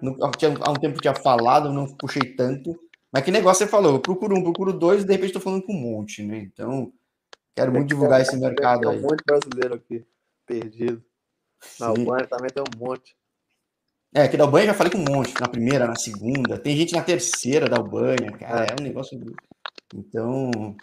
Há 0.62 0.72
um 0.72 0.76
tempo 0.76 0.99
tinha 0.99 1.16
falado, 1.16 1.72
não 1.72 1.88
puxei 1.95 2.36
tanto. 2.36 2.78
Mas 3.12 3.24
que 3.24 3.32
negócio 3.32 3.64
você 3.66 3.72
falou? 3.72 3.93
Eu 3.93 3.99
procuro 3.99 4.36
um, 4.36 4.43
procuro 4.43 4.74
dois, 4.74 5.03
e 5.03 5.06
de 5.06 5.12
repente 5.14 5.28
estou 5.28 5.41
falando 5.41 5.64
com 5.64 5.74
um 5.74 5.80
monte, 5.80 6.22
né? 6.22 6.38
Então, 6.39 6.91
quero 7.56 7.72
muito 7.72 7.88
divulgar 7.88 8.20
esse 8.20 8.36
mercado 8.36 8.89
aí. 8.89 8.97
Tem 8.97 9.06
um 9.06 9.10
monte 9.10 9.20
de 9.20 9.24
brasileiro 9.26 9.76
aqui, 9.76 10.06
perdido. 10.45 11.01
Na 11.80 11.88
Albânia 11.88 12.28
também 12.28 12.49
tem 12.49 12.62
um 12.62 12.78
monte. 12.78 13.16
É, 14.14 14.24
aqui 14.24 14.36
da 14.36 14.43
Albânia 14.43 14.68
já 14.68 14.74
falei 14.74 14.91
com 14.91 14.97
um 14.97 15.16
monte. 15.16 15.34
Na 15.39 15.47
primeira, 15.47 15.88
na 15.88 15.95
segunda. 15.95 16.58
Tem 16.58 16.76
gente 16.76 16.93
na 16.93 17.01
terceira 17.01 17.70
da 17.70 17.78
Albânia, 17.78 18.32
cara. 18.34 18.66
É 18.66 18.76
um 18.78 18.84
negócio. 18.84 19.18
Então, 19.93 20.76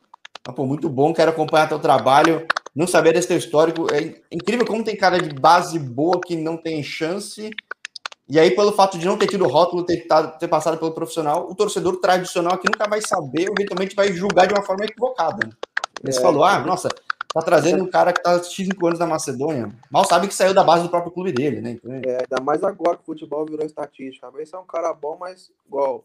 pô, 0.50 0.66
muito 0.66 0.88
bom, 0.88 1.14
quero 1.14 1.30
acompanhar 1.30 1.68
teu 1.68 1.78
trabalho. 1.78 2.46
Não 2.74 2.86
saber 2.86 3.12
desse 3.12 3.28
teu 3.28 3.36
histórico. 3.36 3.86
É 3.92 4.14
incrível 4.30 4.66
como 4.66 4.82
tem 4.82 4.96
cara 4.96 5.20
de 5.20 5.34
base 5.34 5.78
boa 5.78 6.20
que 6.20 6.34
não 6.34 6.56
tem 6.56 6.82
chance 6.82 7.50
E 8.28 8.40
aí, 8.40 8.50
pelo 8.50 8.72
fato 8.72 8.98
de 8.98 9.06
não 9.06 9.18
ter 9.18 9.26
tido 9.26 9.46
rótulo, 9.46 9.84
ter, 9.84 10.06
ter 10.38 10.48
passado 10.48 10.78
pelo 10.78 10.92
profissional, 10.92 11.48
o 11.50 11.54
torcedor 11.54 12.00
tradicional 12.00 12.54
aqui 12.54 12.66
nunca 12.66 12.88
vai 12.88 13.00
saber, 13.02 13.50
eventualmente 13.50 13.94
vai 13.94 14.12
julgar 14.12 14.46
de 14.46 14.54
uma 14.54 14.62
forma 14.62 14.84
equivocada. 14.84 15.50
Você 16.02 16.18
é, 16.18 16.22
falou, 16.22 16.42
ah, 16.42 16.58
nossa, 16.60 16.88
tá 16.88 17.42
trazendo 17.42 17.84
um 17.84 17.90
cara 17.90 18.12
que 18.12 18.22
tá 18.22 18.42
5 18.42 18.86
anos 18.86 18.98
na 18.98 19.06
Macedônia. 19.06 19.70
Mal 19.90 20.04
sabe 20.04 20.28
que 20.28 20.34
saiu 20.34 20.54
da 20.54 20.64
base 20.64 20.82
do 20.82 20.88
próprio 20.88 21.12
clube 21.12 21.32
dele, 21.32 21.60
né? 21.60 21.72
Então, 21.72 21.92
é, 21.92 22.18
ainda 22.20 22.42
mais 22.42 22.64
agora 22.64 22.96
que 22.96 23.02
o 23.02 23.06
futebol 23.06 23.44
virou 23.44 23.66
estatística. 23.66 24.26
Talvez 24.26 24.52
é 24.52 24.58
um 24.58 24.66
cara 24.66 24.92
bom, 24.94 25.16
mas 25.20 25.50
igual. 25.66 26.04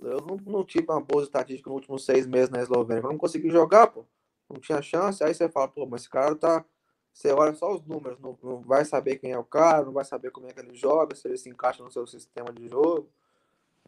Eu 0.00 0.20
não, 0.20 0.36
não 0.44 0.64
tive 0.64 0.86
uma 0.88 1.00
boa 1.00 1.22
estatística 1.22 1.68
nos 1.68 1.76
últimos 1.76 2.04
seis 2.04 2.26
meses 2.26 2.50
na 2.50 2.62
Eslovênia. 2.62 3.02
Eu 3.02 3.10
não 3.10 3.18
consegui 3.18 3.50
jogar, 3.50 3.86
pô. 3.88 4.04
Não 4.48 4.60
tinha 4.60 4.82
chance. 4.82 5.22
Aí 5.22 5.34
você 5.34 5.48
fala, 5.48 5.68
pô, 5.68 5.86
mas 5.86 6.02
esse 6.02 6.10
cara 6.10 6.34
tá. 6.34 6.64
Você 7.12 7.30
olha 7.30 7.54
só 7.54 7.72
os 7.72 7.84
números, 7.86 8.18
não, 8.18 8.36
não 8.42 8.60
vai 8.60 8.84
saber 8.84 9.16
quem 9.18 9.30
é 9.30 9.38
o 9.38 9.44
cara, 9.44 9.84
não 9.84 9.92
vai 9.92 10.04
saber 10.04 10.32
como 10.32 10.48
é 10.48 10.52
que 10.52 10.58
ele 10.58 10.74
joga, 10.74 11.14
se 11.14 11.28
ele 11.28 11.36
se 11.36 11.48
encaixa 11.48 11.80
no 11.80 11.92
seu 11.92 12.04
sistema 12.08 12.52
de 12.52 12.68
jogo. 12.68 13.08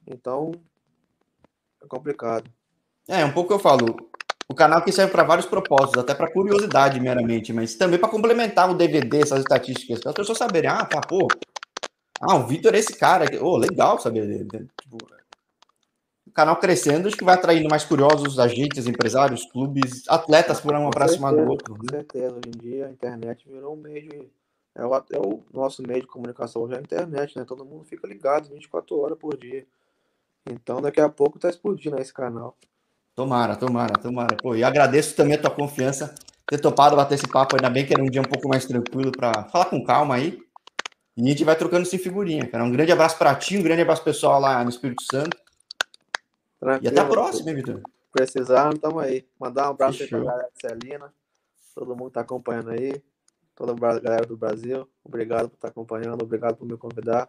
Então, 0.07 0.53
é 1.83 1.87
complicado. 1.89 2.49
É, 3.09 3.25
um 3.25 3.33
pouco 3.33 3.53
eu 3.53 3.59
falo. 3.59 3.97
O 4.49 4.55
canal 4.55 4.81
que 4.81 4.93
serve 4.93 5.11
para 5.11 5.25
vários 5.25 5.47
propósitos, 5.47 6.01
até 6.01 6.15
para 6.15 6.33
curiosidade 6.33 7.01
meramente, 7.01 7.53
mas 7.53 7.75
também 7.75 7.99
para 7.99 8.09
complementar 8.09 8.71
o 8.71 8.75
DVD, 8.75 9.23
essas 9.23 9.41
estatísticas, 9.41 9.99
para 9.99 10.11
as 10.11 10.17
pessoas 10.17 10.39
saberem, 10.39 10.71
ah, 10.71 10.85
tá, 10.85 11.01
pô, 11.01 11.27
ah, 12.21 12.37
o 12.37 12.47
Vitor 12.47 12.75
é 12.75 12.79
esse 12.79 12.97
cara, 12.97 13.27
oh, 13.43 13.57
legal 13.57 13.99
saber 13.99 14.27
dele. 14.27 14.49
Né? 14.53 14.67
Tipo, 14.81 14.99
canal 16.37 16.57
crescendo, 16.57 17.09
acho 17.09 17.17
que 17.17 17.25
vai 17.25 17.35
atraindo 17.35 17.67
mais 17.71 17.83
curiosos, 17.83 18.39
agentes, 18.39 18.87
empresários, 18.87 19.47
clubes, 19.47 20.07
atletas 20.07 20.61
por 20.61 20.75
um 20.75 20.87
aproximar 20.87 21.35
do 21.35 21.49
outro. 21.49 21.75
Com 21.75 21.83
né? 21.85 21.89
certeza, 21.91 22.35
hoje 22.35 22.51
em 22.55 22.59
dia 22.59 22.87
a 22.87 22.91
internet 22.91 23.49
virou 23.49 23.73
um 23.73 23.77
meio 23.77 24.03
de. 24.03 24.29
É 24.75 24.85
o, 24.85 24.95
é 24.95 25.19
o 25.19 25.41
nosso 25.55 25.83
meio 25.83 26.03
de 26.03 26.07
comunicação 26.07 26.61
hoje 26.61 26.75
é 26.75 26.77
a 26.77 26.81
internet, 26.83 27.39
né? 27.39 27.47
Todo 27.47 27.65
mundo 27.65 27.85
fica 27.85 28.07
ligado 28.07 28.51
24 28.51 29.01
horas 29.01 29.17
por 29.19 29.35
dia. 29.35 29.65
Então 30.47 30.83
daqui 30.83 31.01
a 31.01 31.09
pouco 31.09 31.39
tá 31.39 31.49
explodindo 31.49 31.99
esse 31.99 32.13
canal. 32.13 32.55
Tomara, 33.15 33.57
tomara, 33.57 33.95
tomara. 33.95 34.37
Pô, 34.37 34.55
e 34.55 34.63
agradeço 34.63 35.17
também 35.17 35.37
a 35.37 35.41
tua 35.41 35.51
confiança, 35.51 36.15
ter 36.47 36.59
topado 36.59 36.95
bater 36.95 37.15
esse 37.15 37.27
papo. 37.27 37.57
Ainda 37.57 37.71
bem 37.71 37.87
que 37.87 37.95
era 37.95 38.03
um 38.03 38.11
dia 38.11 38.21
um 38.21 38.25
pouco 38.25 38.47
mais 38.47 38.67
tranquilo 38.67 39.11
para 39.11 39.45
falar 39.45 39.65
com 39.65 39.83
calma 39.83 40.17
aí. 40.17 40.39
E 41.17 41.25
a 41.25 41.29
gente 41.31 41.45
vai 41.45 41.57
trocando 41.57 41.87
sem 41.87 41.99
figurinha, 41.99 42.47
cara. 42.47 42.63
Um 42.63 42.71
grande 42.71 42.93
abraço 42.93 43.17
para 43.17 43.35
ti, 43.35 43.57
um 43.57 43.63
grande 43.63 43.81
abraço 43.81 44.05
pessoal 44.05 44.39
lá 44.39 44.63
no 44.63 44.69
Espírito 44.69 45.03
Santo. 45.03 45.46
Tranquilo. 46.59 46.85
E 46.85 46.89
até 46.89 47.01
a 47.01 47.09
próxima, 47.09 47.51
hein, 47.51 47.57
Vitor? 47.57 47.83
Precisar, 48.13 48.73
estamos 48.73 49.03
aí. 49.03 49.27
Mandar 49.39 49.69
um 49.69 49.71
abraço 49.71 50.09
para 50.09 50.19
a 50.19 50.25
galera 50.25 50.51
de 50.55 50.61
Celina, 50.61 51.15
todo 51.75 51.89
mundo 51.89 52.05
que 52.05 52.09
está 52.09 52.21
acompanhando 52.23 52.71
aí, 52.71 53.03
toda 53.55 53.73
a 53.73 54.01
galera 54.01 54.27
do 54.27 54.37
Brasil. 54.37 54.89
Obrigado 55.05 55.49
por 55.49 55.57
estar 55.57 55.69
tá 55.69 55.73
acompanhando, 55.73 56.23
obrigado 56.23 56.57
por 56.57 56.67
me 56.67 56.77
convidar. 56.77 57.29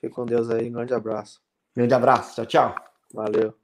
Fique 0.00 0.14
com 0.14 0.24
Deus 0.24 0.50
aí, 0.50 0.68
um 0.68 0.72
grande 0.72 0.94
abraço. 0.94 1.42
Grande 1.74 1.94
abraço, 1.94 2.34
tchau, 2.36 2.46
tchau. 2.46 2.74
Valeu. 3.12 3.61